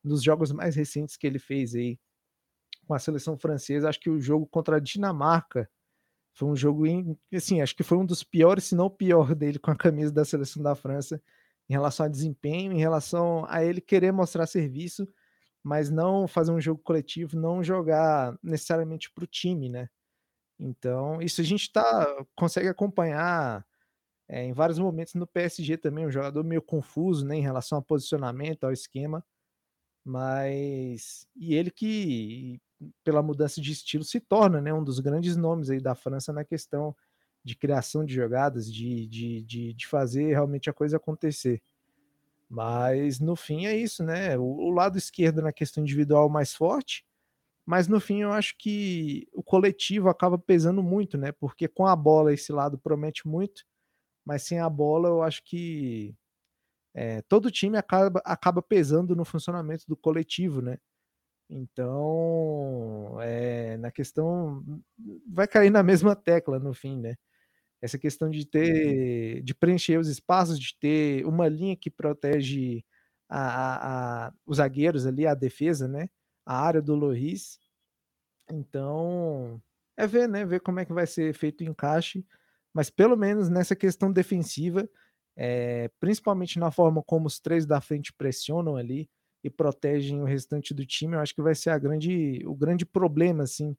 nos 0.03 0.23
jogos 0.23 0.51
mais 0.51 0.75
recentes 0.75 1.17
que 1.17 1.27
ele 1.27 1.39
fez 1.39 1.75
aí 1.75 1.99
com 2.88 2.93
a 2.93 2.99
seleção 2.99 3.38
francesa, 3.38 3.89
acho 3.89 3.99
que 3.99 4.09
o 4.09 4.19
jogo 4.19 4.47
contra 4.47 4.77
a 4.77 4.79
Dinamarca 4.79 5.69
foi 6.33 6.47
um 6.47 6.55
jogo, 6.55 6.85
assim, 7.33 7.62
acho 7.62 7.75
que 7.75 7.83
foi 7.83 7.97
um 7.97 8.05
dos 8.05 8.23
piores, 8.23 8.63
se 8.63 8.75
não 8.75 8.85
o 8.85 8.89
pior 8.89 9.35
dele 9.35 9.59
com 9.59 9.71
a 9.71 9.75
camisa 9.75 10.12
da 10.12 10.23
seleção 10.23 10.63
da 10.63 10.73
França 10.73 11.21
em 11.69 11.73
relação 11.73 12.05
a 12.05 12.10
desempenho, 12.10 12.73
em 12.73 12.79
relação 12.79 13.45
a 13.47 13.63
ele 13.63 13.79
querer 13.79 14.12
mostrar 14.12 14.47
serviço, 14.47 15.08
mas 15.63 15.89
não 15.89 16.27
fazer 16.27 16.51
um 16.51 16.60
jogo 16.60 16.82
coletivo, 16.82 17.38
não 17.38 17.63
jogar 17.63 18.38
necessariamente 18.41 19.12
para 19.12 19.23
o 19.23 19.27
time, 19.27 19.69
né? 19.69 19.89
Então, 20.60 21.21
isso 21.21 21.41
a 21.41 21.43
gente 21.43 21.71
tá, 21.71 22.08
consegue 22.36 22.67
acompanhar 22.67 23.65
é, 24.27 24.43
em 24.45 24.53
vários 24.53 24.79
momentos 24.79 25.13
no 25.15 25.27
PSG 25.27 25.77
também, 25.77 26.05
um 26.05 26.12
jogador 26.12 26.43
meio 26.43 26.62
confuso 26.62 27.25
né, 27.25 27.36
em 27.36 27.41
relação 27.41 27.77
ao 27.77 27.84
posicionamento, 27.84 28.63
ao 28.63 28.71
esquema, 28.71 29.25
mas. 30.05 31.27
E 31.36 31.55
ele 31.55 31.71
que, 31.71 32.62
pela 33.03 33.23
mudança 33.23 33.62
de 33.62 33.71
estilo, 33.71 34.03
se 34.03 34.19
torna 34.19 34.62
né, 34.62 34.73
um 34.73 34.84
dos 34.84 34.99
grandes 34.99 35.36
nomes 35.36 35.69
aí 35.69 35.79
da 35.82 35.95
França 35.95 36.34
na 36.34 36.45
questão 36.45 36.95
de 37.43 37.56
criação 37.56 38.06
de 38.06 38.13
jogadas, 38.13 38.71
de, 38.71 39.08
de, 39.08 39.43
de, 39.43 39.73
de, 39.73 39.88
fazer 39.88 40.30
realmente 40.30 40.69
a 40.69 40.73
coisa 40.73 40.97
acontecer. 40.97 41.62
Mas 42.49 43.19
no 43.19 43.36
fim 43.36 43.65
é 43.65 43.75
isso, 43.75 44.04
né? 44.04 44.38
O, 44.38 44.43
o, 44.43 44.69
lado 44.71 44.97
esquerdo 44.97 45.41
na 45.41 45.54
questão 45.54 45.84
individual 45.84 46.30
mais 46.30 46.54
forte, 46.54 47.06
mas 47.65 47.88
no 47.88 47.99
fim 47.99 48.21
eu 48.21 48.32
acho 48.32 48.58
que 48.58 49.28
o 49.34 49.43
coletivo 49.43 50.10
acaba 50.10 50.38
pesando 50.38 50.82
muito, 50.84 51.17
né? 51.17 51.32
Porque 51.32 51.67
com 51.67 51.86
a 51.86 51.95
bola 51.95 52.34
esse 52.34 52.52
lado 52.52 52.78
promete 52.78 53.28
muito, 53.28 53.65
mas 54.25 54.43
sem 54.43 54.60
a 54.60 54.69
bola 54.69 55.10
eu 55.10 55.21
acho 55.23 55.43
que 55.43 56.15
é, 56.93 57.21
todo 57.23 57.52
time 57.52 57.78
acaba, 57.78 58.21
acaba 58.25 58.62
pesando 58.62 59.15
no 59.15 59.23
funcionamento 59.23 59.86
do 59.88 59.95
coletivo, 59.95 60.62
né? 60.62 60.80
Então, 61.49 63.17
é, 63.21 63.78
na 63.78 63.91
questão, 63.91 64.63
vai 65.28 65.47
cair 65.47 65.71
na 65.71 65.82
mesma 65.82 66.15
tecla 66.15 66.60
no 66.60 66.73
fim, 66.73 66.97
né? 66.99 67.15
Essa 67.81 67.97
questão 67.97 68.29
de 68.29 68.39
uhum. 68.39 68.45
ter, 68.45 69.41
de 69.41 69.55
preencher 69.55 69.97
os 69.97 70.09
espaços, 70.09 70.59
de 70.59 70.77
ter 70.79 71.25
uma 71.25 71.47
linha 71.47 71.75
que 71.77 71.89
protege 71.89 72.83
a, 73.29 73.39
a, 73.39 74.27
a, 74.27 74.33
os 74.45 74.57
zagueiros 74.57 75.05
ali, 75.05 75.25
a 75.25 75.33
defesa, 75.33 75.87
né? 75.87 76.09
A 76.45 76.59
área 76.59 76.81
do 76.81 76.95
Loris. 76.95 77.59
Então, 78.51 79.61
é 79.95 80.07
ver, 80.07 80.27
né? 80.27 80.45
Ver 80.45 80.59
como 80.61 80.79
é 80.79 80.85
que 80.85 80.93
vai 80.93 81.07
ser 81.07 81.33
feito 81.33 81.61
o 81.61 81.67
encaixe. 81.67 82.25
Mas 82.73 82.89
pelo 82.89 83.15
menos 83.15 83.49
nessa 83.49 83.75
questão 83.75 84.11
defensiva, 84.11 84.89
é, 85.35 85.89
principalmente 85.99 86.59
na 86.59 86.71
forma 86.71 87.01
como 87.03 87.27
os 87.27 87.39
três 87.39 87.65
da 87.65 87.79
frente 87.79 88.13
pressionam 88.13 88.75
ali 88.75 89.09
e 89.43 89.49
protegem 89.49 90.21
o 90.21 90.25
restante 90.25 90.73
do 90.73 90.85
time, 90.85 91.15
eu 91.15 91.19
acho 91.21 91.33
que 91.33 91.41
vai 91.41 91.55
ser 91.55 91.69
a 91.69 91.77
grande, 91.77 92.43
o 92.45 92.53
grande 92.53 92.85
problema, 92.85 93.43
assim, 93.43 93.75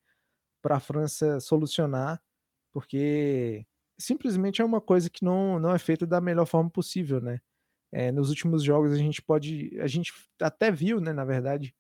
para 0.63 0.77
a 0.77 0.81
França 0.81 1.39
solucionar, 1.41 2.21
porque 2.73 3.67
simplesmente 4.01 4.61
é 4.63 4.65
uma 4.65 4.81
coisa 4.81 5.09
que 5.11 5.25
não, 5.25 5.59
não 5.59 5.75
é 5.75 5.79
feita 5.79 6.07
da 6.07 6.21
melhor 6.21 6.47
forma 6.47 6.71
possível, 6.71 7.21
né? 7.21 7.39
É, 7.93 8.11
nos 8.11 8.29
últimos 8.29 8.63
jogos 8.63 8.93
a 8.93 8.97
gente 8.97 9.21
pode, 9.21 9.79
a 9.81 9.87
gente 9.87 10.13
até 10.41 10.71
viu, 10.71 11.01
né, 11.01 11.13
na 11.13 11.25
verdade, 11.25 11.75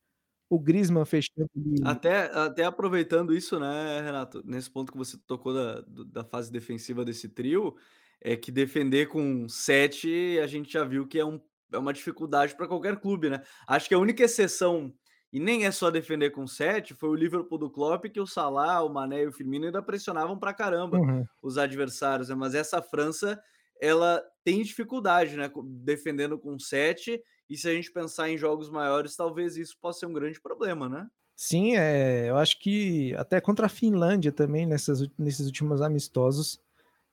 o 0.48 0.58
Griezmann 0.58 1.04
fechando. 1.04 1.48
Até, 1.84 2.24
até 2.36 2.64
aproveitando 2.64 3.34
isso, 3.34 3.58
né, 3.60 4.00
Renato, 4.00 4.42
nesse 4.44 4.68
ponto 4.68 4.90
que 4.90 4.98
você 4.98 5.16
tocou 5.26 5.54
da, 5.54 5.84
da 6.06 6.24
fase 6.24 6.50
defensiva 6.50 7.04
desse 7.04 7.28
trio, 7.28 7.76
é 8.20 8.36
que 8.36 8.50
defender 8.50 9.06
com 9.06 9.48
sete 9.48 10.38
a 10.42 10.46
gente 10.46 10.72
já 10.72 10.84
viu 10.84 11.06
que 11.06 11.18
é, 11.18 11.24
um, 11.24 11.40
é 11.72 11.78
uma 11.78 11.92
dificuldade 11.92 12.56
para 12.56 12.66
qualquer 12.66 13.00
clube, 13.00 13.30
né? 13.30 13.42
Acho 13.66 13.88
que 13.88 13.94
a 13.94 13.98
única 13.98 14.24
exceção 14.24 14.92
e 15.32 15.38
nem 15.38 15.64
é 15.64 15.70
só 15.70 15.90
defender 15.90 16.30
com 16.30 16.46
7, 16.46 16.94
foi 16.94 17.08
o 17.08 17.14
Liverpool 17.14 17.58
do 17.58 17.70
Klopp 17.70 18.06
que 18.06 18.20
o 18.20 18.26
Salah, 18.26 18.82
o 18.82 18.88
Mané 18.88 19.22
e 19.22 19.26
o 19.28 19.32
Firmino 19.32 19.66
ainda 19.66 19.82
pressionavam 19.82 20.38
pra 20.38 20.52
caramba 20.52 20.98
uhum. 20.98 21.24
os 21.42 21.56
adversários, 21.56 22.28
né? 22.28 22.34
Mas 22.34 22.54
essa 22.54 22.82
França, 22.82 23.40
ela 23.80 24.22
tem 24.44 24.62
dificuldade, 24.62 25.36
né, 25.36 25.50
defendendo 25.84 26.38
com 26.38 26.58
7, 26.58 27.22
e 27.48 27.56
se 27.56 27.68
a 27.68 27.72
gente 27.72 27.92
pensar 27.92 28.28
em 28.28 28.38
jogos 28.38 28.70
maiores, 28.70 29.16
talvez 29.16 29.56
isso 29.56 29.76
possa 29.80 30.00
ser 30.00 30.06
um 30.06 30.12
grande 30.12 30.40
problema, 30.40 30.88
né? 30.88 31.06
Sim, 31.36 31.76
é, 31.76 32.28
eu 32.28 32.36
acho 32.36 32.58
que 32.60 33.14
até 33.16 33.40
contra 33.40 33.66
a 33.66 33.68
Finlândia 33.68 34.30
também, 34.30 34.66
nessas, 34.66 35.08
nesses 35.18 35.46
últimos 35.46 35.80
amistosos, 35.80 36.60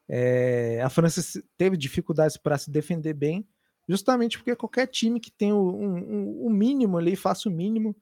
é, 0.09 0.81
a 0.81 0.89
França 0.89 1.41
teve 1.57 1.77
dificuldades 1.77 2.35
para 2.35 2.57
se 2.57 2.69
defender 2.69 3.13
bem, 3.13 3.47
justamente 3.87 4.37
porque 4.37 4.55
qualquer 4.55 4.87
time 4.87 5.19
que 5.19 5.31
tem 5.31 5.53
o, 5.53 5.71
um, 5.71 6.47
um, 6.47 6.49
mínimo 6.49 6.97
ali, 6.97 7.15
faça 7.15 7.47
o 7.47 7.51
mínimo, 7.51 7.95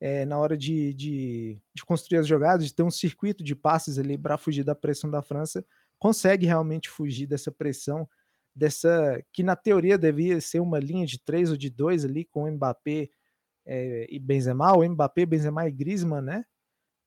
é, 0.00 0.24
na 0.24 0.38
hora 0.38 0.56
de, 0.56 0.94
de, 0.94 1.60
de, 1.74 1.84
construir 1.84 2.18
as 2.18 2.26
jogadas, 2.26 2.66
de 2.66 2.74
ter 2.74 2.82
um 2.82 2.90
circuito 2.90 3.42
de 3.42 3.54
passes 3.54 3.98
ali 3.98 4.16
para 4.16 4.38
fugir 4.38 4.64
da 4.64 4.74
pressão 4.74 5.10
da 5.10 5.22
França, 5.22 5.64
consegue 5.98 6.46
realmente 6.46 6.88
fugir 6.88 7.26
dessa 7.26 7.50
pressão, 7.50 8.08
dessa 8.54 9.22
que 9.32 9.42
na 9.42 9.56
teoria 9.56 9.98
devia 9.98 10.40
ser 10.40 10.60
uma 10.60 10.78
linha 10.78 11.06
de 11.06 11.18
três 11.18 11.50
ou 11.50 11.56
de 11.56 11.68
dois 11.68 12.04
ali 12.04 12.24
com 12.24 12.50
Mbappé 12.50 13.08
é, 13.66 14.06
e 14.08 14.18
Benzema, 14.18 14.76
o 14.76 14.88
Mbappé, 14.88 15.26
Benzema 15.26 15.66
e 15.68 15.72
Griezmann, 15.72 16.22
né? 16.22 16.44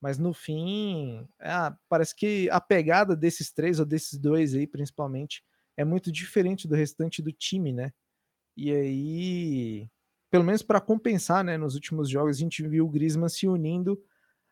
Mas 0.01 0.17
no 0.17 0.33
fim, 0.33 1.27
é, 1.39 1.51
parece 1.87 2.15
que 2.15 2.49
a 2.49 2.59
pegada 2.59 3.15
desses 3.15 3.51
três 3.51 3.79
ou 3.79 3.85
desses 3.85 4.17
dois 4.19 4.55
aí, 4.55 4.67
principalmente, 4.67 5.43
é 5.77 5.85
muito 5.85 6.11
diferente 6.11 6.67
do 6.67 6.75
restante 6.75 7.21
do 7.21 7.31
time, 7.31 7.71
né? 7.71 7.93
E 8.57 8.71
aí 8.71 9.89
pelo 10.31 10.45
menos 10.45 10.63
para 10.63 10.79
compensar, 10.79 11.43
né, 11.43 11.57
nos 11.57 11.75
últimos 11.75 12.09
jogos 12.09 12.37
a 12.37 12.39
gente 12.39 12.65
viu 12.65 12.85
o 12.85 12.89
Griezmann 12.89 13.29
se 13.29 13.47
unindo 13.47 14.01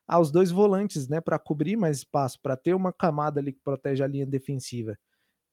aos 0.06 0.30
dois 0.30 0.52
volantes, 0.52 1.08
né, 1.08 1.22
para 1.22 1.40
cobrir 1.40 1.78
mais 1.78 2.00
espaço, 2.00 2.40
para 2.42 2.58
ter 2.58 2.74
uma 2.74 2.92
camada 2.92 3.40
ali 3.40 3.54
que 3.54 3.62
protege 3.64 4.04
a 4.04 4.08
linha 4.08 4.26
defensiva. 4.26 4.98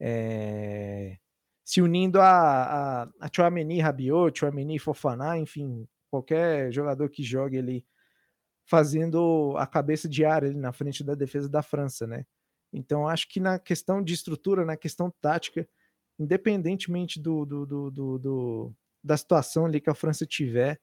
É... 0.00 1.16
Se 1.64 1.80
unindo 1.80 2.20
a, 2.20 3.02
a, 3.02 3.08
a 3.20 3.30
Chouameni, 3.32 3.80
Rabiot, 3.80 4.38
Chouameni, 4.38 4.78
Fofaná, 4.78 5.38
enfim, 5.38 5.86
qualquer 6.10 6.72
jogador 6.72 7.08
que 7.08 7.22
jogue 7.22 7.58
ali 7.58 7.84
fazendo 8.64 9.54
a 9.56 9.66
cabeça 9.66 10.08
de 10.08 10.24
área 10.24 10.48
ali 10.48 10.58
na 10.58 10.72
frente 10.72 11.04
da 11.04 11.14
defesa 11.14 11.48
da 11.48 11.62
França, 11.62 12.06
né? 12.06 12.24
Então 12.72 13.08
acho 13.08 13.28
que 13.28 13.40
na 13.40 13.58
questão 13.58 14.02
de 14.02 14.12
estrutura, 14.14 14.64
na 14.64 14.76
questão 14.76 15.12
tática, 15.20 15.68
independentemente 16.18 17.20
do, 17.20 17.44
do, 17.44 17.66
do, 17.66 18.18
do 18.18 18.74
da 19.06 19.16
situação 19.16 19.66
ali 19.66 19.80
que 19.80 19.88
a 19.88 19.94
França 19.94 20.26
tiver, 20.26 20.80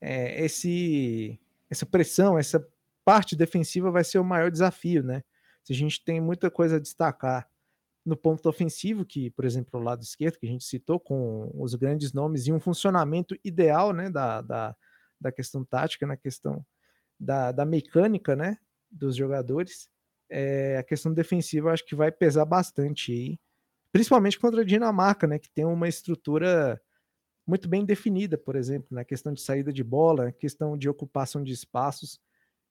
é, 0.00 0.42
esse, 0.42 1.38
essa 1.68 1.84
pressão, 1.84 2.38
essa 2.38 2.66
parte 3.04 3.36
defensiva 3.36 3.90
vai 3.90 4.02
ser 4.02 4.18
o 4.18 4.24
maior 4.24 4.50
desafio, 4.50 5.02
né? 5.02 5.22
Se 5.62 5.74
a 5.74 5.76
gente 5.76 6.02
tem 6.02 6.20
muita 6.20 6.50
coisa 6.50 6.76
a 6.76 6.80
destacar 6.80 7.46
no 8.04 8.16
ponto 8.16 8.48
ofensivo, 8.48 9.04
que, 9.04 9.30
por 9.30 9.44
exemplo, 9.44 9.78
o 9.78 9.82
lado 9.82 10.02
esquerdo, 10.02 10.38
que 10.38 10.46
a 10.46 10.48
gente 10.48 10.64
citou, 10.64 10.98
com 10.98 11.50
os 11.54 11.74
grandes 11.74 12.14
nomes 12.14 12.46
e 12.46 12.52
um 12.52 12.58
funcionamento 12.58 13.36
ideal, 13.44 13.92
né, 13.92 14.08
da, 14.08 14.40
da, 14.40 14.76
da 15.20 15.30
questão 15.30 15.62
tática, 15.62 16.06
na 16.06 16.16
questão 16.16 16.64
da, 17.18 17.52
da 17.52 17.66
mecânica, 17.66 18.34
né, 18.34 18.56
dos 18.90 19.14
jogadores, 19.14 19.90
é, 20.30 20.78
a 20.78 20.82
questão 20.82 21.12
defensiva 21.12 21.72
acho 21.72 21.84
que 21.84 21.94
vai 21.94 22.10
pesar 22.10 22.46
bastante 22.46 23.12
aí, 23.12 23.38
principalmente 23.92 24.38
contra 24.38 24.62
a 24.62 24.64
Dinamarca, 24.64 25.26
né, 25.26 25.38
que 25.38 25.50
tem 25.50 25.66
uma 25.66 25.88
estrutura 25.88 26.80
muito 27.46 27.68
bem 27.68 27.84
definida, 27.84 28.38
por 28.38 28.56
exemplo, 28.56 28.88
na 28.90 29.04
questão 29.04 29.32
de 29.32 29.40
saída 29.40 29.72
de 29.72 29.82
bola, 29.82 30.32
questão 30.32 30.76
de 30.76 30.88
ocupação 30.88 31.42
de 31.42 31.52
espaços. 31.52 32.20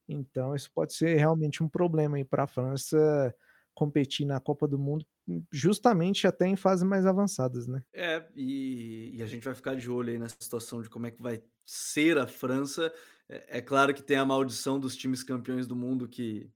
Então, 0.08 0.56
isso 0.56 0.72
pode 0.74 0.94
ser 0.94 1.18
realmente 1.18 1.64
um 1.64 1.70
problema 1.70 2.18
para 2.26 2.44
a 2.44 2.48
França 2.48 3.36
competir 3.74 4.26
na 4.26 4.40
Copa 4.40 4.68
do 4.68 4.78
Mundo, 4.78 5.06
justamente 5.52 6.28
até 6.28 6.46
em 6.46 6.58
fases 6.58 6.84
mais 6.84 7.06
avançadas, 7.06 7.68
né? 7.68 7.82
É, 7.94 8.26
e, 8.36 9.12
e, 9.16 9.24
a 9.24 9.26
gente 9.26 9.46
vai 9.46 9.56
ficar 9.56 9.76
de 9.76 9.90
olho 9.90 10.10
aí 10.10 10.20
nessa 10.20 10.36
situação 10.40 10.82
de 10.82 10.90
como 10.90 11.08
é 11.08 11.12
que 11.12 11.22
vai 11.22 11.42
ser 11.66 12.18
a 12.18 12.28
França. 12.28 12.92
É, 13.30 13.60
é, 13.60 13.62
claro 13.62 13.94
que 13.94 14.04
tem 14.04 14.18
a 14.18 14.26
maldição 14.26 14.80
dos 14.80 14.98
times 14.98 15.24
campeões 15.24 15.66
do 15.66 15.76
mundo 15.76 16.10
que, 16.10 16.50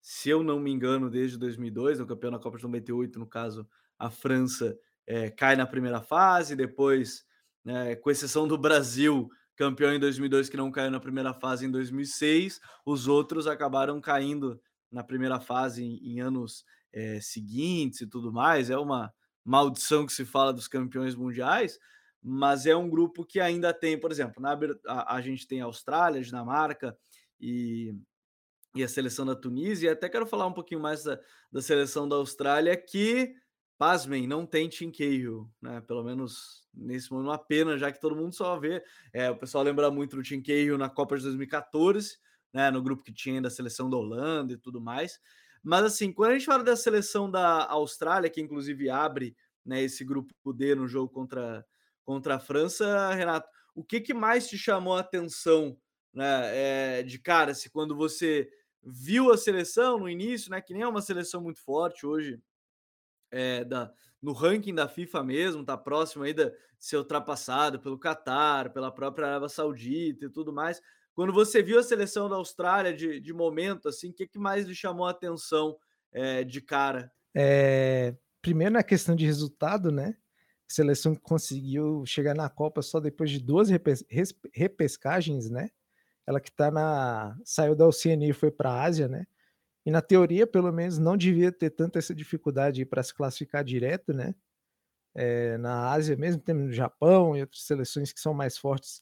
se 0.00 0.28
eu 0.28 0.42
não 0.42 0.60
me 0.60 0.70
engano, 0.70 1.10
desde 1.10 1.36
2002, 1.36 1.98
o 1.98 2.06
campeão 2.06 2.30
da 2.30 2.38
Copa 2.38 2.58
de 2.58 2.62
98, 2.62 3.18
no 3.18 3.26
caso, 3.26 3.66
a 3.98 4.10
França 4.10 4.78
é, 5.06 5.30
cai 5.30 5.56
na 5.56 5.66
primeira 5.66 6.00
fase, 6.00 6.54
depois 6.54 7.24
né, 7.68 7.94
com 7.96 8.10
exceção 8.10 8.48
do 8.48 8.56
Brasil, 8.56 9.28
campeão 9.54 9.92
em 9.92 10.00
2002 10.00 10.48
que 10.48 10.56
não 10.56 10.72
caiu 10.72 10.90
na 10.90 10.98
primeira 10.98 11.34
fase 11.34 11.66
em 11.66 11.70
2006, 11.70 12.58
os 12.86 13.06
outros 13.06 13.46
acabaram 13.46 14.00
caindo 14.00 14.58
na 14.90 15.04
primeira 15.04 15.38
fase 15.38 15.84
em, 15.84 16.14
em 16.14 16.18
anos 16.18 16.64
é, 16.90 17.20
seguintes 17.20 18.00
e 18.00 18.06
tudo 18.06 18.32
mais. 18.32 18.70
É 18.70 18.78
uma 18.78 19.12
maldição 19.44 20.06
que 20.06 20.14
se 20.14 20.24
fala 20.24 20.50
dos 20.50 20.66
campeões 20.66 21.14
mundiais, 21.14 21.78
mas 22.22 22.64
é 22.64 22.74
um 22.74 22.88
grupo 22.88 23.22
que 23.22 23.38
ainda 23.38 23.74
tem, 23.74 24.00
por 24.00 24.10
exemplo, 24.10 24.40
na, 24.40 24.58
a, 24.86 25.16
a 25.16 25.20
gente 25.20 25.46
tem 25.46 25.60
a 25.60 25.66
Austrália, 25.66 26.22
a 26.22 26.24
Dinamarca 26.24 26.96
e, 27.38 27.94
e 28.74 28.82
a 28.82 28.88
seleção 28.88 29.26
da 29.26 29.36
Tunísia. 29.36 29.88
E 29.88 29.92
até 29.92 30.08
quero 30.08 30.26
falar 30.26 30.46
um 30.46 30.54
pouquinho 30.54 30.80
mais 30.80 31.04
da, 31.04 31.20
da 31.52 31.60
seleção 31.60 32.08
da 32.08 32.16
Austrália, 32.16 32.74
que 32.74 33.34
pasmem, 33.78 34.26
não 34.26 34.44
tem 34.44 34.68
Cahill, 34.68 35.48
né? 35.62 35.80
Pelo 35.80 36.02
menos 36.02 36.68
nesse 36.74 37.10
momento, 37.10 37.28
uma 37.28 37.38
pena, 37.38 37.78
já 37.78 37.92
que 37.92 38.00
todo 38.00 38.16
mundo 38.16 38.34
só 38.34 38.58
vê. 38.58 38.82
É, 39.12 39.30
o 39.30 39.36
pessoal 39.36 39.64
lembra 39.64 39.90
muito 39.90 40.16
do 40.16 40.22
Cahill 40.22 40.76
na 40.76 40.90
Copa 40.90 41.16
de 41.16 41.22
2014, 41.22 42.18
né? 42.52 42.70
No 42.70 42.82
grupo 42.82 43.04
que 43.04 43.12
tinha 43.12 43.40
da 43.40 43.48
seleção 43.48 43.88
da 43.88 43.96
Holanda 43.96 44.52
e 44.52 44.58
tudo 44.58 44.80
mais. 44.80 45.20
Mas 45.62 45.84
assim, 45.84 46.12
quando 46.12 46.32
a 46.32 46.34
gente 46.34 46.46
fala 46.46 46.64
da 46.64 46.76
seleção 46.76 47.30
da 47.30 47.66
Austrália, 47.70 48.30
que 48.30 48.40
inclusive 48.40 48.90
abre 48.90 49.36
né, 49.64 49.82
esse 49.82 50.04
grupo 50.04 50.52
D 50.52 50.74
no 50.74 50.88
jogo 50.88 51.12
contra, 51.12 51.64
contra 52.02 52.36
a 52.36 52.38
França, 52.38 53.12
Renato, 53.14 53.48
o 53.74 53.84
que, 53.84 54.00
que 54.00 54.14
mais 54.14 54.48
te 54.48 54.56
chamou 54.56 54.96
a 54.96 55.00
atenção 55.00 55.76
né, 56.12 56.98
é, 56.98 57.02
de 57.02 57.18
cara, 57.18 57.54
se 57.54 57.70
quando 57.70 57.94
você 57.94 58.48
viu 58.82 59.30
a 59.32 59.36
seleção 59.36 59.98
no 59.98 60.08
início, 60.08 60.50
né, 60.50 60.60
que 60.60 60.72
nem 60.72 60.82
é 60.82 60.88
uma 60.88 61.02
seleção 61.02 61.42
muito 61.42 61.60
forte 61.60 62.06
hoje, 62.06 62.40
é, 63.30 63.64
da, 63.64 63.92
no 64.20 64.32
ranking 64.32 64.74
da 64.74 64.88
FIFA 64.88 65.22
mesmo, 65.22 65.64
tá 65.64 65.76
próximo 65.76 66.24
aí 66.24 66.32
de 66.32 66.52
ser 66.78 66.96
ultrapassado 66.96 67.80
pelo 67.80 67.98
Catar, 67.98 68.72
pela 68.72 68.92
própria 68.92 69.28
Arábia 69.28 69.48
Saudita 69.48 70.26
e 70.26 70.30
tudo 70.30 70.52
mais. 70.52 70.80
Quando 71.14 71.32
você 71.32 71.62
viu 71.62 71.78
a 71.78 71.82
seleção 71.82 72.28
da 72.28 72.36
Austrália 72.36 72.94
de, 72.94 73.20
de 73.20 73.32
momento, 73.32 73.88
assim, 73.88 74.10
o 74.10 74.12
que, 74.12 74.26
que 74.26 74.38
mais 74.38 74.66
lhe 74.66 74.74
chamou 74.74 75.06
a 75.06 75.10
atenção 75.10 75.76
é, 76.12 76.44
de 76.44 76.60
cara? 76.60 77.10
É, 77.34 78.14
primeiro 78.40 78.74
na 78.74 78.82
questão 78.82 79.16
de 79.16 79.26
resultado, 79.26 79.90
né? 79.90 80.16
A 80.70 80.72
seleção 80.72 81.14
que 81.14 81.20
conseguiu 81.20 82.04
chegar 82.06 82.34
na 82.34 82.48
Copa 82.48 82.82
só 82.82 83.00
depois 83.00 83.30
de 83.30 83.40
duas 83.40 83.68
repes 83.68 84.04
repescagens, 84.52 85.50
né? 85.50 85.70
Ela 86.26 86.40
que 86.40 86.52
tá 86.52 86.70
na. 86.70 87.36
saiu 87.44 87.74
da 87.74 87.86
Oceania 87.86 88.28
e 88.28 88.34
foi 88.34 88.50
para 88.50 88.70
a 88.70 88.84
Ásia, 88.84 89.08
né? 89.08 89.26
E 89.88 89.90
na 89.90 90.02
teoria, 90.02 90.46
pelo 90.46 90.70
menos, 90.70 90.98
não 90.98 91.16
devia 91.16 91.50
ter 91.50 91.70
tanta 91.70 91.98
essa 91.98 92.14
dificuldade 92.14 92.84
para 92.84 93.02
se 93.02 93.14
classificar 93.14 93.64
direto, 93.64 94.12
né? 94.12 94.34
É, 95.14 95.56
na 95.56 95.90
Ásia 95.90 96.14
mesmo, 96.14 96.42
tem 96.42 96.54
no 96.54 96.70
Japão 96.70 97.34
e 97.34 97.40
outras 97.40 97.62
seleções 97.62 98.12
que 98.12 98.20
são 98.20 98.34
mais 98.34 98.58
fortes 98.58 99.00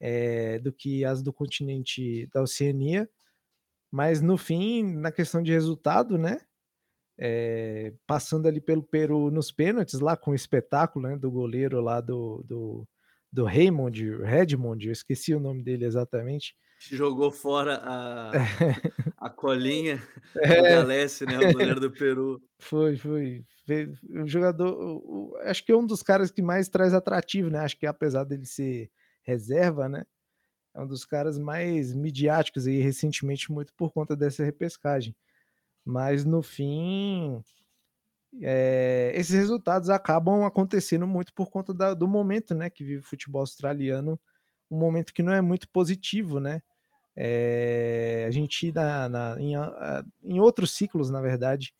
é, 0.00 0.58
do 0.60 0.72
que 0.72 1.04
as 1.04 1.22
do 1.22 1.30
continente 1.30 2.26
da 2.32 2.40
Oceania. 2.40 3.06
Mas 3.90 4.22
no 4.22 4.38
fim, 4.38 4.94
na 4.94 5.12
questão 5.12 5.42
de 5.42 5.52
resultado, 5.52 6.16
né? 6.16 6.40
É, 7.18 7.92
passando 8.06 8.48
ali 8.48 8.62
pelo 8.62 8.82
Peru 8.82 9.30
nos 9.30 9.52
pênaltis, 9.52 10.00
lá 10.00 10.16
com 10.16 10.30
o 10.30 10.34
espetáculo 10.34 11.06
né, 11.06 11.18
do 11.18 11.30
goleiro 11.30 11.82
lá 11.82 12.00
do, 12.00 12.42
do, 12.48 12.88
do 13.30 13.44
Raymond, 13.44 14.22
Redmond, 14.22 14.86
eu 14.86 14.92
esqueci 14.92 15.34
o 15.34 15.38
nome 15.40 15.62
dele 15.62 15.84
exatamente 15.84 16.56
jogou 16.92 17.30
fora 17.30 17.80
a, 17.84 18.30
a 19.18 19.30
colinha 19.30 20.02
é. 20.36 20.56
do 20.56 20.62
Galesse, 20.62 21.24
né? 21.24 21.38
O 21.38 21.52
goleiro 21.52 21.80
do 21.80 21.90
Peru. 21.92 22.42
Foi, 22.58 22.96
foi. 22.96 23.44
O 24.10 24.26
jogador, 24.26 25.32
acho 25.42 25.64
que 25.64 25.72
é 25.72 25.76
um 25.76 25.86
dos 25.86 26.02
caras 26.02 26.30
que 26.30 26.42
mais 26.42 26.68
traz 26.68 26.92
atrativo, 26.92 27.50
né? 27.50 27.60
Acho 27.60 27.78
que 27.78 27.86
apesar 27.86 28.24
dele 28.24 28.44
ser 28.44 28.90
reserva, 29.22 29.88
né? 29.88 30.04
É 30.74 30.80
um 30.80 30.86
dos 30.86 31.04
caras 31.04 31.38
mais 31.38 31.94
midiáticos 31.94 32.66
aí 32.66 32.80
recentemente, 32.80 33.52
muito 33.52 33.72
por 33.74 33.92
conta 33.92 34.16
dessa 34.16 34.44
repescagem. 34.44 35.14
Mas 35.84 36.24
no 36.24 36.42
fim, 36.42 37.42
é, 38.42 39.12
esses 39.14 39.34
resultados 39.34 39.88
acabam 39.88 40.44
acontecendo 40.44 41.06
muito 41.06 41.32
por 41.32 41.50
conta 41.50 41.72
da, 41.72 41.94
do 41.94 42.08
momento, 42.08 42.54
né? 42.54 42.68
Que 42.68 42.82
vive 42.84 43.00
o 43.00 43.06
futebol 43.06 43.40
australiano, 43.40 44.20
um 44.70 44.78
momento 44.78 45.14
que 45.14 45.22
não 45.22 45.32
é 45.32 45.40
muito 45.40 45.68
positivo, 45.68 46.40
né? 46.40 46.60
É, 47.16 48.24
a 48.26 48.30
gente, 48.30 48.72
na, 48.72 49.08
na, 49.08 49.36
em, 49.40 49.54
em, 50.24 50.40
outros 50.40 50.72
ciclos, 50.72 51.10
na 51.10 51.20
verdade, 51.20 51.72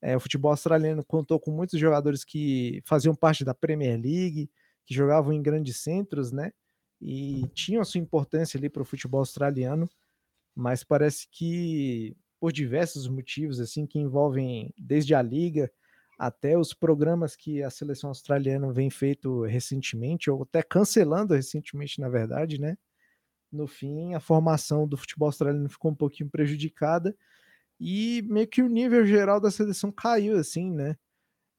é, 0.00 0.16
o 0.16 0.20
futebol 0.20 0.50
australiano 0.50 1.04
contou 1.04 1.40
com 1.40 1.50
muitos 1.50 1.78
jogadores 1.78 2.24
que 2.24 2.80
faziam 2.84 3.14
parte 3.14 3.44
da 3.44 3.54
Premier 3.54 4.00
League, 4.00 4.50
que 4.84 4.94
jogavam 4.94 5.32
em 5.32 5.42
grandes 5.42 5.78
centros, 5.78 6.30
né? 6.30 6.52
E 7.00 7.46
tinham 7.54 7.82
a 7.82 7.84
sua 7.84 8.00
importância 8.00 8.56
ali 8.56 8.68
para 8.68 8.82
o 8.82 8.86
futebol 8.86 9.20
australiano, 9.20 9.88
mas 10.54 10.84
parece 10.84 11.26
que 11.30 12.16
por 12.38 12.52
diversos 12.52 13.08
motivos, 13.08 13.60
assim, 13.60 13.86
que 13.86 13.98
envolvem 13.98 14.72
desde 14.78 15.14
a 15.14 15.22
liga 15.22 15.70
até 16.18 16.56
os 16.56 16.72
programas 16.72 17.36
que 17.36 17.62
a 17.62 17.70
seleção 17.70 18.08
australiana 18.08 18.72
vem 18.72 18.88
feito 18.88 19.42
recentemente, 19.42 20.30
ou 20.30 20.42
até 20.42 20.62
cancelando 20.62 21.34
recentemente, 21.34 22.00
na 22.00 22.08
verdade, 22.08 22.58
né? 22.60 22.76
No 23.52 23.66
fim, 23.66 24.14
a 24.14 24.20
formação 24.20 24.86
do 24.86 24.96
futebol 24.96 25.28
australiano 25.28 25.68
ficou 25.68 25.90
um 25.90 25.94
pouquinho 25.94 26.30
prejudicada 26.30 27.16
e 27.80 28.22
meio 28.28 28.48
que 28.48 28.62
o 28.62 28.68
nível 28.68 29.06
geral 29.06 29.40
da 29.40 29.50
seleção 29.50 29.92
caiu, 29.92 30.36
assim, 30.38 30.70
né? 30.72 30.96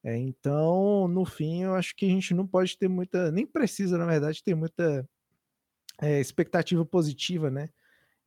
É, 0.04 0.16
então, 0.16 1.08
no 1.08 1.24
fim, 1.24 1.62
eu 1.62 1.74
acho 1.74 1.94
que 1.96 2.06
a 2.06 2.08
gente 2.08 2.34
não 2.34 2.46
pode 2.46 2.78
ter 2.78 2.88
muita, 2.88 3.30
nem 3.32 3.46
precisa, 3.46 3.98
na 3.98 4.06
verdade, 4.06 4.42
ter 4.42 4.54
muita 4.54 5.08
é, 6.00 6.20
expectativa 6.20 6.84
positiva, 6.84 7.50
né? 7.50 7.68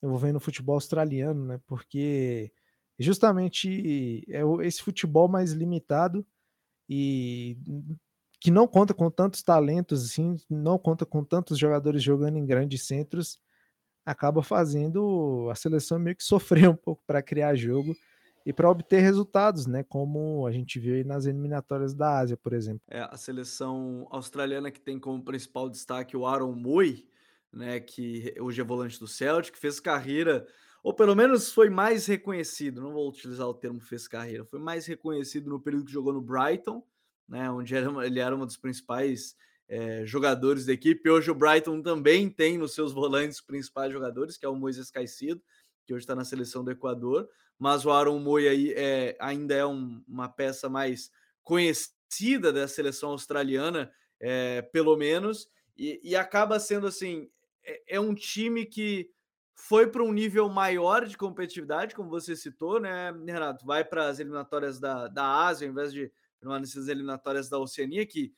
Envolvendo 0.04 0.38
o 0.38 0.40
futebol 0.40 0.76
australiano, 0.76 1.46
né? 1.46 1.62
Porque 1.68 2.52
justamente 3.00 4.24
é 4.30 4.42
esse 4.66 4.82
futebol 4.82 5.28
mais 5.28 5.52
limitado 5.54 6.26
e 6.90 7.58
que 8.40 8.52
não 8.52 8.68
conta 8.68 8.94
com 8.94 9.10
tantos 9.10 9.44
talentos, 9.44 10.04
assim, 10.04 10.36
não 10.50 10.78
conta 10.78 11.06
com 11.06 11.24
tantos 11.24 11.58
jogadores 11.60 12.04
jogando 12.04 12.38
em 12.38 12.46
grandes 12.46 12.86
centros, 12.88 13.40
acaba 14.06 14.42
fazendo 14.42 15.48
a 15.52 15.56
seleção 15.56 16.00
meio 16.00 16.16
que 16.16 16.24
sofrer 16.24 16.70
um 16.70 16.76
pouco 16.76 17.04
para 17.06 17.22
criar 17.22 17.56
jogo 17.56 17.96
e 18.46 18.52
para 18.52 18.70
obter 18.70 19.02
resultados, 19.02 19.68
né? 19.68 19.84
Como 19.84 20.48
a 20.48 20.52
gente 20.52 20.80
viu 20.80 20.96
aí 20.96 21.04
nas 21.04 21.26
eliminatórias 21.26 21.94
da 21.94 22.20
Ásia, 22.20 22.36
por 22.36 22.54
exemplo. 22.54 22.82
É, 22.90 23.02
a 23.02 23.16
seleção 23.18 24.08
australiana 24.10 24.72
que 24.72 24.82
tem 24.82 25.00
como 25.00 25.24
principal 25.24 25.70
destaque 25.70 26.18
o 26.18 26.26
Aaron 26.26 26.54
Moy, 26.54 27.08
né? 27.54 27.80
Que 27.80 28.34
hoje 28.40 28.60
é 28.62 28.64
volante 28.64 29.00
do 29.00 29.08
Celtic, 29.08 29.58
fez 29.58 29.80
carreira 29.80 30.48
ou 30.84 30.94
pelo 30.94 31.16
menos 31.16 31.52
foi 31.52 31.70
mais 31.70 32.08
reconhecido, 32.08 32.82
não 32.82 32.94
vou 32.94 33.08
utilizar 33.08 33.48
o 33.48 33.54
termo 33.54 33.80
fez 33.80 34.08
carreira, 34.08 34.46
foi 34.46 34.60
mais 34.60 34.86
reconhecido 34.86 35.50
no 35.50 35.60
período 35.60 35.86
que 35.86 35.92
jogou 35.92 36.14
no 36.14 36.22
Brighton, 36.22 36.84
né, 37.28 37.50
onde 37.52 37.76
ele 37.76 38.20
era 38.20 38.36
um 38.36 38.46
dos 38.46 38.58
principais 38.58 39.36
é, 39.72 40.06
jogadores 40.06 40.66
da 40.66 40.74
equipe. 40.74 41.10
Hoje 41.10 41.32
o 41.32 41.36
Brighton 41.36 41.82
também 41.82 42.30
tem 42.30 42.58
nos 42.58 42.74
seus 42.74 42.92
volantes 42.92 43.40
principais 43.40 43.94
jogadores, 43.94 44.36
que 44.36 44.46
é 44.46 44.50
o 44.50 44.56
Moisés 44.56 44.92
Caicedo, 44.92 45.42
que 45.86 45.94
hoje 45.94 46.04
está 46.04 46.14
na 46.14 46.26
seleção 46.26 46.62
do 46.62 46.72
Equador, 46.72 47.30
mas 47.58 47.86
o 47.86 47.92
Aaron 47.92 48.20
Moy 48.20 48.50
aí 48.50 48.74
é, 48.76 49.16
ainda 49.18 49.56
é 49.56 49.66
um, 49.66 50.04
uma 50.06 50.28
peça 50.28 50.68
mais 50.68 51.10
conhecida 51.42 52.52
da 52.52 52.68
seleção 52.68 53.12
australiana, 53.12 53.90
é, 54.20 54.62
pelo 54.62 54.98
menos, 54.98 55.48
e, 55.78 56.02
e, 56.04 56.18
acaba 56.18 56.60
sendo 56.60 56.86
assim, 56.86 57.30
é, 57.64 57.96
é 57.96 58.00
um 58.00 58.14
time 58.14 58.66
que 58.66 59.10
foi 59.56 59.88
para 59.88 60.04
um 60.04 60.12
nível 60.12 60.50
maior 60.50 61.06
de 61.08 61.16
competitividade, 61.16 61.96
como 61.96 62.10
você 62.10 62.36
citou, 62.36 62.78
né, 62.78 63.12
Renato? 63.26 63.66
Vai 63.66 63.86
para 63.86 64.10
as 64.10 64.20
eliminatórias 64.20 64.82
da, 64.82 65.08
da 65.08 65.46
Ásia, 65.46 65.66
ao 65.66 65.72
invés 65.72 65.94
de 65.94 66.12
nessas 66.44 66.90
eliminatórias 66.90 67.48
da 67.48 67.58
Oceania, 67.58 68.06
que 68.06 68.34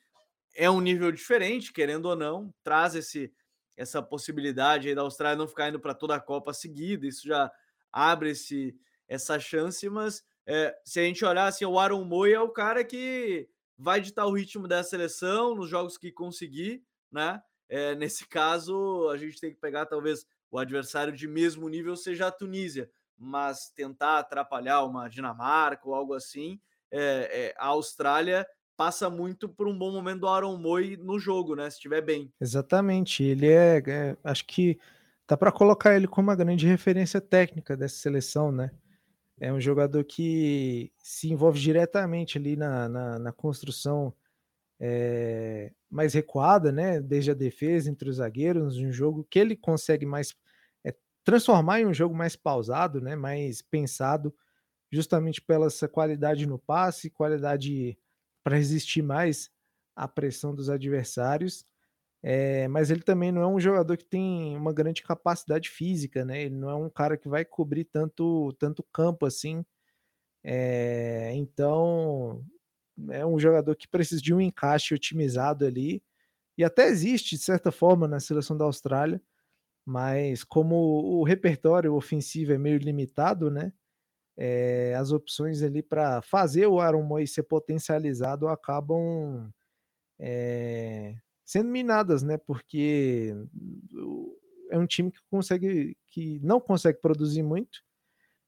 é 0.54 0.70
um 0.70 0.80
nível 0.80 1.10
diferente, 1.10 1.72
querendo 1.72 2.06
ou 2.06 2.16
não, 2.16 2.52
traz 2.62 2.94
esse 2.94 3.32
essa 3.76 4.00
possibilidade 4.02 4.88
aí 4.88 4.94
da 4.94 5.02
Austrália 5.02 5.36
não 5.36 5.48
ficar 5.48 5.68
indo 5.68 5.80
para 5.80 5.94
toda 5.94 6.14
a 6.14 6.20
Copa 6.20 6.52
seguida, 6.54 7.06
isso 7.06 7.26
já 7.26 7.50
abre 7.92 8.30
esse, 8.30 8.72
essa 9.08 9.38
chance, 9.38 9.88
mas 9.88 10.22
é, 10.46 10.76
se 10.84 11.00
a 11.00 11.02
gente 11.02 11.24
olhar 11.24 11.46
assim, 11.46 11.64
o 11.64 11.78
Aaron 11.78 12.04
Moy 12.04 12.32
é 12.32 12.40
o 12.40 12.50
cara 12.50 12.84
que 12.84 13.48
vai 13.76 14.00
ditar 14.00 14.26
o 14.26 14.32
ritmo 14.32 14.68
da 14.68 14.82
seleção 14.82 15.54
nos 15.54 15.68
jogos 15.68 15.98
que 15.98 16.12
conseguir, 16.12 16.84
né? 17.10 17.42
É, 17.68 17.94
nesse 17.94 18.28
caso, 18.28 19.08
a 19.08 19.16
gente 19.16 19.40
tem 19.40 19.52
que 19.52 19.58
pegar 19.58 19.86
talvez 19.86 20.26
o 20.50 20.58
adversário 20.58 21.12
de 21.12 21.26
mesmo 21.26 21.68
nível 21.68 21.96
seja 21.96 22.28
a 22.28 22.32
Tunísia, 22.32 22.88
mas 23.18 23.70
tentar 23.70 24.18
atrapalhar 24.18 24.84
uma 24.84 25.08
Dinamarca 25.08 25.88
ou 25.88 25.94
algo 25.94 26.14
assim, 26.14 26.60
é, 26.90 27.54
a 27.58 27.68
Austrália 27.68 28.46
passa 28.76 29.08
muito 29.08 29.48
por 29.48 29.66
um 29.68 29.76
bom 29.76 29.92
momento 29.92 30.20
do 30.20 30.28
Aaron 30.28 30.56
Moy 30.56 30.96
no 30.96 31.18
jogo, 31.18 31.54
né? 31.54 31.70
Se 31.70 31.76
estiver 31.76 32.02
bem. 32.02 32.32
Exatamente. 32.40 33.22
Ele 33.22 33.48
é, 33.48 33.82
é 33.86 34.16
acho 34.24 34.44
que 34.46 34.78
dá 35.28 35.36
para 35.36 35.52
colocar 35.52 35.94
ele 35.94 36.06
como 36.06 36.28
uma 36.28 36.36
grande 36.36 36.66
referência 36.66 37.20
técnica 37.20 37.76
dessa 37.76 37.96
seleção, 37.96 38.50
né? 38.52 38.70
É 39.38 39.52
um 39.52 39.60
jogador 39.60 40.04
que 40.04 40.92
se 40.98 41.30
envolve 41.32 41.58
diretamente 41.58 42.38
ali 42.38 42.56
na, 42.56 42.88
na, 42.88 43.18
na 43.18 43.32
construção 43.32 44.14
é, 44.80 45.72
mais 45.90 46.14
recuada, 46.14 46.70
né? 46.70 47.00
Desde 47.00 47.30
a 47.30 47.34
defesa 47.34 47.90
entre 47.90 48.08
os 48.08 48.16
zagueiros, 48.16 48.78
um 48.78 48.92
jogo 48.92 49.26
que 49.28 49.38
ele 49.38 49.56
consegue 49.56 50.06
mais 50.06 50.34
é, 50.84 50.94
transformar 51.24 51.80
em 51.80 51.86
um 51.86 51.94
jogo 51.94 52.14
mais 52.14 52.36
pausado, 52.36 53.00
né? 53.00 53.16
Mais 53.16 53.62
pensado, 53.62 54.34
justamente 54.90 55.42
pela 55.42 55.66
essa 55.66 55.88
qualidade 55.88 56.46
no 56.46 56.58
passe, 56.58 57.10
qualidade 57.10 57.98
para 58.44 58.56
resistir 58.56 59.02
mais 59.02 59.50
à 59.96 60.08
pressão 60.08 60.54
dos 60.54 60.70
adversários. 60.70 61.66
É, 62.22 62.68
mas 62.68 62.90
ele 62.90 63.02
também 63.02 63.32
não 63.32 63.42
é 63.42 63.48
um 63.48 63.60
jogador 63.60 63.96
que 63.98 64.04
tem 64.04 64.56
uma 64.56 64.72
grande 64.72 65.02
capacidade 65.02 65.70
física, 65.70 66.24
né? 66.24 66.44
Ele 66.44 66.56
não 66.56 66.70
é 66.70 66.74
um 66.76 66.90
cara 66.90 67.16
que 67.18 67.28
vai 67.28 67.44
cobrir 67.44 67.84
tanto, 67.84 68.52
tanto 68.58 68.82
campo 68.92 69.26
assim. 69.26 69.64
É, 70.44 71.32
então 71.34 72.44
é 73.10 73.26
um 73.26 73.38
jogador 73.38 73.76
que 73.76 73.88
precisa 73.88 74.22
de 74.22 74.34
um 74.34 74.40
encaixe 74.40 74.94
otimizado 74.94 75.66
ali. 75.66 76.02
E 76.58 76.64
até 76.64 76.88
existe, 76.88 77.36
de 77.36 77.42
certa 77.42 77.72
forma, 77.72 78.08
na 78.08 78.20
seleção 78.20 78.56
da 78.56 78.64
Austrália, 78.66 79.20
mas 79.86 80.44
como 80.44 80.76
o 81.20 81.24
repertório 81.24 81.94
ofensivo 81.94 82.52
é 82.52 82.58
meio 82.58 82.78
limitado, 82.78 83.50
né? 83.50 83.72
É, 84.36 84.94
as 84.96 85.12
opções 85.12 85.62
ali 85.62 85.82
para 85.82 86.20
fazer 86.22 86.66
o 86.66 86.80
Aaron 86.80 87.02
Moy 87.02 87.26
ser 87.26 87.44
potencializado 87.44 88.48
acabam 88.48 89.50
é, 90.18 91.14
sendo 91.44 91.68
minadas, 91.70 92.22
né? 92.22 92.36
Porque 92.38 93.34
é 94.70 94.78
um 94.78 94.86
time 94.86 95.10
que 95.10 95.20
consegue, 95.30 95.96
que 96.08 96.40
não 96.42 96.60
consegue 96.60 97.00
produzir 97.00 97.42
muito 97.42 97.82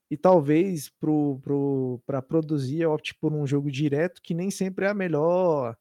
e 0.09 0.17
talvez 0.17 0.89
para 0.89 0.99
pro, 0.99 2.01
pro, 2.05 2.21
produzir 2.23 2.85
opte 2.85 3.13
por 3.15 3.33
um 3.33 3.45
jogo 3.45 3.69
direto 3.71 4.21
que 4.21 4.33
nem 4.33 4.49
sempre 4.49 4.85
é 4.85 4.89
a 4.89 4.93
melhor 4.93 5.77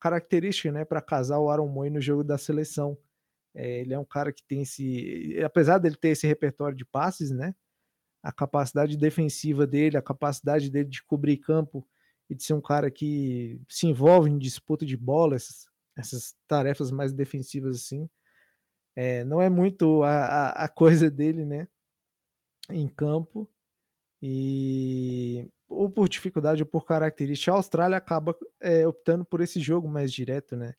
característica, 0.00 0.70
né? 0.72 0.84
Para 0.84 1.02
casar 1.02 1.38
o 1.38 1.50
Aaron 1.50 1.68
Moy 1.68 1.90
no 1.90 2.00
jogo 2.00 2.22
da 2.24 2.38
seleção. 2.38 2.96
É, 3.54 3.80
ele 3.80 3.94
é 3.94 3.98
um 3.98 4.04
cara 4.04 4.32
que 4.32 4.42
tem 4.44 4.62
esse, 4.62 5.36
apesar 5.44 5.78
dele 5.78 5.96
ter 5.96 6.10
esse 6.10 6.26
repertório 6.26 6.76
de 6.76 6.84
passes, 6.84 7.30
né? 7.30 7.54
A 8.22 8.32
capacidade 8.32 8.96
defensiva 8.96 9.66
dele, 9.66 9.96
a 9.96 10.02
capacidade 10.02 10.70
dele 10.70 10.88
de 10.88 11.02
cobrir 11.04 11.38
campo 11.38 11.86
e 12.28 12.34
de 12.34 12.42
ser 12.42 12.54
um 12.54 12.60
cara 12.60 12.90
que 12.90 13.60
se 13.68 13.86
envolve 13.86 14.30
em 14.30 14.38
disputa 14.38 14.84
de 14.84 14.96
bola, 14.96 15.36
essas, 15.36 15.66
essas 15.96 16.36
tarefas 16.46 16.90
mais 16.90 17.12
defensivas 17.12 17.76
assim. 17.76 18.08
É, 18.94 19.24
não 19.24 19.40
é 19.40 19.48
muito 19.48 20.02
a, 20.02 20.10
a, 20.10 20.64
a, 20.64 20.68
coisa 20.68 21.08
dele, 21.10 21.44
né? 21.44 21.68
Em 22.70 22.88
campo. 22.88 23.48
E 24.20 25.48
ou 25.68 25.88
por 25.88 26.08
dificuldade 26.08 26.62
ou 26.62 26.68
por 26.68 26.84
característica, 26.84 27.52
a 27.52 27.56
Austrália 27.56 27.96
acaba 27.96 28.36
é, 28.60 28.86
optando 28.86 29.24
por 29.24 29.40
esse 29.40 29.60
jogo 29.60 29.88
mais 29.88 30.12
direto, 30.12 30.56
né? 30.56 30.74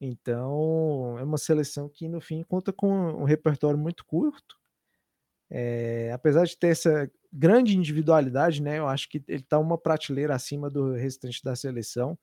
Então 0.00 1.18
é 1.18 1.22
uma 1.22 1.38
seleção 1.38 1.88
que 1.88 2.08
no 2.08 2.20
fim 2.20 2.42
conta 2.42 2.72
com 2.72 2.88
um 2.88 3.24
repertório 3.24 3.78
muito 3.78 4.04
curto, 4.04 4.56
é, 5.50 6.10
apesar 6.12 6.44
de 6.44 6.56
ter 6.56 6.68
essa 6.68 7.10
grande 7.32 7.76
individualidade, 7.76 8.62
né? 8.62 8.78
Eu 8.78 8.88
acho 8.88 9.08
que 9.08 9.22
ele 9.28 9.42
está 9.42 9.58
uma 9.58 9.78
prateleira 9.78 10.34
acima 10.34 10.70
do 10.70 10.92
restante 10.92 11.42
da 11.42 11.54
seleção, 11.54 12.18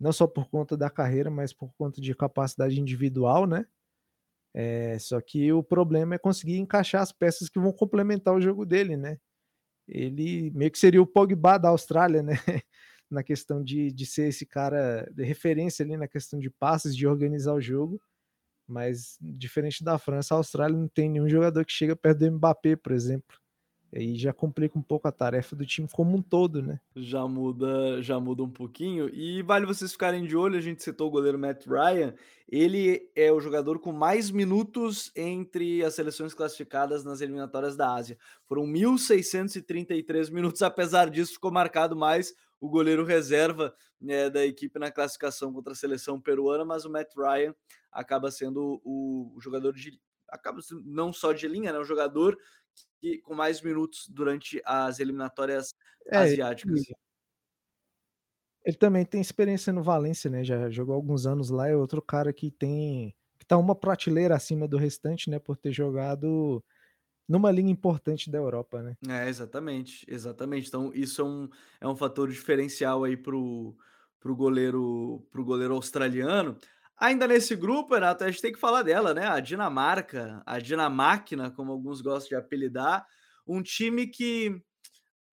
não 0.00 0.12
só 0.12 0.26
por 0.26 0.48
conta 0.48 0.76
da 0.76 0.90
carreira, 0.90 1.30
mas 1.30 1.52
por 1.52 1.72
conta 1.76 2.00
de 2.00 2.14
capacidade 2.14 2.80
individual, 2.80 3.46
né? 3.46 3.66
É, 4.54 4.98
só 4.98 5.20
que 5.20 5.52
o 5.52 5.62
problema 5.62 6.14
é 6.14 6.18
conseguir 6.18 6.58
encaixar 6.58 7.02
as 7.02 7.12
peças 7.12 7.48
que 7.48 7.60
vão 7.60 7.72
complementar 7.72 8.34
o 8.34 8.40
jogo 8.40 8.64
dele, 8.64 8.96
né? 8.96 9.18
Ele 9.86 10.50
meio 10.52 10.70
que 10.70 10.78
seria 10.78 11.02
o 11.02 11.06
Pogba 11.06 11.58
da 11.58 11.68
Austrália, 11.70 12.22
né? 12.22 12.34
na 13.10 13.22
questão 13.22 13.62
de, 13.62 13.90
de 13.90 14.06
ser 14.06 14.28
esse 14.28 14.44
cara 14.46 15.08
de 15.12 15.24
referência 15.24 15.82
ali 15.84 15.96
na 15.96 16.08
questão 16.08 16.38
de 16.38 16.50
passes, 16.50 16.94
de 16.96 17.06
organizar 17.06 17.54
o 17.54 17.60
jogo. 17.60 18.00
Mas, 18.68 19.16
diferente 19.20 19.82
da 19.82 19.98
França, 19.98 20.34
a 20.34 20.36
Austrália 20.36 20.76
não 20.76 20.88
tem 20.88 21.08
nenhum 21.08 21.28
jogador 21.28 21.64
que 21.64 21.72
chega 21.72 21.96
perto 21.96 22.18
do 22.18 22.32
Mbappé, 22.32 22.76
por 22.76 22.92
exemplo. 22.92 23.36
E 23.92 23.98
aí 23.98 24.18
já 24.18 24.32
complica 24.32 24.78
um 24.78 24.82
pouco 24.82 25.08
a 25.08 25.12
tarefa 25.12 25.56
do 25.56 25.64
time 25.64 25.88
como 25.90 26.16
um 26.16 26.22
todo, 26.22 26.60
né? 26.60 26.78
Já 26.94 27.26
muda, 27.26 28.02
já 28.02 28.20
muda 28.20 28.42
um 28.42 28.50
pouquinho. 28.50 29.08
E 29.08 29.42
vale 29.42 29.64
vocês 29.64 29.92
ficarem 29.92 30.26
de 30.26 30.36
olho, 30.36 30.58
a 30.58 30.60
gente 30.60 30.82
citou 30.82 31.08
o 31.08 31.10
goleiro 31.10 31.38
Matt 31.38 31.66
Ryan. 31.66 32.14
Ele 32.46 33.10
é 33.16 33.32
o 33.32 33.40
jogador 33.40 33.78
com 33.78 33.92
mais 33.92 34.30
minutos 34.30 35.10
entre 35.16 35.82
as 35.82 35.94
seleções 35.94 36.34
classificadas 36.34 37.02
nas 37.02 37.22
eliminatórias 37.22 37.76
da 37.76 37.94
Ásia. 37.94 38.18
Foram 38.44 38.66
1.633 38.66 40.30
minutos, 40.30 40.60
apesar 40.62 41.08
disso, 41.08 41.34
ficou 41.34 41.50
marcado 41.50 41.96
mais 41.96 42.34
o 42.60 42.68
goleiro 42.68 43.04
reserva 43.04 43.74
né, 44.00 44.28
da 44.30 44.44
equipe 44.44 44.78
na 44.78 44.90
classificação 44.90 45.52
contra 45.52 45.72
a 45.72 45.76
seleção 45.76 46.20
peruana, 46.20 46.64
mas 46.64 46.84
o 46.84 46.90
Matt 46.90 47.08
Ryan 47.16 47.54
acaba 47.92 48.30
sendo 48.30 48.80
o, 48.84 49.32
o 49.36 49.40
jogador 49.40 49.72
de 49.72 50.00
acaba 50.28 50.60
não 50.84 51.12
só 51.12 51.32
de 51.32 51.48
linha, 51.48 51.72
né, 51.72 51.78
o 51.78 51.84
jogador 51.84 52.36
que, 53.00 53.18
com 53.22 53.34
mais 53.34 53.62
minutos 53.62 54.06
durante 54.08 54.60
as 54.64 55.00
eliminatórias 55.00 55.74
é, 56.06 56.16
asiáticas. 56.18 56.84
Ele, 56.86 56.96
ele 58.64 58.76
também 58.76 59.04
tem 59.04 59.20
experiência 59.20 59.72
no 59.72 59.82
Valência, 59.82 60.30
né? 60.30 60.44
Já 60.44 60.68
jogou 60.68 60.94
alguns 60.94 61.26
anos 61.26 61.48
lá, 61.48 61.68
é 61.68 61.76
outro 61.76 62.02
cara 62.02 62.32
que 62.32 62.50
tem 62.50 63.14
que 63.38 63.46
tá 63.46 63.56
uma 63.56 63.74
prateleira 63.74 64.34
acima 64.34 64.66
do 64.66 64.76
restante, 64.76 65.30
né, 65.30 65.38
por 65.38 65.56
ter 65.56 65.72
jogado 65.72 66.62
numa 67.28 67.50
linha 67.50 67.70
importante 67.70 68.30
da 68.30 68.38
Europa, 68.38 68.82
né? 68.82 68.96
É, 69.06 69.28
exatamente, 69.28 70.06
exatamente. 70.08 70.68
Então, 70.68 70.90
isso 70.94 71.20
é 71.20 71.24
um, 71.24 71.48
é 71.80 71.86
um 71.86 71.94
fator 71.94 72.28
diferencial 72.30 73.04
aí 73.04 73.16
pro, 73.16 73.76
pro 74.18 74.34
goleiro 74.34 75.26
pro 75.30 75.44
goleiro 75.44 75.74
australiano. 75.74 76.56
Ainda 76.96 77.28
nesse 77.28 77.54
grupo, 77.54 77.94
Renato, 77.94 78.24
a 78.24 78.30
gente 78.30 78.42
tem 78.42 78.52
que 78.52 78.58
falar 78.58 78.82
dela, 78.82 79.14
né? 79.14 79.26
A 79.26 79.38
Dinamarca, 79.38 80.42
a 80.44 80.58
Dinamáquina, 80.58 81.50
como 81.50 81.70
alguns 81.70 82.00
gostam 82.00 82.30
de 82.30 82.34
apelidar, 82.34 83.06
um 83.46 83.62
time 83.62 84.06
que 84.06 84.60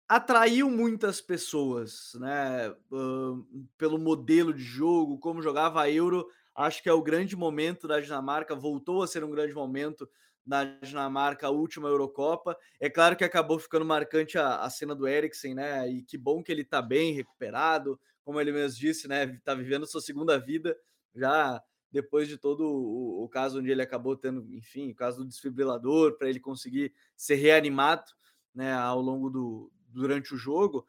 atraiu 0.08 0.70
muitas 0.70 1.22
pessoas, 1.22 2.12
né? 2.20 2.70
Uh, 2.92 3.68
pelo 3.78 3.98
modelo 3.98 4.54
de 4.54 4.62
jogo, 4.62 5.18
como 5.18 5.42
jogava 5.42 5.82
a 5.82 5.90
Euro, 5.90 6.28
acho 6.56 6.84
que 6.84 6.90
é 6.90 6.94
o 6.94 7.02
grande 7.02 7.36
momento 7.36 7.88
da 7.88 8.00
Dinamarca, 8.00 8.56
voltou 8.56 9.02
a 9.02 9.08
ser 9.08 9.24
um 9.24 9.32
grande 9.32 9.54
momento 9.54 10.08
na 10.46 10.64
Dinamarca, 10.64 11.48
a 11.48 11.52
última 11.52 11.90
Eurocopa. 11.90 12.58
É 12.80 12.90
claro 12.90 13.16
que 13.16 13.24
acabou 13.24 13.58
ficando 13.58 13.86
marcante 13.86 14.38
a, 14.38 14.58
a 14.58 14.70
cena 14.70 14.94
do 14.94 15.08
Eriksen, 15.08 15.56
né? 15.56 15.90
E 15.90 16.04
que 16.04 16.18
bom 16.18 16.44
que 16.44 16.52
ele 16.52 16.64
tá 16.64 16.82
bem 16.82 17.14
recuperado, 17.14 18.00
como 18.24 18.40
ele 18.40 18.52
mesmo 18.52 18.80
disse, 18.80 19.08
né? 19.08 19.28
Tá 19.44 19.56
vivendo 19.56 19.88
sua 19.88 20.02
segunda 20.02 20.38
vida, 20.40 20.78
já 21.16 21.62
depois 21.92 22.28
de 22.28 22.38
todo 22.38 22.66
o, 22.68 23.24
o 23.24 23.30
caso 23.30 23.60
onde 23.60 23.72
ele 23.72 23.82
acabou 23.82 24.18
tendo, 24.18 24.46
enfim, 24.54 24.92
o 24.92 24.96
caso 24.96 25.20
do 25.20 25.26
desfibrilador, 25.26 26.18
para 26.18 26.30
ele 26.30 26.40
conseguir 26.40 26.94
ser 27.16 27.36
reanimado 27.36 28.12
né, 28.54 28.74
ao 28.74 29.02
longo 29.02 29.30
do 29.30 29.72
durante 29.88 30.36
o 30.36 30.38
jogo. 30.38 30.86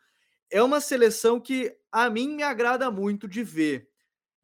É 0.50 0.60
uma 0.62 0.80
seleção 0.80 1.40
que 1.40 1.76
a 1.92 2.10
mim 2.10 2.34
me 2.34 2.42
agrada 2.42 2.90
muito 2.90 3.28
de 3.28 3.44
ver. 3.44 3.88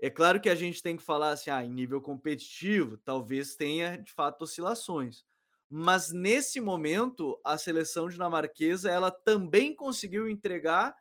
É 0.03 0.11
claro 0.11 0.41
que 0.41 0.49
a 0.49 0.55
gente 0.57 0.83
tem 0.83 0.97
que 0.97 1.03
falar 1.03 1.31
assim, 1.31 1.49
ah, 1.49 1.65
em 1.65 1.71
nível 1.73 2.01
competitivo, 2.01 2.99
talvez 2.99 3.55
tenha 3.55 3.97
de 3.97 4.12
fato 4.12 4.43
oscilações. 4.43 5.25
Mas 5.71 6.11
nesse 6.12 6.61
momento, 6.61 7.41
a 7.45 7.57
seleção 7.57 8.09
dinamarquesa, 8.09 8.91
ela 8.91 9.12
também 9.12 9.73
conseguiu 9.77 10.29
entregar 10.29 10.93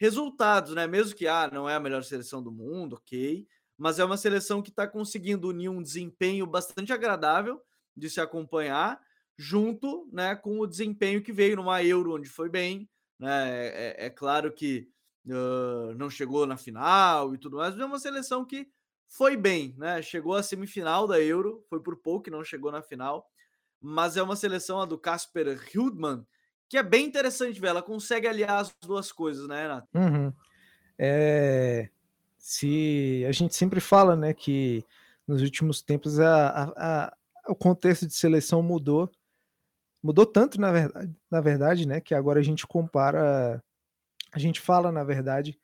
resultados, 0.00 0.74
né? 0.74 0.86
Mesmo 0.86 1.14
que 1.14 1.28
ah, 1.28 1.50
não 1.52 1.68
é 1.68 1.74
a 1.74 1.80
melhor 1.80 2.02
seleção 2.02 2.42
do 2.42 2.50
mundo, 2.50 2.96
ok, 2.96 3.46
mas 3.76 3.98
é 3.98 4.04
uma 4.06 4.16
seleção 4.16 4.62
que 4.62 4.70
está 4.70 4.88
conseguindo 4.88 5.48
unir 5.48 5.68
um 5.68 5.82
desempenho 5.82 6.46
bastante 6.46 6.94
agradável 6.94 7.60
de 7.94 8.08
se 8.08 8.22
acompanhar, 8.22 8.98
junto, 9.36 10.08
né, 10.10 10.34
com 10.34 10.58
o 10.60 10.66
desempenho 10.66 11.22
que 11.22 11.30
veio 11.32 11.56
numa 11.56 11.84
Euro 11.84 12.14
onde 12.14 12.28
foi 12.28 12.48
bem, 12.48 12.88
né? 13.18 13.50
É, 13.68 14.04
é, 14.04 14.06
é 14.06 14.10
claro 14.10 14.50
que 14.50 14.88
uh, 15.26 15.94
não 15.96 16.08
chegou 16.08 16.46
na 16.46 16.56
final 16.56 17.34
e 17.34 17.38
tudo 17.38 17.56
mais, 17.56 17.74
mas 17.74 17.82
é 17.82 17.86
uma 17.86 17.98
seleção 17.98 18.44
que 18.44 18.68
foi 19.08 19.36
bem, 19.36 19.74
né? 19.78 20.02
Chegou 20.02 20.34
à 20.34 20.42
semifinal 20.42 21.06
da 21.06 21.20
Euro, 21.20 21.64
foi 21.68 21.80
por 21.80 21.96
pouco 21.96 22.24
que 22.24 22.30
não 22.30 22.44
chegou 22.44 22.72
na 22.72 22.82
final, 22.82 23.28
mas 23.80 24.16
é 24.16 24.22
uma 24.22 24.36
seleção 24.36 24.80
a 24.80 24.84
do 24.84 24.98
Casper 24.98 25.58
Hildmann, 25.72 26.26
que 26.68 26.76
é 26.76 26.82
bem 26.82 27.06
interessante 27.06 27.60
ver. 27.60 27.68
Ela 27.68 27.82
consegue 27.82 28.26
aliar 28.26 28.60
as 28.60 28.74
duas 28.82 29.12
coisas, 29.12 29.46
né, 29.46 29.62
Renato? 29.62 29.88
Uhum. 29.94 30.32
É... 30.98 31.88
Se 32.38 33.24
a 33.28 33.32
gente 33.32 33.54
sempre 33.54 33.80
fala, 33.80 34.14
né, 34.14 34.32
que 34.32 34.84
nos 35.26 35.42
últimos 35.42 35.82
tempos 35.82 36.20
a, 36.20 36.48
a, 36.48 37.06
a, 37.06 37.16
o 37.48 37.54
contexto 37.54 38.06
de 38.06 38.14
seleção 38.14 38.62
mudou, 38.62 39.10
mudou 40.00 40.24
tanto 40.24 40.60
na 40.60 40.70
verdade, 40.70 41.16
na 41.28 41.40
verdade, 41.40 41.88
né, 41.88 42.00
que 42.00 42.14
agora 42.14 42.38
a 42.38 42.42
gente 42.42 42.64
compara 42.64 43.62
a 44.36 44.38
gente 44.38 44.60
fala, 44.60 44.92
na 44.92 45.02
verdade, 45.02 45.58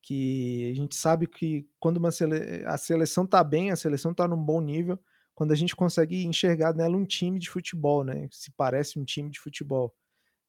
que 0.00 0.70
a 0.70 0.74
gente 0.74 0.94
sabe 0.94 1.26
que 1.26 1.68
quando 1.80 1.96
uma 1.96 2.12
sele... 2.12 2.64
a 2.66 2.78
seleção 2.78 3.26
tá 3.26 3.42
bem, 3.42 3.72
a 3.72 3.76
seleção 3.76 4.14
tá 4.14 4.28
num 4.28 4.42
bom 4.42 4.60
nível, 4.60 4.96
quando 5.34 5.50
a 5.50 5.56
gente 5.56 5.74
consegue 5.74 6.24
enxergar 6.24 6.72
nela 6.72 6.96
um 6.96 7.04
time 7.04 7.40
de 7.40 7.50
futebol, 7.50 8.04
né? 8.04 8.28
Se 8.30 8.52
parece 8.52 8.96
um 8.96 9.04
time 9.04 9.28
de 9.28 9.40
futebol. 9.40 9.92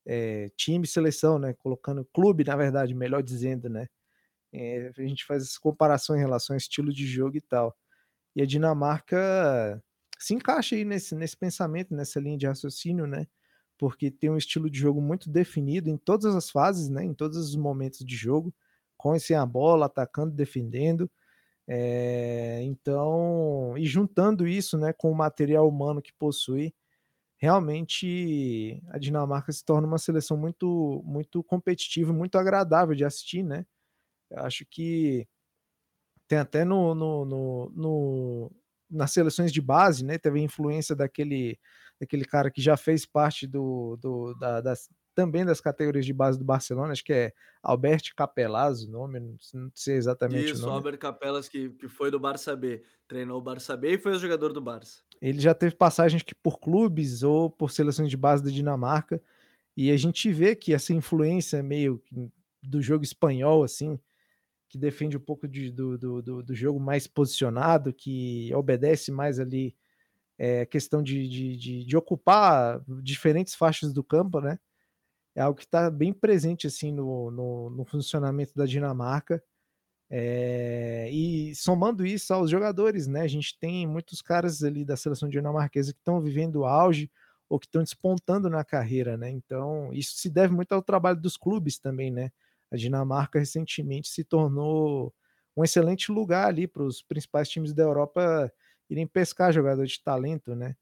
É, 0.06 0.52
time 0.56 0.86
seleção, 0.86 1.40
né? 1.40 1.54
Colocando 1.54 2.06
clube, 2.14 2.44
na 2.44 2.56
verdade, 2.56 2.94
melhor 2.94 3.24
dizendo, 3.24 3.70
né? 3.70 3.88
É, 4.52 4.92
a 4.96 5.02
gente 5.02 5.26
faz 5.26 5.42
essa 5.42 5.60
comparação 5.60 6.16
em 6.16 6.20
relação 6.20 6.54
ao 6.54 6.58
estilo 6.58 6.94
de 6.94 7.08
jogo 7.08 7.38
e 7.38 7.42
tal. 7.42 7.76
E 8.36 8.42
a 8.44 8.46
Dinamarca 8.46 9.84
se 10.20 10.36
encaixa 10.36 10.76
aí 10.76 10.86
nesse, 10.86 11.16
nesse 11.16 11.36
pensamento, 11.36 11.96
nessa 11.96 12.20
linha 12.20 12.38
de 12.38 12.46
raciocínio, 12.46 13.08
né? 13.08 13.26
Porque 13.78 14.12
tem 14.12 14.30
um 14.30 14.38
estilo 14.38 14.70
de 14.70 14.80
jogo 14.80 15.02
muito 15.02 15.30
definido 15.30 15.90
em 15.90 15.98
todas 15.98 16.36
as 16.36 16.50
fases, 16.50 16.90
né, 16.90 17.04
em 17.04 17.14
todos 17.14 17.38
os 17.38 17.56
momentos 17.56 18.00
de 18.06 18.16
jogo, 18.16 18.54
com 18.98 19.16
e 19.16 19.20
sem 19.20 19.36
a 19.36 19.46
bola, 19.46 19.88
atacando, 19.88 20.32
defendendo. 20.34 21.10
É, 21.68 22.62
então, 22.64 23.76
e 23.78 23.86
juntando 23.86 24.48
isso 24.48 24.78
né, 24.78 24.94
com 24.94 25.12
o 25.12 25.16
material 25.16 25.68
humano 25.68 26.02
que 26.02 26.14
possui, 26.14 26.74
realmente 27.38 28.82
a 28.90 28.98
Dinamarca 29.00 29.52
se 29.52 29.66
torna 29.66 29.88
uma 29.88 29.98
seleção 29.98 30.38
muito, 30.38 31.02
muito 31.06 31.44
competitiva, 31.44 32.14
muito 32.14 32.38
agradável 32.38 32.96
de 32.96 33.06
assistir, 33.06 33.44
né? 33.44 33.66
Eu 34.32 34.40
acho 34.42 34.66
que 34.70 35.28
tem 36.28 36.38
até 36.40 36.66
no, 36.66 36.96
no, 36.96 37.26
no, 37.26 37.72
no 37.76 38.52
nas 38.94 39.12
seleções 39.12 39.52
de 39.52 39.62
base, 39.62 40.06
né? 40.06 40.18
Teve 40.18 40.40
influência 40.40 40.96
daquele 40.96 41.58
aquele 42.02 42.26
cara 42.26 42.52
que 42.52 42.62
já 42.62 42.76
fez 42.76 43.06
parte 43.06 43.48
do, 43.48 43.98
do 44.02 44.34
da, 44.36 44.60
das, 44.60 44.90
também 45.16 45.46
das 45.46 45.62
categorias 45.62 46.06
de 46.06 46.14
base 46.14 46.38
do 46.38 46.44
Barcelona, 46.44 46.92
acho 46.92 47.04
que 47.04 47.14
é 47.14 47.34
Albert 47.62 48.14
Capellas 48.16 48.84
o 48.84 48.92
nome, 48.92 49.20
não 49.54 49.72
sei 49.74 49.96
exatamente 49.96 50.52
Isso, 50.52 50.64
o 50.64 50.66
nome. 50.66 50.78
Albert 50.78 50.98
Capelas, 50.98 51.48
que, 51.48 51.70
que 51.70 51.88
foi 51.88 52.12
do 52.12 52.20
Barça 52.20 52.56
B, 52.56 52.84
treinou 53.08 53.40
o 53.40 53.42
Barça 53.42 53.78
B 53.78 53.94
e 53.94 53.98
foi 53.98 54.14
o 54.14 54.20
jogador 54.20 54.52
do 54.52 54.62
Barça. 54.62 55.02
Ele 55.22 55.40
já 55.40 55.54
teve 55.54 55.76
passagens 55.76 56.24
que 56.24 56.36
por 56.36 56.60
clubes 56.60 57.24
ou 57.24 57.50
por 57.50 57.72
seleções 57.72 58.10
de 58.10 58.18
base 58.18 58.44
da 58.44 58.50
Dinamarca, 58.50 59.22
e 59.76 59.90
a 59.92 59.98
gente 59.98 60.32
vê 60.32 60.56
que 60.56 60.74
essa 60.74 60.94
influência 60.94 61.64
meio 61.64 62.02
do 62.62 62.82
jogo 62.82 63.04
espanhol, 63.04 63.64
assim, 63.64 64.00
que 64.74 64.78
defende 64.80 65.16
um 65.16 65.20
pouco 65.20 65.48
de, 65.48 65.70
do, 65.70 66.00
do, 66.00 66.42
do 66.42 66.56
jogo 66.56 66.80
mais 66.80 67.06
posicionado, 67.06 67.94
que 67.94 68.52
obedece 68.56 69.12
mais 69.12 69.40
ali 69.40 69.76
é, 70.36 70.66
questão 70.66 71.04
de, 71.04 71.30
de, 71.30 71.56
de, 71.56 71.86
de, 71.86 71.96
ocupar 71.96 72.82
diferentes 73.04 73.54
faixas 73.54 73.94
do 73.94 74.04
campo, 74.04 74.42
né? 74.42 74.58
É 75.36 75.42
algo 75.42 75.60
que 75.60 75.66
está 75.66 75.92
bem 75.92 76.12
presente 76.12 76.66
assim 76.66 76.92
no, 76.92 77.30
no, 77.30 77.70
no, 77.70 77.86
funcionamento 77.86 78.52
da 78.56 78.66
Dinamarca. 78.66 79.44
É, 80.10 81.08
e 81.12 81.54
somando 81.54 82.04
isso 82.04 82.34
aos 82.34 82.50
jogadores, 82.50 83.06
né? 83.06 83.22
A 83.22 83.28
gente 83.28 83.56
tem 83.60 83.86
muitos 83.86 84.24
caras 84.24 84.64
ali 84.64 84.84
da 84.84 84.98
seleção 84.98 85.30
dinamarquesa 85.30 85.94
que 85.94 86.00
estão 86.00 86.20
vivendo 86.20 86.66
auge 86.66 87.12
ou 87.48 87.60
que 87.60 87.68
estão 87.68 87.84
despontando 87.84 88.50
na 88.50 88.64
carreira, 88.64 89.18
né? 89.18 89.30
Então, 89.30 89.94
isso 89.94 90.16
se 90.18 90.32
deve 90.32 90.52
muito 90.52 90.72
ao 90.72 90.82
trabalho 90.82 91.22
dos 91.22 91.38
clubes 91.38 91.78
também, 91.78 92.10
né? 92.10 92.32
A 92.74 92.76
Dinamarca 92.76 93.38
recentemente 93.38 94.08
se 94.10 94.24
tornou 94.24 95.14
um 95.56 95.64
excelente 95.64 96.12
lugar 96.12 96.48
ali 96.48 96.68
para 96.68 96.82
os 96.84 97.04
principais 97.04 97.48
times 97.48 97.72
da 97.72 97.84
Europa 97.84 98.52
irem 98.90 99.06
pescar 99.06 99.54
jogador 99.54 99.86
de 99.86 100.02
talento, 100.04 100.56
né? 100.56 100.76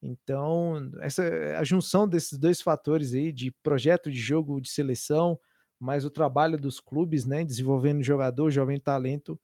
Então, 0.00 0.92
essa 1.00 1.24
a 1.58 1.64
junção 1.64 2.06
desses 2.06 2.38
dois 2.38 2.60
fatores 2.60 3.14
aí 3.14 3.32
de 3.32 3.50
projeto 3.62 4.12
de 4.12 4.18
jogo 4.18 4.60
de 4.60 4.70
seleção, 4.70 5.38
mais 5.80 6.04
o 6.04 6.10
trabalho 6.10 6.58
dos 6.58 6.78
clubes, 6.78 7.24
né, 7.24 7.44
desenvolvendo 7.44 8.02
jogador, 8.02 8.50
jovem 8.50 8.78
talento, 8.78 9.40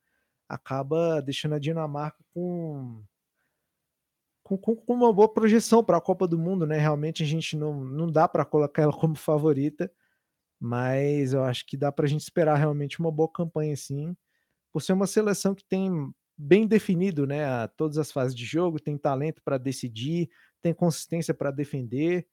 acaba 0.48 1.20
deixando 1.22 1.54
a 1.56 1.58
Dinamarca 1.58 2.22
com 2.32 3.02
com, 4.44 4.56
com 4.58 4.94
uma 4.94 5.12
boa 5.12 5.32
projeção 5.32 5.82
para 5.82 5.96
a 5.96 6.00
Copa 6.00 6.26
do 6.26 6.38
Mundo, 6.38 6.66
né? 6.66 6.78
Realmente 6.78 7.22
a 7.22 7.26
gente 7.26 7.56
não, 7.56 7.84
não 7.84 8.10
dá 8.10 8.28
para 8.28 8.44
colocar 8.44 8.82
ela 8.82 8.92
como 8.92 9.14
favorita, 9.16 9.90
mas 10.60 11.32
eu 11.32 11.42
acho 11.44 11.66
que 11.66 11.76
dá 11.76 11.90
para 11.90 12.04
a 12.06 12.08
gente 12.08 12.20
esperar 12.20 12.56
realmente 12.56 13.00
uma 13.00 13.10
boa 13.10 13.30
campanha, 13.32 13.74
sim, 13.76 14.14
por 14.72 14.82
ser 14.82 14.92
uma 14.92 15.06
seleção 15.06 15.54
que 15.54 15.64
tem 15.64 15.90
bem 16.36 16.66
definido, 16.66 17.26
né? 17.26 17.44
A 17.44 17.68
todas 17.68 17.98
as 17.98 18.12
fases 18.12 18.34
de 18.34 18.44
jogo, 18.44 18.80
tem 18.80 18.96
talento 18.98 19.42
para 19.42 19.58
decidir, 19.58 20.30
tem 20.62 20.74
consistência 20.74 21.34
para 21.34 21.50
defender. 21.50 22.26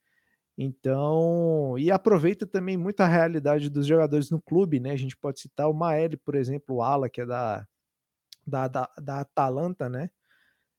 Então, 0.57 1.77
e 1.77 1.91
aproveita 1.91 2.47
também 2.47 2.77
muito 2.77 3.01
a 3.01 3.07
realidade 3.07 3.69
dos 3.69 3.85
jogadores 3.85 4.31
no 4.31 4.41
clube, 4.41 4.79
né? 4.79 4.91
A 4.91 4.97
gente 4.97 5.15
pode 5.17 5.39
citar 5.39 5.69
o 5.69 5.73
Maeli, 5.73 6.17
por 6.17 6.35
exemplo, 6.35 6.77
o 6.77 6.81
Ala, 6.83 7.09
que 7.09 7.21
é 7.21 7.25
da, 7.25 7.67
da, 8.45 8.67
da, 8.67 8.89
da 9.01 9.19
Atalanta, 9.21 9.89
né? 9.89 10.09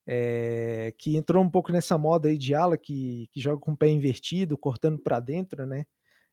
É, 0.07 0.95
que 0.99 1.17
entrou 1.17 1.45
um 1.45 1.51
pouco 1.51 1.71
nessa 1.71 1.99
moda 1.99 2.29
aí 2.29 2.39
de 2.39 2.55
ala 2.55 2.79
que, 2.79 3.29
que 3.31 3.41
joga 3.41 3.61
com 3.61 3.73
o 3.73 3.77
pé 3.77 3.89
invertido, 3.89 4.57
cortando 4.57 4.99
para 4.99 5.21
dentro, 5.21 5.67
né? 5.67 5.85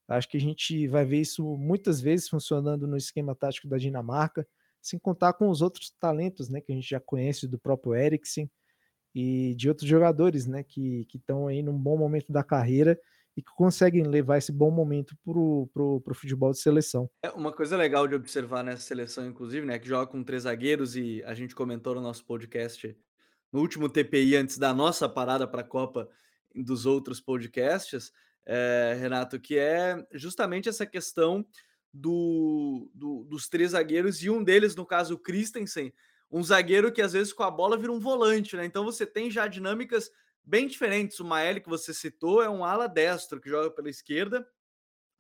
Acho 0.08 0.30
que 0.30 0.38
a 0.38 0.42
gente 0.42 0.88
vai 0.88 1.04
ver 1.04 1.22
isso 1.22 1.58
muitas 1.58 2.00
vezes 2.00 2.30
funcionando 2.30 2.88
no 2.88 2.98
esquema 2.98 3.36
tático 3.36 3.68
da 3.68 3.78
Dinamarca 3.78 4.48
sem 4.82 5.00
contar 5.00 5.34
com 5.34 5.50
os 5.50 5.64
outros 5.64 5.92
talentos, 6.00 6.48
né, 6.48 6.62
que 6.62 6.72
a 6.72 6.76
gente 6.76 6.88
já 6.88 7.00
conhece 7.00 7.48
do 7.48 7.58
próprio 7.58 7.96
Eriksen 7.96 8.50
e 9.16 9.56
de 9.56 9.68
outros 9.68 9.90
jogadores, 9.90 10.46
né, 10.46 10.64
que 10.64 11.08
estão 11.14 11.48
aí 11.48 11.64
num 11.64 11.78
bom 11.78 11.98
momento 11.98 12.32
da 12.32 12.44
carreira 12.44 13.00
e 13.36 13.42
que 13.42 13.52
conseguem 13.56 14.04
levar 14.04 14.38
esse 14.38 14.52
bom 14.52 14.70
momento 14.70 15.18
para 15.26 15.40
o 15.40 16.14
futebol 16.14 16.52
de 16.52 16.60
seleção. 16.60 17.10
É 17.24 17.32
uma 17.32 17.52
coisa 17.52 17.76
legal 17.76 18.08
de 18.08 18.14
observar 18.14 18.64
nessa 18.64 18.84
seleção, 18.84 19.26
inclusive, 19.26 19.66
né, 19.66 19.80
que 19.80 19.88
joga 19.88 20.06
com 20.06 20.24
três 20.24 20.44
zagueiros 20.44 20.96
e 20.96 21.24
a 21.24 21.34
gente 21.34 21.56
comentou 21.56 21.96
no 21.96 22.02
nosso 22.02 22.24
podcast 22.24 22.96
no 23.52 23.62
último 23.62 23.90
TPI 23.90 24.36
antes 24.36 24.58
da 24.58 24.74
nossa 24.74 25.10
parada 25.10 25.48
para 25.48 25.62
a 25.62 25.66
Copa 25.66 26.08
dos 26.54 26.86
outros 26.86 27.20
podcasts, 27.20 28.12
é, 28.46 28.96
Renato, 29.00 29.40
que 29.40 29.58
é 29.58 30.06
justamente 30.14 30.70
essa 30.70 30.86
questão 30.86 31.46
do, 31.94 32.90
do, 32.94 33.24
dos 33.24 33.48
três 33.48 33.72
zagueiros 33.72 34.22
e 34.22 34.30
um 34.30 34.44
deles, 34.44 34.76
no 34.76 34.86
caso, 34.86 35.16
o 35.16 35.20
Christensen, 35.20 35.94
um 36.30 36.44
zagueiro 36.44 36.92
que 36.92 37.02
às 37.02 37.14
vezes 37.14 37.32
com 37.32 37.44
a 37.44 37.52
bola 37.52 37.78
vira 37.78 37.92
um 37.92 38.00
volante, 38.00 38.56
né? 38.56 38.66
Então 38.66 38.84
você 38.84 39.06
tem 39.06 39.32
já 39.32 39.48
dinâmicas 39.48 40.12
bem 40.44 40.68
diferentes. 40.68 41.20
O 41.20 41.26
Maeli, 41.26 41.62
que 41.62 41.70
você 41.70 41.94
citou, 41.94 42.44
é 42.44 42.50
um 42.50 42.64
ala 42.64 42.88
destro 42.88 43.40
que 43.40 43.50
joga 43.50 43.72
pela 43.72 43.90
esquerda, 43.90 44.48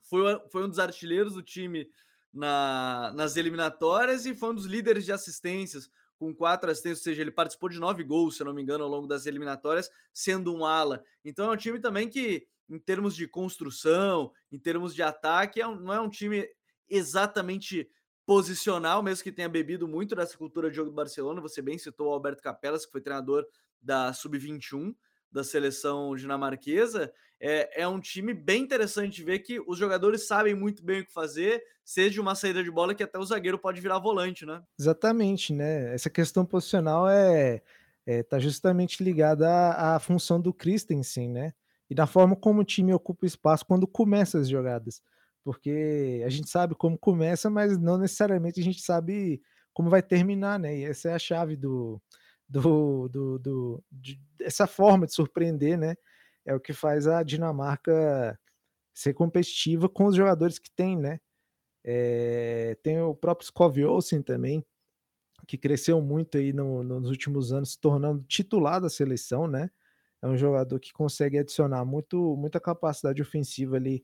foi, 0.04 0.40
foi 0.52 0.64
um 0.64 0.70
dos 0.70 0.80
artilheiros 0.80 1.34
do 1.34 1.42
time 1.42 1.90
na, 2.34 3.12
nas 3.16 3.38
eliminatórias 3.38 4.26
e 4.26 4.36
foi 4.36 4.50
um 4.50 4.56
dos 4.56 4.66
líderes 4.66 5.06
de 5.06 5.12
assistências, 5.12 5.90
com 6.18 6.34
quatro 6.34 6.70
assistências, 6.70 7.00
ou 7.00 7.04
seja, 7.06 7.22
ele 7.22 7.32
participou 7.32 7.70
de 7.70 7.80
nove 7.80 8.04
gols, 8.04 8.38
se 8.38 8.44
não 8.44 8.54
me 8.54 8.62
engano, 8.62 8.84
ao 8.84 8.90
longo 8.90 9.08
das 9.08 9.26
eliminatórias, 9.26 9.90
sendo 10.14 10.54
um 10.54 10.66
ala. 10.66 11.04
Então 11.24 11.50
é 11.50 11.54
um 11.54 11.58
time 11.58 11.80
também 11.80 12.10
que, 12.10 12.48
em 12.70 12.80
termos 12.80 13.16
de 13.16 13.28
construção, 13.28 14.32
em 14.52 14.58
termos 14.58 14.96
de 14.96 15.04
ataque, 15.04 15.62
é 15.62 15.68
um, 15.68 15.76
não 15.76 15.94
é 15.94 16.00
um 16.00 16.10
time 16.10 16.48
exatamente 16.90 17.90
posicional, 18.26 19.04
mesmo 19.04 19.24
que 19.24 19.32
tenha 19.32 19.48
bebido 19.48 19.88
muito 19.88 20.16
dessa 20.16 20.38
cultura 20.38 20.70
de 20.70 20.76
jogo 20.76 20.90
do 20.90 20.96
Barcelona. 20.96 21.42
Você 21.42 21.62
bem 21.62 21.78
citou 21.78 22.08
o 22.08 22.14
Alberto 22.14 22.42
Capelas, 22.42 22.86
que 22.86 22.92
foi 22.92 23.02
treinador 23.02 23.46
da 23.82 24.12
Sub-21 24.14 24.96
da 25.36 25.44
seleção 25.44 26.16
dinamarquesa. 26.16 27.12
É, 27.40 27.82
é 27.82 27.88
um 27.88 28.00
time 28.00 28.34
bem 28.34 28.64
interessante 28.64 29.18
de 29.18 29.24
ver 29.24 29.40
que 29.40 29.60
os 29.68 29.78
jogadores 29.78 30.26
sabem 30.26 30.56
muito 30.56 30.82
bem 30.82 31.02
o 31.02 31.06
que 31.06 31.12
fazer, 31.12 31.62
seja 31.84 32.22
uma 32.22 32.34
saída 32.34 32.64
de 32.64 32.72
bola 32.72 32.96
que 32.96 33.04
até 33.04 33.20
o 33.20 33.26
zagueiro 33.26 33.60
pode 33.60 33.82
virar 33.82 34.00
volante, 34.00 34.46
né? 34.46 34.64
Exatamente, 34.80 35.54
né? 35.54 35.94
Essa 35.94 36.10
questão 36.10 36.46
posicional 36.46 37.10
é, 37.10 37.62
é 38.06 38.24
tá 38.24 38.40
justamente 38.40 39.04
ligada 39.04 39.50
à, 39.50 39.96
à 39.98 40.00
função 40.00 40.40
do 40.40 40.54
Christensen, 40.54 41.30
né? 41.30 41.54
E 41.90 41.96
da 41.96 42.08
forma 42.08 42.36
como 42.36 42.62
o 42.62 42.66
time 42.66 42.94
ocupa 42.94 43.26
espaço 43.26 43.66
quando 43.66 43.88
começa 43.88 44.40
as 44.40 44.50
jogadas 44.50 45.02
porque 45.46 46.24
a 46.26 46.30
gente 46.30 46.50
sabe 46.50 46.74
como 46.74 46.98
começa, 46.98 47.52
mas 47.52 47.78
não 47.78 48.00
necessariamente 48.00 48.60
a 48.60 48.64
gente 48.64 48.82
sabe 48.82 49.40
como 49.72 49.92
vai 49.92 50.02
terminar, 50.02 50.60
né? 50.60 50.76
E 50.76 50.84
essa 50.86 51.10
é 51.10 51.14
a 51.14 51.20
chave 51.20 51.56
do, 51.56 52.02
do, 52.50 53.08
do, 53.08 53.38
do 53.38 53.84
de, 53.92 54.20
essa 54.42 54.66
forma 54.66 55.06
de 55.06 55.14
surpreender, 55.14 55.78
né? 55.78 55.96
É 56.44 56.56
o 56.56 56.60
que 56.60 56.74
faz 56.74 57.06
a 57.06 57.22
Dinamarca 57.22 58.40
ser 58.92 59.14
competitiva 59.14 59.88
com 59.88 60.06
os 60.06 60.16
jogadores 60.16 60.58
que 60.58 60.72
tem, 60.72 60.98
né? 60.98 61.20
É, 61.84 62.76
tem 62.82 63.00
o 63.00 63.14
próprio 63.14 63.46
Skov 63.46 63.78
Olsen 63.86 64.24
também, 64.24 64.66
que 65.48 65.60
cresceu 65.60 66.02
muito 66.02 66.40
aí 66.40 66.54
no, 66.54 66.82
nos 66.82 67.08
últimos 67.08 67.54
anos, 67.54 67.74
se 67.74 67.80
tornando 67.80 68.24
titular 68.24 68.82
da 68.82 68.90
seleção, 68.90 69.46
né? 69.46 69.70
É 70.22 70.28
um 70.28 70.38
jogador 70.38 70.80
que 70.80 70.94
consegue 70.94 71.38
adicionar 71.38 71.86
muito, 71.86 72.36
muita 72.38 72.60
capacidade 72.60 73.22
ofensiva 73.22 73.76
ali 73.76 74.04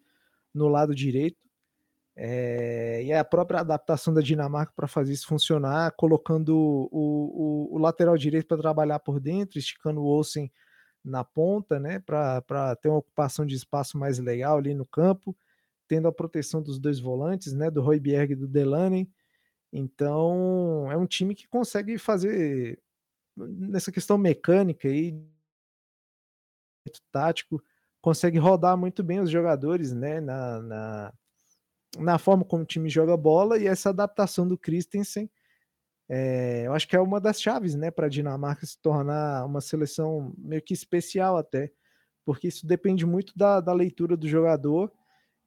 no 0.53 0.67
lado 0.67 0.93
direito. 0.93 1.39
É, 2.15 3.03
e 3.03 3.13
a 3.13 3.23
própria 3.23 3.61
adaptação 3.61 4.13
da 4.13 4.21
Dinamarca 4.21 4.73
para 4.75 4.87
fazer 4.87 5.13
isso 5.13 5.27
funcionar, 5.27 5.91
colocando 5.93 6.55
o, 6.55 7.69
o, 7.71 7.75
o 7.75 7.77
lateral 7.77 8.17
direito 8.17 8.47
para 8.47 8.57
trabalhar 8.57 8.99
por 8.99 9.19
dentro, 9.19 9.57
esticando 9.57 10.01
o 10.01 10.05
Olsen 10.05 10.51
na 11.03 11.23
ponta, 11.23 11.79
né, 11.79 11.99
para 11.99 12.75
ter 12.75 12.89
uma 12.89 12.99
ocupação 12.99 13.45
de 13.45 13.55
espaço 13.55 13.97
mais 13.97 14.19
legal 14.19 14.57
ali 14.57 14.73
no 14.73 14.85
campo, 14.85 15.35
tendo 15.87 16.07
a 16.07 16.11
proteção 16.11 16.61
dos 16.61 16.79
dois 16.79 16.99
volantes, 16.99 17.53
né, 17.53 17.71
do 17.71 17.81
Royberg 17.81 18.33
e 18.33 18.35
do 18.35 18.47
Delaney. 18.47 19.09
Então, 19.73 20.91
é 20.91 20.97
um 20.97 21.07
time 21.07 21.33
que 21.33 21.47
consegue 21.47 21.97
fazer 21.97 22.79
nessa 23.35 23.91
questão 23.91 24.17
mecânica 24.17 24.87
e 24.87 25.17
tático, 27.11 27.61
consegue 28.01 28.37
rodar 28.39 28.75
muito 28.75 29.03
bem 29.03 29.19
os 29.19 29.29
jogadores, 29.29 29.93
né, 29.93 30.19
na, 30.19 30.61
na, 30.61 31.13
na 31.99 32.17
forma 32.17 32.43
como 32.43 32.63
o 32.63 32.65
time 32.65 32.89
joga 32.89 33.15
bola 33.15 33.57
e 33.59 33.67
essa 33.67 33.89
adaptação 33.89 34.47
do 34.47 34.57
Christensen, 34.57 35.29
é, 36.09 36.63
eu 36.65 36.73
acho 36.73 36.87
que 36.87 36.95
é 36.95 36.99
uma 36.99 37.21
das 37.21 37.41
chaves, 37.41 37.75
né, 37.75 37.91
para 37.91 38.07
a 38.07 38.09
Dinamarca 38.09 38.65
se 38.65 38.77
tornar 38.79 39.45
uma 39.45 39.61
seleção 39.61 40.33
meio 40.37 40.61
que 40.61 40.73
especial 40.73 41.37
até, 41.37 41.71
porque 42.25 42.47
isso 42.47 42.65
depende 42.65 43.05
muito 43.05 43.33
da, 43.37 43.61
da 43.61 43.71
leitura 43.71 44.17
do 44.17 44.27
jogador 44.27 44.91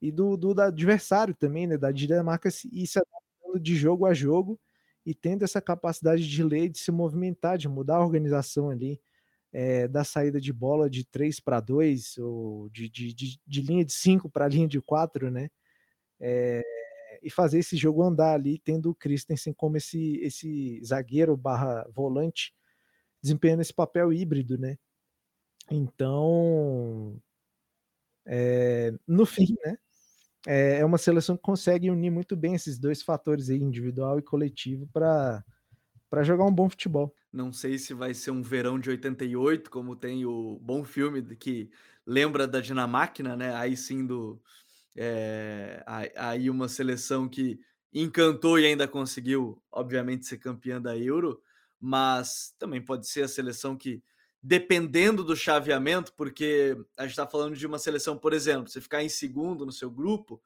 e 0.01 0.11
do, 0.11 0.37
do, 0.37 0.59
adversário 0.61 1.35
também, 1.35 1.66
né, 1.66 1.76
da 1.76 1.91
Dinamarca 1.91 2.49
ir 2.72 2.87
se 2.87 2.99
adaptando 2.99 3.61
de 3.61 3.76
jogo 3.76 4.07
a 4.07 4.14
jogo 4.14 4.59
e 5.05 5.14
tendo 5.14 5.45
essa 5.45 5.61
capacidade 5.61 6.26
de 6.26 6.43
ler, 6.43 6.68
de 6.68 6.78
se 6.78 6.91
movimentar, 6.91 7.59
de 7.59 7.68
mudar 7.68 7.97
a 7.97 8.05
organização 8.05 8.70
ali 8.70 9.01
é, 9.55 9.86
da 9.86 10.02
saída 10.02 10.40
de 10.40 10.52
bola 10.52 10.90
de 10.90 11.05
3 11.05 11.38
para 11.38 11.61
2, 11.61 12.18
ou 12.18 12.68
de, 12.70 12.88
de, 12.88 13.14
de, 13.14 13.40
de, 13.46 13.62
linha 13.62 13.84
de 13.84 13.92
5 13.92 14.28
para 14.28 14.48
linha 14.48 14.66
de 14.66 14.80
4, 14.82 15.30
né? 15.30 15.48
É, 16.20 16.61
e 17.22 17.30
fazer 17.30 17.61
esse 17.61 17.76
jogo 17.76 18.02
andar 18.02 18.34
ali, 18.34 18.59
tendo 18.59 18.90
o 18.90 18.94
Christensen 18.94 19.55
como 19.55 19.76
esse, 19.76 20.16
esse 20.16 20.82
zagueiro 20.84 21.36
barra 21.36 21.86
volante, 21.94 22.52
desempenhando 23.22 23.62
esse 23.62 23.72
papel 23.72 24.12
híbrido, 24.12 24.59
né? 24.59 24.76
Então, 25.70 27.16
é, 28.26 28.92
no 29.07 29.24
fim, 29.24 29.55
né? 29.64 29.78
É 30.46 30.84
uma 30.84 30.98
seleção 30.98 31.36
que 31.36 31.42
consegue 31.42 31.90
unir 31.90 32.11
muito 32.11 32.36
bem 32.36 32.55
esses 32.55 32.78
dois 32.78 33.02
fatores 33.02 33.48
aí, 33.48 33.57
individual 33.57 34.18
e 34.18 34.22
coletivo, 34.22 34.86
para 34.92 35.42
jogar 36.22 36.44
um 36.44 36.52
bom 36.52 36.68
futebol. 36.68 37.14
Não 37.35 37.53
sei 37.53 37.78
se 37.78 37.93
vai 37.93 38.14
ser 38.14 38.30
um 38.30 38.43
verão 38.43 38.78
de 38.78 38.89
88, 38.91 39.68
como 39.68 39.97
tem 39.97 40.24
o 40.24 40.57
bom 40.62 40.85
filme 40.85 41.20
que 41.35 41.68
lembra 42.07 42.47
da 42.47 42.61
Dinamáquina, 42.61 43.37
né? 43.37 43.53
Aí 43.57 43.76
sim 43.76 44.07
do 44.07 44.41
é, 44.97 45.82
aí 46.16 46.49
uma 46.49 46.68
seleção 46.68 47.28
que 47.28 47.59
encantou 47.93 48.57
e 48.57 48.66
ainda 48.66 48.87
conseguiu, 48.87 49.61
obviamente, 49.72 50.26
ser 50.26 50.39
campeã 50.39 50.80
da 50.80 50.97
Euro, 50.97 51.43
mas 51.80 52.55
também 52.57 52.80
pode 52.80 53.09
ser 53.09 53.22
a 53.22 53.28
seleção 53.28 53.76
que, 53.76 54.01
dependendo 54.41 55.24
do 55.24 55.35
chaveamento, 55.35 56.12
porque 56.12 56.76
a 56.97 57.03
gente 57.03 57.11
está 57.11 57.26
falando 57.26 57.57
de 57.57 57.66
uma 57.66 57.80
seleção, 57.80 58.16
por 58.16 58.32
exemplo, 58.32 58.68
você 58.68 58.80
ficar 58.80 59.03
em 59.03 59.09
segundo 59.09 59.66
no 59.66 59.72
seu 59.72 59.91
grupo, 59.91 60.41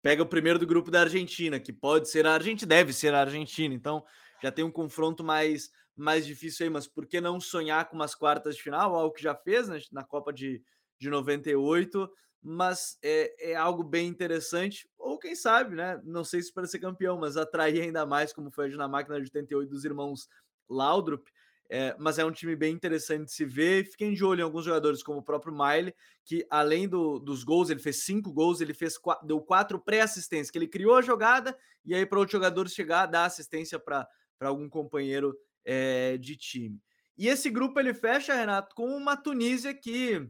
pega 0.00 0.22
o 0.22 0.26
primeiro 0.26 0.60
do 0.60 0.66
grupo 0.66 0.88
da 0.88 1.00
Argentina, 1.00 1.58
que 1.58 1.72
pode 1.72 2.08
ser 2.08 2.26
a 2.28 2.34
Argentina, 2.34 2.68
deve 2.68 2.92
ser 2.92 3.12
a 3.12 3.22
Argentina, 3.22 3.74
então 3.74 4.04
já 4.40 4.52
tem 4.52 4.64
um 4.64 4.70
confronto 4.70 5.24
mais 5.24 5.72
mais 5.98 6.24
difícil 6.24 6.64
aí, 6.64 6.70
mas 6.70 6.86
por 6.86 7.06
que 7.06 7.20
não 7.20 7.40
sonhar 7.40 7.88
com 7.88 7.96
umas 7.96 8.14
quartas 8.14 8.56
de 8.56 8.62
final, 8.62 8.94
algo 8.94 9.14
que 9.14 9.22
já 9.22 9.34
fez 9.34 9.68
né, 9.68 9.80
na 9.90 10.04
Copa 10.04 10.32
de, 10.32 10.62
de 10.98 11.10
98, 11.10 12.10
mas 12.40 12.96
é, 13.02 13.50
é 13.52 13.56
algo 13.56 13.82
bem 13.82 14.06
interessante, 14.06 14.88
ou 14.96 15.18
quem 15.18 15.34
sabe, 15.34 15.74
né? 15.74 16.00
Não 16.04 16.22
sei 16.22 16.40
se 16.40 16.52
para 16.52 16.66
ser 16.66 16.78
campeão, 16.78 17.18
mas 17.18 17.36
atrair 17.36 17.82
ainda 17.82 18.06
mais, 18.06 18.32
como 18.32 18.50
foi 18.50 18.66
a 18.66 18.68
Dinamarca 18.68 19.12
de 19.14 19.22
88 19.22 19.68
dos 19.68 19.84
irmãos 19.84 20.28
Laudrup. 20.68 21.28
É, 21.70 21.94
mas 21.98 22.18
é 22.18 22.24
um 22.24 22.32
time 22.32 22.56
bem 22.56 22.72
interessante 22.72 23.26
de 23.26 23.32
se 23.32 23.44
ver. 23.44 23.84
Fiquem 23.84 24.14
de 24.14 24.24
olho 24.24 24.40
em 24.40 24.44
alguns 24.44 24.64
jogadores, 24.64 25.02
como 25.02 25.18
o 25.18 25.22
próprio 25.22 25.52
Miley, 25.52 25.94
que 26.24 26.46
além 26.48 26.88
do, 26.88 27.18
dos 27.18 27.44
gols, 27.44 27.68
ele 27.68 27.80
fez 27.80 28.04
cinco 28.04 28.32
gols, 28.32 28.60
ele 28.60 28.72
fez 28.72 28.94
deu 29.22 29.40
quatro 29.40 29.78
pré-assistências, 29.78 30.50
que 30.50 30.56
ele 30.56 30.68
criou 30.68 30.96
a 30.96 31.02
jogada 31.02 31.56
e 31.84 31.94
aí 31.94 32.06
para 32.06 32.18
outros 32.18 32.32
jogadores 32.32 32.72
chegar, 32.72 33.06
dar 33.06 33.26
assistência 33.26 33.78
para 33.78 34.08
algum 34.40 34.68
companheiro 34.68 35.36
é, 35.68 36.16
de 36.16 36.34
time. 36.34 36.80
E 37.16 37.28
esse 37.28 37.50
grupo 37.50 37.78
ele 37.78 37.92
fecha, 37.92 38.34
Renato, 38.34 38.74
com 38.74 38.86
uma 38.86 39.16
Tunísia 39.16 39.74
que 39.74 40.26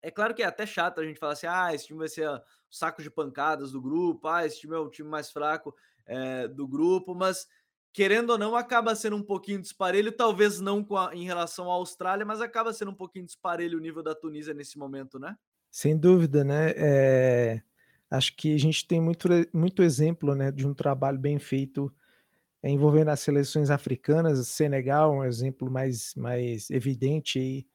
é 0.00 0.10
claro 0.10 0.34
que 0.34 0.42
é 0.42 0.46
até 0.46 0.64
chato 0.64 1.00
a 1.00 1.04
gente 1.04 1.18
falar 1.18 1.32
assim: 1.32 1.46
ah, 1.48 1.74
esse 1.74 1.86
time 1.86 1.98
vai 1.98 2.08
ser 2.08 2.28
o 2.28 2.40
saco 2.70 3.02
de 3.02 3.10
pancadas 3.10 3.72
do 3.72 3.82
grupo, 3.82 4.28
ah, 4.28 4.46
esse 4.46 4.60
time 4.60 4.76
é 4.76 4.78
o 4.78 4.88
time 4.88 5.08
mais 5.08 5.32
fraco 5.32 5.74
é, 6.06 6.46
do 6.46 6.68
grupo, 6.68 7.14
mas 7.14 7.48
querendo 7.92 8.30
ou 8.30 8.38
não, 8.38 8.54
acaba 8.54 8.94
sendo 8.94 9.16
um 9.16 9.22
pouquinho 9.22 9.60
disparelho, 9.60 10.12
talvez 10.12 10.60
não 10.60 10.86
a, 10.96 11.14
em 11.14 11.24
relação 11.24 11.70
à 11.70 11.74
Austrália, 11.74 12.24
mas 12.24 12.40
acaba 12.40 12.72
sendo 12.72 12.90
um 12.90 12.96
pouquinho 12.96 13.24
disparelho 13.24 13.78
o 13.78 13.80
nível 13.80 14.02
da 14.02 14.14
Tunísia 14.14 14.54
nesse 14.54 14.78
momento, 14.78 15.18
né? 15.18 15.36
Sem 15.70 15.96
dúvida, 15.96 16.44
né? 16.44 16.72
É, 16.76 17.62
acho 18.10 18.36
que 18.36 18.54
a 18.54 18.58
gente 18.58 18.86
tem 18.86 19.00
muito, 19.00 19.28
muito 19.52 19.82
exemplo 19.82 20.34
né, 20.34 20.52
de 20.52 20.66
um 20.66 20.74
trabalho 20.74 21.18
bem 21.18 21.38
feito 21.38 21.92
envolvendo 22.70 23.10
as 23.10 23.20
seleções 23.20 23.70
africanas, 23.70 24.46
Senegal 24.48 25.12
um 25.12 25.24
exemplo 25.24 25.70
mais, 25.70 26.14
mais 26.14 26.70
evidente 26.70 27.38
aí, 27.38 27.66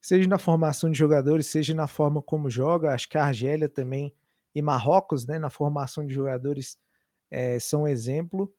seja 0.00 0.28
na 0.28 0.38
formação 0.38 0.90
de 0.90 0.98
jogadores, 0.98 1.46
seja 1.46 1.74
na 1.74 1.86
forma 1.86 2.22
como 2.22 2.50
joga, 2.50 2.92
acho 2.94 3.08
que 3.08 3.18
a 3.18 3.24
Argélia 3.24 3.68
também 3.68 4.14
e 4.54 4.62
Marrocos, 4.62 5.26
né, 5.26 5.38
na 5.38 5.50
formação 5.50 6.06
de 6.06 6.12
jogadores 6.14 6.78
é, 7.30 7.58
são 7.60 7.86
exemplo, 7.86 8.52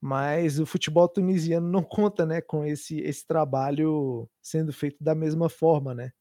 mas 0.00 0.58
o 0.60 0.66
futebol 0.66 1.08
tunisiano 1.08 1.68
não 1.68 1.82
conta, 1.84 2.24
né, 2.26 2.40
com 2.40 2.64
esse, 2.64 3.00
esse 3.00 3.26
trabalho 3.26 4.28
sendo 4.40 4.72
feito 4.72 5.02
da 5.02 5.14
mesma 5.14 5.48
forma, 5.48 5.94
né, 5.94 6.12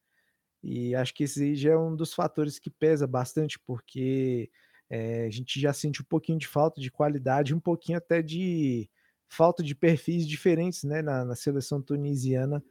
e 0.64 0.96
acho 0.96 1.14
que 1.14 1.26
esse 1.26 1.56
já 1.56 1.72
é 1.74 1.78
um 1.78 1.96
dos 1.96 2.14
fatores 2.14 2.58
que 2.58 2.70
pesa 2.70 3.06
bastante, 3.06 3.60
porque 3.60 4.50
é, 4.90 5.26
a 5.26 5.30
gente 5.30 5.60
já 5.60 5.74
sente 5.74 6.02
um 6.02 6.06
pouquinho 6.06 6.38
de 6.38 6.48
falta 6.48 6.80
de 6.80 6.92
qualidade, 6.92 7.56
um 7.56 7.60
pouquinho 7.60 7.98
até 7.98 8.22
de 8.22 8.90
falta 9.28 9.64
de 9.64 9.74
perfis 9.74 10.28
diferentes 10.28 10.84
né, 10.84 11.02
na, 11.02 11.26
na 11.26 11.36
seleção 11.36 11.82
tunisiana 11.82 12.64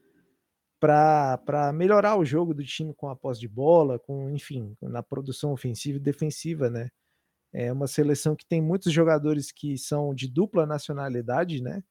para 0.82 1.72
melhorar 1.72 2.16
o 2.16 2.24
jogo 2.24 2.52
do 2.52 2.64
time 2.64 2.92
com 2.92 3.08
a 3.08 3.14
posse 3.14 3.40
de 3.40 3.46
bola, 3.46 4.00
com 4.00 4.28
enfim, 4.30 4.76
na 4.82 5.00
produção 5.00 5.52
ofensiva 5.52 5.96
e 5.98 6.00
defensiva, 6.00 6.68
né? 6.68 6.90
É 7.52 7.72
uma 7.72 7.86
seleção 7.86 8.34
que 8.34 8.44
tem 8.44 8.60
muitos 8.60 8.92
jogadores 8.92 9.52
que 9.52 9.78
são 9.78 10.12
de 10.12 10.26
dupla 10.26 10.66
nacionalidade, 10.66 11.62
né? 11.62 11.84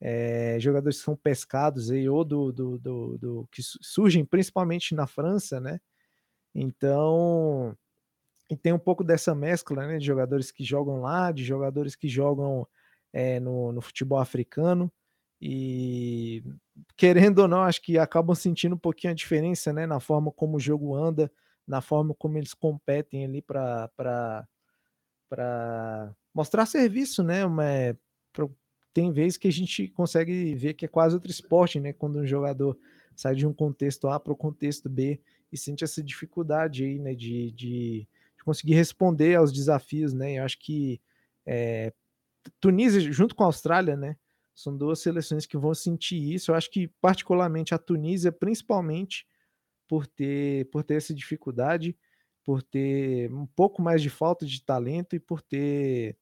É, 0.00 0.56
jogadores 0.60 0.98
que 0.98 1.04
são 1.04 1.16
pescados 1.16 1.90
aí, 1.90 2.08
ou 2.08 2.24
do, 2.24 2.52
do, 2.52 2.78
do, 2.78 3.18
do, 3.18 3.48
que 3.50 3.60
surgem 3.62 4.24
principalmente 4.24 4.94
na 4.94 5.06
França, 5.08 5.58
né? 5.60 5.80
Então, 6.54 7.76
e 8.52 8.56
tem 8.56 8.70
um 8.70 8.78
pouco 8.78 9.02
dessa 9.02 9.34
mescla 9.34 9.86
né, 9.86 9.98
de 9.98 10.04
jogadores 10.04 10.50
que 10.50 10.62
jogam 10.62 11.00
lá, 11.00 11.32
de 11.32 11.42
jogadores 11.42 11.96
que 11.96 12.06
jogam 12.06 12.68
é, 13.10 13.40
no, 13.40 13.72
no, 13.72 13.80
futebol 13.80 14.18
africano. 14.18 14.92
E 15.40 16.44
querendo 16.94 17.38
ou 17.38 17.48
não, 17.48 17.62
acho 17.62 17.80
que 17.80 17.96
acabam 17.96 18.34
sentindo 18.36 18.74
um 18.74 18.78
pouquinho 18.78 19.12
a 19.12 19.16
diferença 19.16 19.72
né, 19.72 19.86
na 19.86 19.98
forma 20.00 20.30
como 20.30 20.58
o 20.58 20.60
jogo 20.60 20.94
anda, 20.94 21.32
na 21.66 21.80
forma 21.80 22.14
como 22.14 22.36
eles 22.36 22.52
competem 22.52 23.24
ali 23.24 23.40
para 23.40 23.88
mostrar 26.34 26.66
serviço, 26.66 27.22
né? 27.22 27.46
Uma, 27.46 27.64
tem 28.92 29.10
vezes 29.10 29.38
que 29.38 29.48
a 29.48 29.52
gente 29.52 29.88
consegue 29.88 30.54
ver 30.54 30.74
que 30.74 30.84
é 30.84 30.88
quase 30.88 31.14
outro 31.14 31.30
esporte, 31.30 31.80
né? 31.80 31.94
Quando 31.94 32.18
um 32.18 32.26
jogador 32.26 32.78
sai 33.16 33.34
de 33.34 33.46
um 33.46 33.54
contexto 33.54 34.08
A 34.08 34.20
para 34.20 34.34
o 34.34 34.36
contexto 34.36 34.90
B 34.90 35.18
e 35.50 35.56
sente 35.56 35.84
essa 35.84 36.02
dificuldade 36.02 36.84
aí, 36.84 36.98
né? 36.98 37.14
De, 37.14 37.50
de, 37.52 38.08
de 38.42 38.44
conseguir 38.44 38.74
responder 38.74 39.36
aos 39.36 39.52
desafios, 39.52 40.12
né? 40.12 40.38
Eu 40.38 40.44
acho 40.44 40.58
que 40.58 41.00
é, 41.46 41.92
Tunísia, 42.60 43.00
junto 43.00 43.34
com 43.34 43.44
a 43.44 43.46
Austrália, 43.46 43.96
né? 43.96 44.16
São 44.54 44.76
duas 44.76 44.98
seleções 44.98 45.46
que 45.46 45.56
vão 45.56 45.72
sentir 45.72 46.34
isso. 46.34 46.50
Eu 46.50 46.56
acho 46.56 46.70
que, 46.70 46.88
particularmente, 47.00 47.74
a 47.74 47.78
Tunísia, 47.78 48.30
principalmente 48.30 49.26
por 49.88 50.06
ter, 50.06 50.68
por 50.70 50.82
ter 50.82 50.94
essa 50.94 51.14
dificuldade, 51.14 51.96
por 52.44 52.62
ter 52.62 53.32
um 53.32 53.46
pouco 53.46 53.80
mais 53.80 54.02
de 54.02 54.10
falta 54.10 54.44
de 54.44 54.62
talento 54.62 55.14
e 55.14 55.20
por 55.20 55.40
ter. 55.40 56.16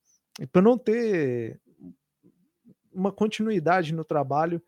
por 0.53 0.63
não 0.63 0.77
ter 0.77 1.61
uma 2.93 3.11
continuidade 3.11 3.95
no 3.95 4.05
trabalho 4.05 4.63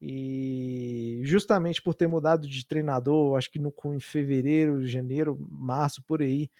e 0.00 1.20
justamente 1.22 1.80
por 1.80 1.94
ter 1.94 2.06
mudado 2.06 2.46
de 2.46 2.66
treinador, 2.66 3.36
acho 3.36 3.50
que 3.50 3.58
no, 3.58 3.72
em 3.86 4.00
fevereiro, 4.00 4.86
janeiro, 4.86 5.38
março, 5.50 6.02
por 6.02 6.20
aí, 6.20 6.50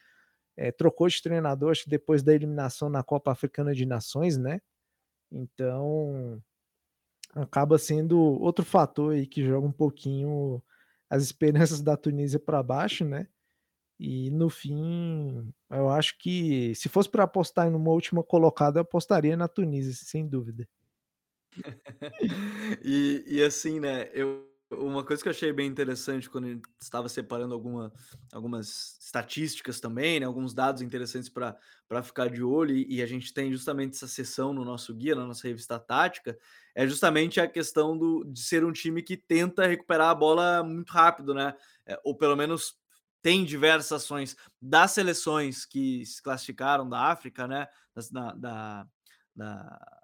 é, 0.56 0.70
trocou 0.70 1.08
de 1.08 1.22
treinador, 1.22 1.70
acho 1.70 1.84
que 1.84 1.90
depois 1.90 2.22
da 2.22 2.34
eliminação 2.34 2.88
na 2.88 3.02
Copa 3.02 3.32
Africana 3.32 3.74
de 3.74 3.86
Nações, 3.86 4.36
né? 4.36 4.60
Então 5.30 6.42
acaba 7.34 7.78
sendo 7.78 8.18
outro 8.20 8.64
fator 8.64 9.14
aí 9.14 9.26
que 9.26 9.44
joga 9.44 9.66
um 9.66 9.72
pouquinho 9.72 10.62
as 11.08 11.22
esperanças 11.22 11.80
da 11.80 11.96
Tunísia 11.96 12.38
para 12.38 12.62
baixo, 12.62 13.04
né? 13.04 13.28
E 13.98 14.30
no 14.30 14.50
fim, 14.50 15.52
eu 15.70 15.88
acho 15.88 16.18
que 16.18 16.74
se 16.74 16.88
fosse 16.88 17.08
para 17.08 17.24
apostar 17.24 17.68
em 17.68 17.74
uma 17.74 17.90
última 17.90 18.22
colocada, 18.22 18.78
eu 18.78 18.82
apostaria 18.82 19.36
na 19.36 19.46
Tunísia, 19.46 19.92
sem 19.94 20.26
dúvida. 20.26 20.68
e, 22.82 23.24
e 23.26 23.42
assim, 23.42 23.78
né? 23.78 24.10
Eu, 24.12 24.51
uma 24.78 25.04
coisa 25.04 25.22
que 25.22 25.28
eu 25.28 25.32
achei 25.32 25.52
bem 25.52 25.66
interessante 25.66 26.28
quando 26.28 26.48
gente 26.48 26.62
estava 26.80 27.08
separando 27.08 27.54
alguma, 27.54 27.92
algumas 28.32 28.98
estatísticas 29.00 29.80
também, 29.80 30.20
né, 30.20 30.26
alguns 30.26 30.54
dados 30.54 30.82
interessantes 30.82 31.28
para 31.28 32.02
ficar 32.02 32.28
de 32.28 32.42
olho, 32.42 32.74
e, 32.74 32.96
e, 32.96 33.02
a 33.02 33.06
gente 33.06 33.32
tem 33.32 33.52
justamente 33.52 33.94
essa 33.94 34.08
sessão 34.08 34.52
no 34.52 34.64
nosso 34.64 34.94
guia, 34.94 35.14
na 35.14 35.26
nossa 35.26 35.46
revista 35.46 35.78
tática, 35.78 36.38
é 36.74 36.86
justamente 36.86 37.40
a 37.40 37.48
questão 37.48 37.96
do, 37.96 38.24
de 38.24 38.40
ser 38.40 38.64
um 38.64 38.72
time 38.72 39.02
que 39.02 39.16
tenta 39.16 39.66
recuperar 39.66 40.10
a 40.10 40.14
bola 40.14 40.62
muito 40.62 40.90
rápido, 40.90 41.34
né? 41.34 41.54
É, 41.86 42.00
ou 42.04 42.16
pelo 42.16 42.36
menos 42.36 42.76
tem 43.20 43.44
diversas 43.44 43.92
ações 43.92 44.36
das 44.60 44.92
seleções 44.92 45.64
que 45.64 46.04
se 46.06 46.22
classificaram 46.22 46.88
da 46.88 47.10
África, 47.10 47.46
né? 47.46 47.68
Das, 47.94 48.10
da, 48.10 48.32
da, 48.32 48.86
da 49.36 50.02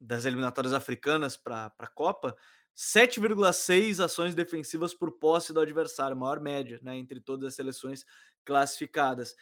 das 0.00 0.24
eliminatórias 0.24 0.72
africanas 0.72 1.36
para 1.36 1.70
a 1.78 1.86
Copa, 1.86 2.34
7,6 2.76 4.02
ações 4.02 4.34
defensivas 4.34 4.94
por 4.94 5.12
posse 5.12 5.52
do 5.52 5.60
adversário, 5.60 6.16
maior 6.16 6.40
média, 6.40 6.80
né, 6.82 6.96
entre 6.96 7.20
todas 7.20 7.48
as 7.48 7.54
seleções 7.54 8.04
classificadas. 8.44 9.34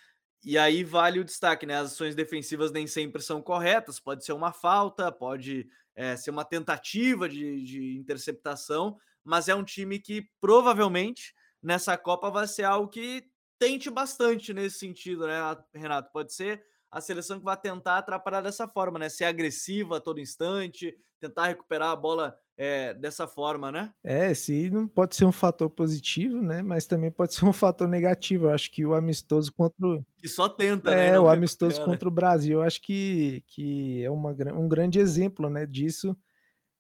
E 0.45 0.57
aí 0.57 0.85
vale 0.85 1.19
o 1.19 1.25
destaque, 1.25 1.67
né? 1.67 1.77
As 1.77 1.93
ações 1.93 2.15
defensivas 2.15 2.71
nem 2.71 2.87
sempre 2.87 3.21
são 3.21 3.43
corretas, 3.43 3.99
pode 3.99 4.25
ser 4.25 4.33
uma 4.33 4.53
falta, 4.53 5.11
pode 5.11 5.69
é, 5.97 6.17
ser 6.17 6.31
uma 6.31 6.45
tentativa 6.45 7.29
de, 7.29 7.63
de 7.65 7.99
interceptação, 7.99 8.97
mas 9.25 9.49
é 9.49 9.55
um 9.55 9.65
time 9.65 9.99
que 9.99 10.29
provavelmente 10.41 11.35
nessa 11.63 11.99
Copa 11.99 12.31
vai 12.31 12.47
ser 12.47 12.65
algo 12.65 12.89
que 12.89 13.25
tente 13.59 13.91
bastante 13.91 14.55
nesse 14.55 14.79
sentido, 14.79 15.27
né, 15.27 15.39
Renato? 15.75 16.13
Pode 16.13 16.33
ser 16.33 16.65
a 16.91 17.01
seleção 17.01 17.39
que 17.39 17.45
vai 17.45 17.57
tentar 17.57 17.99
atrapalhar 17.99 18.41
dessa 18.41 18.69
forma, 18.69 18.99
né? 18.99 19.09
Ser 19.09 19.25
agressiva 19.25 19.97
a 19.97 20.01
todo 20.01 20.21
instante, 20.21 20.97
tentar 21.21 21.49
recuperar 21.49 21.91
a 21.91 21.97
bola 21.97 22.39
é, 22.61 22.93
dessa 22.93 23.29
forma, 23.29 23.71
né? 23.71 23.95
É, 24.03 24.35
se 24.35 24.69
não 24.69 24.89
pode 24.89 25.15
ser 25.15 25.25
um 25.25 25.31
fator 25.31 25.71
positivo, 25.71 26.43
né? 26.43 26.61
Mas 26.61 26.87
também 26.87 27.09
pode 27.09 27.33
ser 27.33 27.45
um 27.45 27.53
fator 27.53 27.87
negativo. 27.87 28.47
Eu 28.47 28.51
acho 28.51 28.71
que 28.73 28.85
o 28.85 28.95
amistoso 28.95 29.53
contra 29.53 29.87
o. 29.87 30.05
Que 30.17 30.29
só 30.29 30.49
tenta, 30.49 30.91
é, 30.91 30.95
né? 30.95 31.09
É, 31.11 31.21
o 31.21 31.29
amistoso 31.29 31.77
recupera. 31.77 31.93
contra 31.93 32.09
o 32.09 32.13
Brasil, 32.13 32.59
eu 32.59 32.63
acho 32.63 32.83
que, 32.83 33.45
que 33.47 34.03
é 34.03 34.11
uma, 34.11 34.31
um 34.55 34.69
grande 34.69 34.99
exemplo 34.99 35.49
né, 35.49 35.65
disso. 35.65 36.17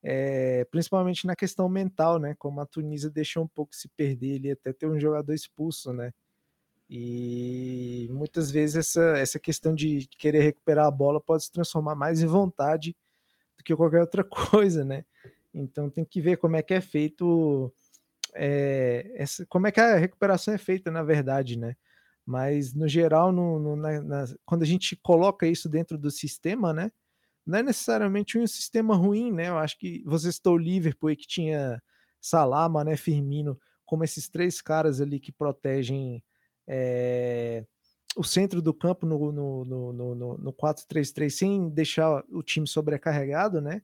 É, 0.03 0.65
principalmente 0.65 1.27
na 1.27 1.37
questão 1.37 1.69
mental, 1.69 2.19
né? 2.19 2.35
Como 2.37 2.61
a 2.61 2.67
Tunísia 2.67 3.09
deixou 3.09 3.45
um 3.45 3.49
pouco 3.49 3.75
se 3.75 3.89
perder 3.97 4.39
ali, 4.39 4.51
até 4.51 4.73
ter 4.73 4.87
um 4.87 4.99
jogador 4.99 5.33
expulso, 5.33 5.93
né? 5.93 6.13
E 6.91 8.09
muitas 8.11 8.51
vezes 8.51 8.77
essa, 8.77 9.19
essa 9.19 9.39
questão 9.39 9.75
de 9.75 10.09
querer 10.19 10.41
recuperar 10.41 10.87
a 10.87 10.91
bola 10.91 11.21
pode 11.21 11.45
se 11.45 11.53
transformar 11.53 11.95
mais 11.95 12.21
em 12.23 12.27
vontade 12.27 12.97
do 13.57 13.63
que 13.63 13.77
qualquer 13.77 14.01
outra 14.01 14.25
coisa, 14.25 14.85
né? 14.85 15.05
Então 15.59 15.91
tem 15.91 16.05
que 16.05 16.21
ver 16.21 16.37
como 16.39 16.57
é 16.57 16.63
que 16.63 16.75
é 16.75 16.81
feito, 16.81 17.73
é, 18.35 19.13
essa, 19.15 19.45
como 19.47 19.67
é 19.67 19.73
que 19.73 19.81
a 19.81 19.97
recuperação 19.97 20.55
é 20.55 20.59
feita, 20.59 20.91
na 20.91 21.03
verdade, 21.03 21.59
né? 21.59 21.77
Mas 22.25 22.75
no 22.75 22.87
geral, 22.87 23.33
no, 23.33 23.59
no 23.59 23.77
na, 23.77 24.03
na, 24.03 24.25
quando 24.45 24.63
a 24.63 24.67
gente 24.67 24.97
coloca 24.97 25.47
isso 25.47 25.69
dentro 25.69 25.97
do 25.97 26.11
sistema, 26.11 26.73
né? 26.73 26.93
Não 27.47 27.59
é 27.59 27.63
necessariamente 27.63 28.39
um 28.39 28.47
sistema 28.47 28.95
ruim, 28.95 29.33
né? 29.33 29.49
Eu 29.49 29.59
acho 29.59 29.79
que 29.79 30.03
você 30.05 30.31
citou 30.31 30.55
o 30.55 30.59
Liverpool 30.59 31.17
que 31.17 31.27
tinha 31.27 31.83
Salah, 32.21 32.69
Mané, 32.69 32.97
Firmino, 32.97 33.59
como 33.87 34.05
esses 34.05 34.29
três 34.29 34.61
caras 34.61 35.01
ali 35.01 35.19
que 35.19 35.33
protegem 35.33 36.23
é, 36.67 37.65
o 38.15 38.23
centro 38.23 38.61
do 38.61 38.75
campo 38.75 39.07
no, 39.07 39.33
no, 39.33 39.65
no, 39.65 40.15
no, 40.15 40.39
no 40.39 40.53
4-3-3 40.53 41.31
sem 41.31 41.69
deixar 41.71 42.23
o 42.29 42.43
time 42.43 42.67
sobrecarregado, 42.67 43.61
né? 43.61 43.81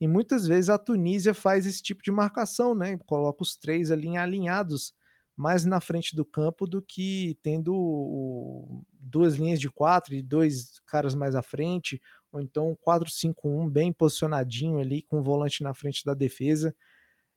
E 0.00 0.08
muitas 0.08 0.46
vezes 0.46 0.70
a 0.70 0.78
Tunísia 0.78 1.34
faz 1.34 1.66
esse 1.66 1.82
tipo 1.82 2.02
de 2.02 2.10
marcação, 2.10 2.74
né? 2.74 2.98
Coloca 3.06 3.42
os 3.42 3.56
três 3.56 3.90
ali 3.90 4.16
alinhados 4.16 4.94
mais 5.36 5.64
na 5.64 5.80
frente 5.80 6.16
do 6.16 6.24
campo 6.24 6.66
do 6.66 6.82
que 6.82 7.38
tendo 7.42 8.82
duas 8.92 9.36
linhas 9.36 9.60
de 9.60 9.70
quatro 9.70 10.14
e 10.14 10.22
dois 10.22 10.80
caras 10.86 11.14
mais 11.14 11.34
à 11.34 11.42
frente, 11.42 12.00
ou 12.32 12.40
então 12.40 12.76
4-5-1 12.86 13.70
bem 13.70 13.92
posicionadinho 13.92 14.78
ali 14.78 15.02
com 15.02 15.20
o 15.20 15.22
volante 15.22 15.62
na 15.62 15.74
frente 15.74 16.04
da 16.04 16.14
defesa 16.14 16.74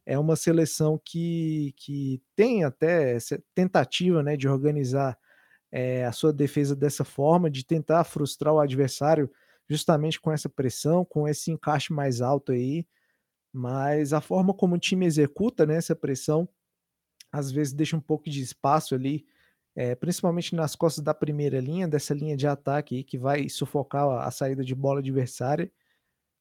é 0.05 0.18
uma 0.20 0.36
seleção 0.36 0.99
que, 1.03 1.74
que 1.78 2.22
tem 2.36 2.64
até 2.64 3.16
essa 3.16 3.41
tentativa 3.55 4.22
né, 4.22 4.36
de 4.36 4.47
organizar 4.47 5.18
é, 5.72 6.05
a 6.05 6.11
sua 6.11 6.32
defesa 6.32 6.76
dessa 6.76 7.03
forma, 7.03 7.49
de 7.49 7.66
tentar 7.66 8.03
frustrar 8.03 8.53
o 8.53 8.59
adversário 8.59 9.30
justamente 9.74 10.21
com 10.21 10.32
essa 10.32 10.47
pressão, 10.47 11.03
com 11.03 11.28
esse 11.28 11.51
encaixe 11.51 11.91
mais 11.91 12.21
alto 12.21 12.51
aí. 12.51 12.86
Mas 13.51 14.13
a 14.13 14.21
forma 14.21 14.53
como 14.53 14.76
o 14.76 14.80
time 14.80 15.05
executa 15.05 15.65
né, 15.65 15.76
essa 15.76 15.95
pressão, 15.95 16.47
às 17.32 17.51
vezes 17.51 17.74
deixa 17.74 17.97
um 17.97 18.01
pouco 18.01 18.30
de 18.30 18.41
espaço 18.41 18.95
ali, 18.95 19.26
é, 19.76 19.95
principalmente 19.95 20.55
nas 20.55 20.76
costas 20.76 21.03
da 21.03 21.13
primeira 21.13 21.59
linha, 21.59 21.88
dessa 21.88 22.13
linha 22.13 22.38
de 22.38 22.47
ataque 22.47 22.97
aí, 22.97 23.03
que 23.03 23.17
vai 23.17 23.49
sufocar 23.49 24.07
a, 24.07 24.26
a 24.26 24.32
saída 24.32 24.63
de 24.63 24.76
bola 24.76 24.99
adversária. 24.99 25.71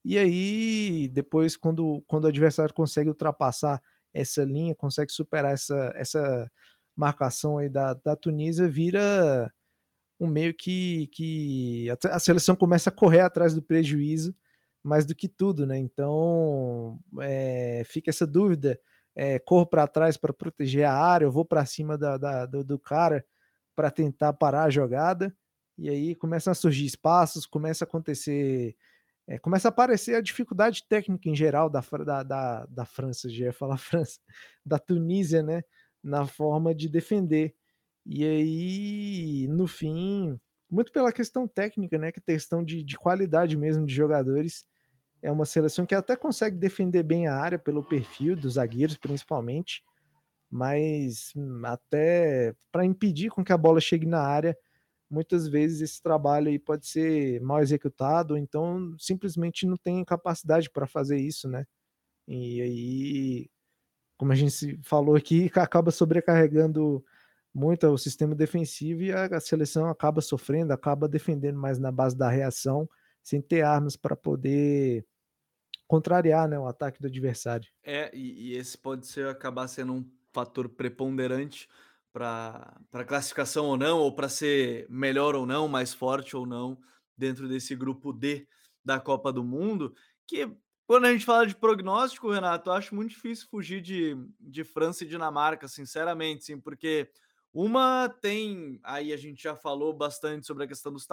E 0.05 0.19
aí, 0.19 1.09
depois, 1.09 1.57
quando, 1.57 2.03
quando 2.07 2.25
o 2.25 2.29
adversário 2.29 2.75
consegue 2.75 3.09
ultrapassar 3.09 3.81
essa 4.13 4.45
linha, 4.45 4.75
consegue 4.75 5.13
superar 5.13 5.53
essa, 5.55 5.93
essa 5.95 6.51
marcação 6.95 7.59
aí 7.59 7.69
da, 7.69 7.95
da 7.95 8.17
Tunísia, 8.17 8.69
vira 8.69 9.53
um 10.23 10.29
meio 10.29 10.55
que, 10.55 11.09
que 11.09 11.91
a, 11.91 12.17
a 12.17 12.19
seleção 12.21 12.55
começa 12.55 12.91
a 12.91 12.93
correr 12.93 13.21
atrás 13.21 13.55
do 13.55 13.61
prejuízo 13.61 14.33
mais 14.83 15.05
do 15.05 15.15
que 15.17 15.29
tudo, 15.29 15.67
né? 15.67 15.77
Então 15.79 17.01
é, 17.21 17.83
fica 17.87 18.11
essa 18.11 18.27
dúvida: 18.27 18.79
é, 19.17 19.41
corro 19.41 19.67
para 19.67 19.87
trás 19.89 20.17
para 20.17 20.33
proteger 20.33 20.85
a 20.85 20.95
área, 20.95 21.25
eu 21.25 21.33
vou 21.33 21.45
para 21.45 21.67
cima 21.67 21.99
da, 21.99 22.17
da, 22.17 22.47
do, 22.47 22.63
do 22.63 22.79
cara 22.79 23.25
para 23.75 23.91
tentar 23.91 24.33
parar 24.35 24.65
a 24.65 24.71
jogada, 24.71 25.35
e 25.77 25.89
aí 25.89 26.15
começam 26.15 26.53
a 26.53 26.55
surgir 26.55 26.87
espaços, 26.87 27.45
começa 27.45 27.85
a 27.85 27.87
acontecer 27.87 28.77
é, 29.27 29.39
começa 29.39 29.69
a 29.69 29.71
aparecer 29.71 30.15
a 30.17 30.21
dificuldade 30.21 30.85
técnica 30.89 31.29
em 31.29 31.35
geral 31.35 31.71
da, 31.71 31.81
da, 32.05 32.23
da, 32.23 32.67
da 32.67 32.85
França, 32.85 33.29
já 33.29 33.47
ia 33.47 33.53
falar 33.53 33.79
França, 33.79 34.21
da 34.65 34.79
Tunísia, 34.79 35.43
né, 35.43 35.63
na 36.03 36.27
forma 36.27 36.75
de 36.75 36.89
defender. 36.89 37.55
E 38.05 38.25
aí, 38.25 39.47
no 39.49 39.67
fim, 39.67 40.39
muito 40.71 40.93
pela 40.93 41.13
questão 41.13 41.47
técnica, 41.47 41.99
né, 41.99 42.11
que 42.13 42.21
questão 42.21 42.65
de, 42.65 42.83
de 42.83 42.97
qualidade 42.97 43.57
mesmo 43.57 43.87
de 43.87 43.95
jogadores, 43.95 44.65
é 45.23 45.31
uma 45.31 45.45
seleção 45.45 45.87
que 45.87 45.95
até 45.95 46.17
consegue 46.17 46.57
defender 46.59 47.03
bem 47.05 47.29
a 47.29 47.37
área 47.37 47.59
pelo 47.59 47.85
perfil 47.85 48.37
dos 48.37 48.55
zagueiros, 48.55 48.97
principalmente, 48.99 49.83
mas 50.51 51.33
hum, 51.37 51.63
até 51.65 52.55
para 52.73 52.85
impedir 52.85 53.31
com 53.31 53.45
que 53.45 53.53
a 53.53 53.59
bola 53.59 53.81
chegue 53.81 54.07
na 54.07 54.21
área, 54.21 54.57
muitas 55.11 55.49
vezes 55.49 55.81
esse 55.83 56.03
trabalho 56.03 56.49
aí 56.49 56.59
pode 56.59 56.87
ser 56.89 57.41
mal 57.43 57.61
executado, 57.63 58.35
ou 58.35 58.39
então 58.39 58.95
simplesmente 58.99 59.67
não 59.67 59.77
tem 59.77 60.05
capacidade 60.05 60.71
para 60.71 60.87
fazer 60.87 61.19
isso, 61.19 61.49
né? 61.49 61.67
E 62.29 62.63
aí, 62.63 63.51
como 64.19 64.33
a 64.33 64.37
gente 64.37 64.81
falou 64.85 65.17
aqui, 65.17 65.51
acaba 65.57 65.91
sobrecarregando 65.91 67.05
muito 67.55 67.87
o 67.87 67.99
sistema 67.99 68.35
defensivo 68.35 69.03
e 69.03 69.13
a, 69.13 69.27
a 69.27 69.41
seleção 69.41 69.89
acaba 69.89 70.21
sofrendo, 70.21 70.73
acaba 70.73 71.09
defendendo 71.09 71.59
mais 71.59 71.79
na 71.79 71.93
base 71.93 72.17
da 72.17 72.29
reação, 72.29 72.89
sem 73.23 73.41
ter 73.41 73.63
armas 73.63 73.97
para 73.97 74.17
poder 74.17 75.07
contrariar 75.87 76.49
né, 76.49 76.59
o 76.59 76.67
ataque 76.67 77.01
do 77.01 77.07
adversário. 77.07 77.69
É, 77.83 78.11
e, 78.15 78.53
e 78.53 78.57
esse 78.57 78.79
pode 78.79 79.07
ser 79.07 79.27
acabar 79.27 79.69
sendo 79.69 79.93
um 79.93 80.11
fator 80.33 80.69
preponderante 80.69 81.69
para 82.13 83.05
classificação 83.07 83.67
ou 83.67 83.77
não, 83.77 83.99
ou 83.99 84.15
para 84.15 84.29
ser 84.29 84.87
melhor 84.89 85.35
ou 85.35 85.47
não, 85.47 85.69
mais 85.69 85.93
forte 85.93 86.37
ou 86.37 86.47
não, 86.47 86.79
dentro 87.17 87.49
desse 87.49 87.75
grupo 87.75 88.13
D 88.13 88.47
da 88.85 88.99
Copa 88.99 89.33
do 89.33 89.45
Mundo, 89.45 89.95
que 90.27 90.51
quando 90.87 91.07
a 91.07 91.13
gente 91.13 91.25
fala 91.25 91.47
de 91.47 91.55
prognóstico, 91.55 92.31
Renato, 92.31 92.69
eu 92.69 92.75
acho 92.75 92.95
muito 92.95 93.11
difícil 93.11 93.47
fugir 93.49 93.81
de, 93.81 94.17
de 94.41 94.65
França 94.65 95.05
e 95.05 95.07
Dinamarca, 95.07 95.69
sinceramente, 95.69 96.45
sim, 96.45 96.61
porque 96.61 97.11
uma 97.53 98.09
tem, 98.09 98.81
aí 98.83 99.13
a 99.13 99.17
gente 99.17 99.43
já 99.43 99.55
falou 99.55 99.93
bastante 99.93 100.47
sobre 100.47 100.65
a 100.65 100.67
questão 100.67 100.93
dos 100.93 101.07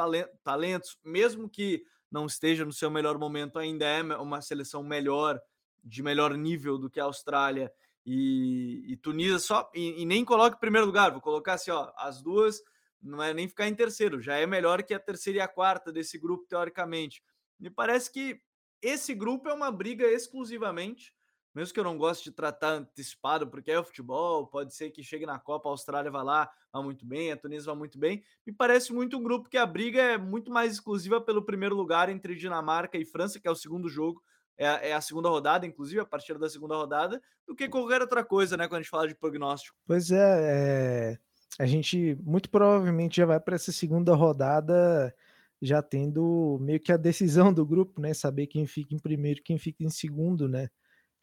talentos, 0.43 0.97
mesmo 1.03 1.49
que 1.49 1.83
não 2.09 2.25
esteja 2.25 2.65
no 2.65 2.71
seu 2.71 2.89
melhor 2.89 3.17
momento, 3.17 3.59
ainda 3.59 3.85
é 3.85 4.01
uma 4.17 4.41
seleção 4.41 4.81
melhor, 4.81 5.39
de 5.83 6.01
melhor 6.01 6.35
nível 6.35 6.77
do 6.77 6.89
que 6.89 6.99
a 6.99 7.03
Austrália 7.03 7.71
e, 8.05 8.83
e 8.87 8.97
Tunísia 8.97 9.39
só 9.39 9.69
e, 9.73 10.01
e, 10.01 10.05
nem 10.05 10.25
coloque 10.25 10.55
em 10.55 10.59
primeiro 10.59 10.87
lugar, 10.87 11.11
vou 11.11 11.21
colocar 11.21 11.53
assim, 11.53 11.71
ó, 11.71 11.91
as 11.97 12.21
duas 12.21 12.61
não 13.01 13.21
é 13.21 13.33
nem 13.33 13.47
ficar 13.47 13.67
em 13.67 13.75
terceiro, 13.75 14.21
já 14.21 14.35
é 14.35 14.45
melhor 14.45 14.83
que 14.83 14.93
a 14.93 14.99
terceira 14.99 15.39
e 15.39 15.41
a 15.41 15.47
quarta 15.47 15.91
desse 15.91 16.17
grupo 16.17 16.45
teoricamente. 16.47 17.21
Me 17.59 17.69
parece 17.69 18.11
que 18.11 18.41
esse 18.81 19.13
grupo 19.13 19.49
é 19.49 19.53
uma 19.53 19.71
briga 19.71 20.07
exclusivamente, 20.07 21.13
mesmo 21.54 21.74
que 21.74 21.80
eu 21.80 21.84
não 21.84 21.97
goste 21.97 22.30
de 22.30 22.36
tratar 22.36 22.74
antecipado, 22.74 23.47
porque 23.47 23.72
é 23.72 23.80
o 23.80 23.84
futebol, 23.84 24.47
pode 24.47 24.74
ser 24.74 24.91
que 24.91 25.04
chegue 25.04 25.26
na 25.26 25.39
Copa, 25.39 25.70
a 25.70 25.72
Austrália 25.72 26.12
vá 26.12 26.22
lá, 26.22 26.50
vá 26.72 26.82
muito 26.82 27.06
bem, 27.06 27.32
a 27.32 27.38
Tunísia 27.38 27.72
vá 27.72 27.76
muito 27.76 27.97
bem. 27.97 28.24
Me 28.45 28.54
parece 28.54 28.93
muito 28.93 29.18
um 29.18 29.24
grupo 29.24 29.50
que 29.50 29.58
a 29.58 29.66
briga 29.66 30.02
é 30.02 30.18
muito 30.18 30.52
mais 30.52 30.74
exclusiva 30.74 31.20
pelo 31.20 31.43
primeiro 31.43 31.76
lugar 31.76 32.10
entre 32.10 32.36
Dinamarca 32.36 32.97
e 32.97 33.06
França, 33.06 33.39
que 33.39 33.47
é 33.47 33.52
o 33.52 33.56
segundo 33.56 33.89
jogo, 33.89 34.22
é, 34.58 34.89
é, 34.89 34.93
a 34.93 35.02
segunda 35.02 35.30
rodada, 35.30 35.66
inclusive, 35.66 36.02
a 36.02 36.06
partir 36.06 36.38
da 36.38 36.50
segunda 36.50 36.76
rodada, 36.76 37.22
do 37.47 37.56
que 37.56 37.70
qualquer 37.70 38.02
outra 38.02 38.24
coisa, 38.24 38.58
né? 38.58 38.68
Quando 38.68 38.80
a 38.80 38.82
gente 38.82 38.91
fala 38.91 39.08
de 39.08 39.16
prognóstico. 39.16 39.78
Pois 39.88 40.12
é, 40.12 41.16
é 41.16 41.20
a 41.58 41.66
gente 41.66 42.18
muito 42.24 42.50
provavelmente 42.50 43.18
já 43.18 43.26
vai 43.26 43.39
para 43.39 43.56
essa 43.56 43.72
segunda 43.72 44.16
rodada 44.16 45.14
já 45.62 45.82
tendo 45.82 46.58
meio 46.62 46.80
que 46.80 46.91
a 46.91 46.97
decisão 46.97 47.54
do 47.54 47.66
grupo, 47.66 48.00
né? 48.00 48.14
Saber 48.14 48.47
quem 48.47 48.66
fica 48.66 48.95
em 48.95 49.00
primeiro, 49.00 49.41
quem 49.43 49.58
fica 49.58 49.84
em 49.84 49.89
segundo, 49.89 50.47
né? 50.47 50.70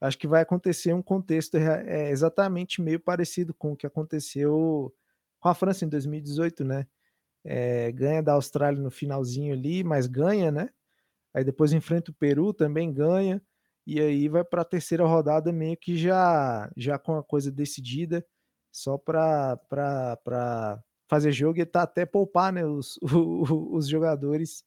Acho 0.01 0.18
que 0.18 0.26
vai 0.28 0.42
acontecer 0.42 0.92
um 0.94 1.03
contexto 1.03 1.57
é, 1.57 2.11
exatamente 2.11 2.82
meio 2.82 3.01
parecido 3.01 3.55
com 3.55 3.72
o 3.72 3.76
que 3.76 3.86
aconteceu 3.86 4.94
com 5.40 5.49
a 5.49 5.55
França 5.55 5.84
em 5.84 5.88
2018, 5.88 6.64
né? 6.64 6.86
É, 7.44 7.92
ganha 7.92 8.22
da 8.22 8.34
Austrália 8.34 8.80
no 8.82 8.90
finalzinho 8.90 9.55
ali, 9.55 9.84
mas 9.84 10.07
ganha, 10.07 10.51
né? 10.51 10.70
aí 11.36 11.44
depois 11.44 11.72
enfrenta 11.72 12.11
o 12.11 12.14
Peru, 12.14 12.55
também 12.55 12.90
ganha, 12.92 13.42
e 13.86 14.01
aí 14.01 14.26
vai 14.28 14.42
para 14.42 14.62
a 14.62 14.64
terceira 14.64 15.05
rodada 15.05 15.53
meio 15.53 15.76
que 15.76 15.97
já, 15.97 16.70
já 16.76 16.99
com 16.99 17.16
a 17.18 17.22
coisa 17.22 17.53
decidida, 17.53 18.26
só 18.72 18.97
para 18.99 19.59
fazer 21.09 21.32
jogo 21.32 21.61
e 21.61 21.66
tá 21.66 21.82
até 21.82 22.07
poupar 22.07 22.53
né, 22.53 22.64
os, 22.64 22.99
os 23.03 23.86
jogadores 23.86 24.64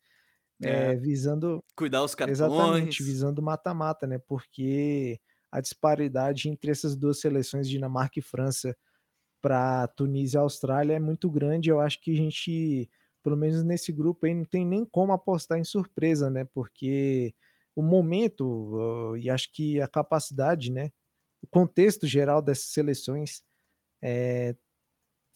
é. 0.61 0.93
É, 0.93 0.95
visando. 0.95 1.63
Cuidar 1.75 2.03
os 2.03 2.15
cartões. 2.15 2.39
Exatamente, 2.39 3.03
visando 3.03 3.41
mata-mata, 3.41 4.05
né? 4.05 4.17
Porque 4.17 5.19
a 5.51 5.61
disparidade 5.61 6.49
entre 6.49 6.71
essas 6.71 6.95
duas 6.95 7.19
seleções, 7.19 7.69
Dinamarca 7.69 8.19
e 8.19 8.21
França, 8.21 8.75
para 9.41 9.87
Tunísia 9.87 10.37
e 10.37 10.41
Austrália 10.41 10.93
é 10.95 10.99
muito 10.99 11.29
grande. 11.29 11.69
Eu 11.69 11.79
acho 11.79 11.99
que 12.01 12.11
a 12.11 12.15
gente 12.15 12.89
pelo 13.23 13.37
menos 13.37 13.63
nesse 13.63 13.91
grupo 13.91 14.25
aí, 14.25 14.33
não 14.33 14.45
tem 14.45 14.65
nem 14.65 14.85
como 14.85 15.11
apostar 15.11 15.57
em 15.59 15.63
surpresa, 15.63 16.29
né? 16.29 16.45
Porque 16.45 17.33
o 17.75 17.81
momento 17.81 19.15
e 19.17 19.29
acho 19.29 19.51
que 19.51 19.81
a 19.81 19.87
capacidade, 19.87 20.71
né? 20.71 20.91
O 21.41 21.47
contexto 21.47 22.07
geral 22.07 22.41
dessas 22.41 22.65
seleções 22.71 23.43
é, 24.01 24.55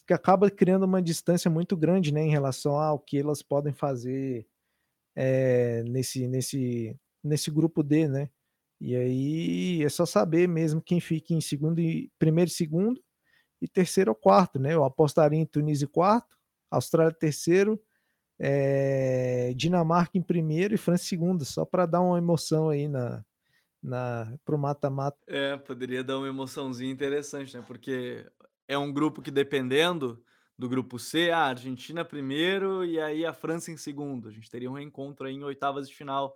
que 0.07 0.13
acaba 0.13 0.49
criando 0.51 0.83
uma 0.83 1.01
distância 1.01 1.49
muito 1.51 1.77
grande, 1.77 2.13
né? 2.13 2.21
Em 2.21 2.31
relação 2.31 2.77
ao 2.77 2.99
que 2.99 3.19
elas 3.19 3.41
podem 3.41 3.73
fazer 3.73 4.47
é, 5.15 5.83
nesse, 5.83 6.27
nesse, 6.27 6.97
nesse 7.23 7.51
grupo 7.51 7.83
D, 7.83 8.07
né? 8.07 8.29
E 8.79 8.95
aí 8.95 9.83
é 9.83 9.89
só 9.89 10.05
saber 10.05 10.47
mesmo 10.47 10.81
quem 10.81 10.99
fica 10.99 11.33
em 11.33 11.41
segundo 11.41 11.79
e 11.79 12.11
primeiro 12.19 12.49
e 12.49 12.53
segundo 12.53 13.01
e 13.61 13.67
terceiro 13.67 14.11
ou 14.11 14.15
quarto, 14.15 14.59
né? 14.59 14.73
Eu 14.73 14.83
apostaria 14.83 15.39
em 15.39 15.45
Tunísia 15.45 15.87
quarto, 15.87 16.37
Austrália 16.69 17.13
terceiro, 17.13 17.81
é, 18.37 19.53
Dinamarca 19.55 20.17
em 20.17 20.21
primeiro 20.21 20.75
e 20.75 20.77
França 20.77 21.03
em 21.05 21.07
segundo, 21.07 21.45
só 21.45 21.63
para 21.63 21.85
dar 21.85 22.01
uma 22.01 22.17
emoção 22.17 22.69
aí 22.69 22.89
na, 22.89 23.23
na 23.81 24.37
pro 24.43 24.57
mata-mata. 24.57 25.17
É, 25.27 25.55
poderia 25.55 26.03
dar 26.03 26.17
uma 26.17 26.27
emoçãozinha 26.27 26.91
interessante, 26.91 27.55
né? 27.55 27.63
Porque 27.65 28.25
é 28.67 28.77
um 28.77 28.91
grupo 28.91 29.21
que 29.21 29.31
dependendo 29.31 30.21
do 30.63 30.69
grupo 30.69 30.97
C, 30.97 31.29
a 31.29 31.39
Argentina 31.39 32.05
primeiro 32.05 32.85
e 32.85 32.97
aí 32.97 33.25
a 33.25 33.33
França 33.33 33.69
em 33.69 33.75
segundo. 33.75 34.29
A 34.29 34.31
gente 34.31 34.49
teria 34.49 34.71
um 34.71 34.75
reencontro 34.75 35.27
aí 35.27 35.33
em 35.33 35.43
oitavas 35.43 35.89
de 35.89 35.93
final 35.93 36.33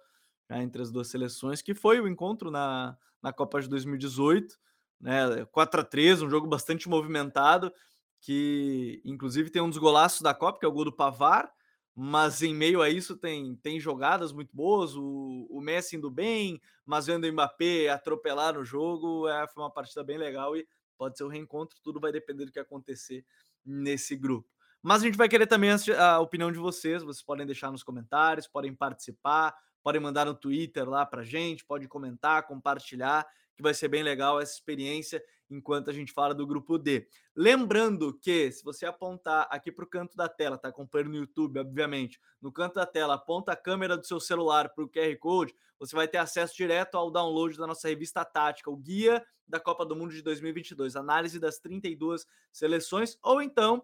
né, 0.50 0.62
entre 0.62 0.82
as 0.82 0.92
duas 0.92 1.08
seleções, 1.08 1.62
que 1.62 1.74
foi 1.74 2.02
o 2.02 2.08
encontro 2.10 2.52
na, 2.52 2.98
na 3.22 3.32
Copa 3.32 3.62
de 3.62 3.70
2018, 3.70 4.60
né? 5.00 5.46
4 5.46 5.80
a 5.80 5.84
3 5.84 6.24
um 6.24 6.30
jogo 6.30 6.46
bastante 6.46 6.90
movimentado 6.90 7.72
que 8.20 9.02
inclusive 9.06 9.50
tem 9.50 9.62
um 9.62 9.70
dos 9.70 9.78
golaços 9.78 10.20
da 10.20 10.34
Copa, 10.34 10.60
que 10.60 10.66
é 10.66 10.68
o 10.68 10.74
gol 10.74 10.84
do 10.84 10.92
Pavar, 10.92 11.50
mas 11.96 12.42
em 12.42 12.54
meio 12.54 12.82
a 12.82 12.90
isso 12.90 13.16
tem, 13.16 13.56
tem 13.56 13.80
jogadas 13.80 14.34
muito 14.34 14.54
boas, 14.54 14.94
o, 14.94 15.48
o 15.50 15.62
Messi 15.62 15.96
indo 15.96 16.12
bem, 16.12 16.60
mas 16.86 17.06
vendo 17.06 17.24
o 17.24 17.32
Mbappé 17.32 17.88
atropelar 17.88 18.56
no 18.56 18.66
jogo, 18.66 19.26
é, 19.30 19.48
foi 19.48 19.64
uma 19.64 19.72
partida 19.72 20.04
bem 20.04 20.18
legal 20.18 20.58
e 20.58 20.68
pode 20.98 21.18
ser 21.18 21.24
o 21.24 21.28
um 21.28 21.30
reencontro, 21.30 21.78
tudo 21.82 21.98
vai 21.98 22.12
depender 22.12 22.44
do 22.44 22.52
que 22.52 22.60
acontecer 22.60 23.24
nesse 23.68 24.16
grupo. 24.16 24.48
Mas 24.82 25.02
a 25.02 25.06
gente 25.06 25.18
vai 25.18 25.28
querer 25.28 25.48
também 25.48 25.72
a 25.98 26.20
opinião 26.20 26.52
de 26.52 26.58
vocês, 26.58 27.04
vocês 27.04 27.24
podem 27.24 27.46
deixar 27.46 27.72
nos 27.72 27.84
comentários, 27.84 28.48
podem 28.48 28.74
participar, 28.74 29.54
podem 29.84 30.00
mandar 30.00 30.26
no 30.26 30.34
Twitter 30.34 30.88
lá 30.88 31.06
pra 31.06 31.24
gente, 31.24 31.66
pode 31.66 31.88
comentar, 31.88 32.48
compartilhar, 32.48 33.28
que 33.58 33.64
vai 33.64 33.74
ser 33.74 33.88
bem 33.88 34.04
legal 34.04 34.40
essa 34.40 34.54
experiência 34.54 35.22
enquanto 35.50 35.90
a 35.90 35.94
gente 35.94 36.14
fala 36.14 36.36
do 36.36 36.46
grupo 36.46 36.78
D. 36.78 37.08
Lembrando 37.36 38.14
que, 38.14 38.52
se 38.52 38.64
você 38.64 38.86
apontar 38.86 39.48
aqui 39.50 39.72
para 39.72 39.84
o 39.84 39.88
canto 39.88 40.16
da 40.16 40.30
tela, 40.30 40.58
tá 40.58 40.68
acompanhando 40.68 41.10
no 41.10 41.18
YouTube, 41.18 41.60
obviamente, 41.60 42.20
no 42.42 42.52
canto 42.52 42.76
da 42.76 42.86
tela, 42.86 43.16
aponta 43.16 43.54
a 43.54 43.56
câmera 43.56 43.98
do 43.98 44.06
seu 44.06 44.20
celular 44.20 44.70
para 44.70 44.84
o 44.84 44.90
QR 44.90 45.18
Code, 45.20 45.56
você 45.80 45.96
vai 45.96 46.08
ter 46.08 46.18
acesso 46.18 46.56
direto 46.56 46.96
ao 46.96 47.10
download 47.10 47.58
da 47.58 47.66
nossa 47.66 47.88
revista 47.88 48.24
tática, 48.24 48.70
o 48.70 48.78
Guia 48.78 49.26
da 49.48 49.60
Copa 49.60 49.86
do 49.86 49.96
Mundo 49.96 50.14
de 50.14 50.22
2022, 50.22 50.96
análise 50.96 51.40
das 51.40 51.58
32 51.58 52.26
seleções, 52.52 53.18
ou 53.24 53.42
então 53.42 53.84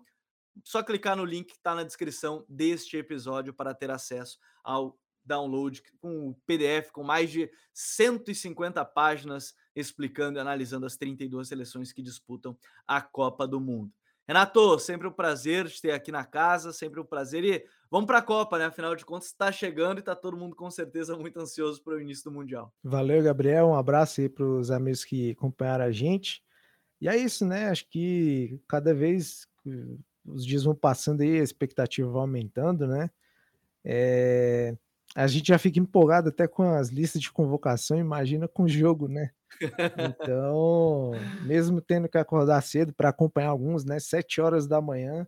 só 0.64 0.84
clicar 0.84 1.16
no 1.16 1.26
link 1.26 1.48
que 1.48 1.54
está 1.54 1.74
na 1.74 1.84
descrição 1.84 2.46
deste 2.48 2.98
episódio 2.98 3.54
para 3.54 3.74
ter 3.74 3.90
acesso 3.90 4.38
ao 4.64 5.00
download 5.26 5.82
com 6.00 6.30
o 6.30 6.36
PDF 6.46 6.92
com 6.92 7.04
mais 7.04 7.32
de 7.32 7.50
150 7.74 8.84
páginas 8.86 9.54
explicando 9.76 10.38
e 10.38 10.42
analisando 10.42 10.86
as 10.86 10.96
32 10.96 11.48
seleções 11.48 11.92
que 11.92 12.02
disputam 12.02 12.58
a 12.88 13.02
Copa 13.02 13.48
do 13.48 13.60
Mundo. 13.60 13.92
Renato, 14.26 14.80
sempre 14.80 15.06
um 15.06 15.12
prazer 15.12 15.68
te 15.68 15.82
ter 15.82 15.92
aqui 15.92 16.12
na 16.12 16.24
casa, 16.24 16.72
sempre 16.72 17.00
um 17.00 17.06
prazer. 17.06 17.44
E 17.44 17.66
vamos 17.92 18.08
para 18.08 18.20
a 18.20 18.22
Copa, 18.22 18.58
né? 18.58 18.66
Afinal 18.66 18.96
de 18.96 19.04
contas, 19.04 19.28
está 19.28 19.52
chegando 19.52 19.98
e 19.98 20.00
está 20.00 20.16
todo 20.16 20.38
mundo 20.38 20.56
com 20.56 20.72
certeza 20.72 21.18
muito 21.18 21.38
ansioso 21.40 21.84
para 21.84 21.96
o 21.96 22.02
início 22.02 22.24
do 22.24 22.32
Mundial. 22.32 22.74
Valeu, 22.82 23.22
Gabriel. 23.22 23.68
Um 23.68 23.76
abraço 23.76 24.22
aí 24.22 24.30
para 24.30 24.46
os 24.46 24.72
amigos 24.72 25.04
que 25.04 25.32
acompanharam 25.32 25.84
a 25.84 25.92
gente. 25.92 26.42
E 27.02 27.10
é 27.10 27.18
isso, 27.18 27.46
né? 27.46 27.68
Acho 27.70 27.90
que 27.90 28.62
cada 28.66 28.94
vez 28.94 29.46
os 30.26 30.46
dias 30.46 30.64
vão 30.64 30.74
passando 30.74 31.20
aí, 31.20 31.40
a 31.40 31.44
expectativa 31.44 32.10
vai 32.10 32.22
aumentando, 32.22 32.88
né? 32.88 33.10
É... 33.84 34.78
A 35.16 35.28
gente 35.28 35.48
já 35.48 35.60
fica 35.60 35.80
empolgado 35.80 36.30
até 36.30 36.48
com 36.48 36.64
as 36.64 36.90
listas 36.90 37.22
de 37.22 37.32
convocação, 37.32 37.98
imagina 37.98 38.48
com 38.48 38.64
o 38.64 38.68
jogo, 38.70 39.08
né? 39.08 39.32
Então, 39.96 41.12
mesmo 41.46 41.82
tendo 41.82 42.10
que 42.10 42.18
acordar 42.18 42.62
cedo 42.62 42.94
para 42.94 43.10
acompanhar 43.10 43.50
alguns, 43.50 43.86
né? 43.86 44.00
Sete 44.00 44.42
horas 44.42 44.68
da 44.68 44.82
manhã, 44.82 45.28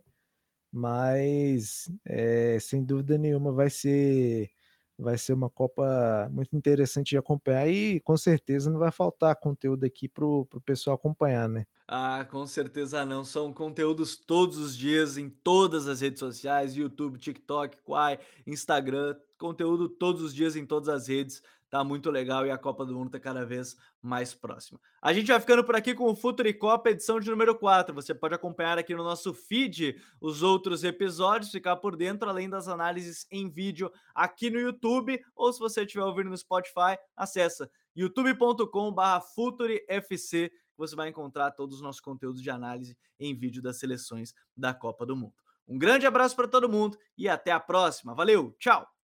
mas 0.72 1.90
é, 2.04 2.58
sem 2.60 2.84
dúvida 2.84 3.18
nenhuma 3.18 3.52
vai 3.52 3.70
ser 3.70 4.50
vai 4.98 5.18
ser 5.18 5.34
uma 5.34 5.50
Copa 5.50 6.28
muito 6.30 6.56
interessante 6.56 7.10
de 7.10 7.18
acompanhar 7.18 7.68
e 7.68 8.00
com 8.00 8.16
certeza 8.16 8.70
não 8.70 8.78
vai 8.78 8.90
faltar 8.90 9.36
conteúdo 9.36 9.84
aqui 9.84 10.08
para 10.08 10.24
o 10.24 10.46
pessoal 10.64 10.96
acompanhar, 10.96 11.48
né? 11.48 11.66
Ah, 11.88 12.26
com 12.28 12.46
certeza 12.46 13.04
não. 13.04 13.24
São 13.24 13.52
conteúdos 13.52 14.16
todos 14.16 14.58
os 14.58 14.76
dias 14.76 15.16
em 15.16 15.30
todas 15.30 15.86
as 15.86 16.00
redes 16.00 16.18
sociais: 16.18 16.74
YouTube, 16.74 17.18
TikTok, 17.18 17.76
Quai, 17.84 18.18
Instagram. 18.46 19.16
Conteúdo 19.38 19.88
todos 19.88 20.22
os 20.22 20.34
dias 20.34 20.56
em 20.56 20.66
todas 20.66 20.88
as 20.88 21.08
redes 21.08 21.42
tá 21.68 21.82
muito 21.82 22.10
legal 22.10 22.46
e 22.46 22.50
a 22.50 22.58
Copa 22.58 22.84
do 22.84 22.94
Mundo 22.94 23.10
tá 23.10 23.20
cada 23.20 23.44
vez 23.44 23.76
mais 24.00 24.32
próxima. 24.32 24.80
A 25.02 25.12
gente 25.12 25.28
vai 25.28 25.40
ficando 25.40 25.64
por 25.64 25.74
aqui 25.74 25.94
com 25.94 26.04
o 26.04 26.16
Futuri 26.16 26.54
Copa, 26.54 26.90
edição 26.90 27.18
de 27.18 27.28
número 27.28 27.54
4. 27.58 27.94
Você 27.94 28.14
pode 28.14 28.34
acompanhar 28.34 28.78
aqui 28.78 28.94
no 28.94 29.02
nosso 29.02 29.34
feed 29.34 30.00
os 30.20 30.42
outros 30.42 30.84
episódios, 30.84 31.50
ficar 31.50 31.76
por 31.76 31.96
dentro, 31.96 32.28
além 32.28 32.48
das 32.48 32.68
análises 32.68 33.26
em 33.30 33.50
vídeo 33.50 33.90
aqui 34.14 34.48
no 34.48 34.60
YouTube, 34.60 35.20
ou 35.34 35.52
se 35.52 35.58
você 35.58 35.82
estiver 35.82 36.04
ouvindo 36.04 36.30
no 36.30 36.36
Spotify, 36.36 36.96
acessa 37.16 37.68
youtube.com.br 37.94 39.20
FuturiFC, 39.34 40.52
você 40.76 40.94
vai 40.94 41.08
encontrar 41.08 41.50
todos 41.52 41.76
os 41.76 41.82
nossos 41.82 42.00
conteúdos 42.00 42.42
de 42.42 42.50
análise 42.50 42.96
em 43.18 43.36
vídeo 43.36 43.62
das 43.62 43.78
seleções 43.78 44.34
da 44.56 44.74
Copa 44.74 45.04
do 45.04 45.16
Mundo. 45.16 45.34
Um 45.66 45.78
grande 45.78 46.06
abraço 46.06 46.36
para 46.36 46.46
todo 46.46 46.68
mundo 46.68 46.96
e 47.18 47.28
até 47.28 47.50
a 47.50 47.58
próxima. 47.58 48.14
Valeu, 48.14 48.54
tchau! 48.58 48.95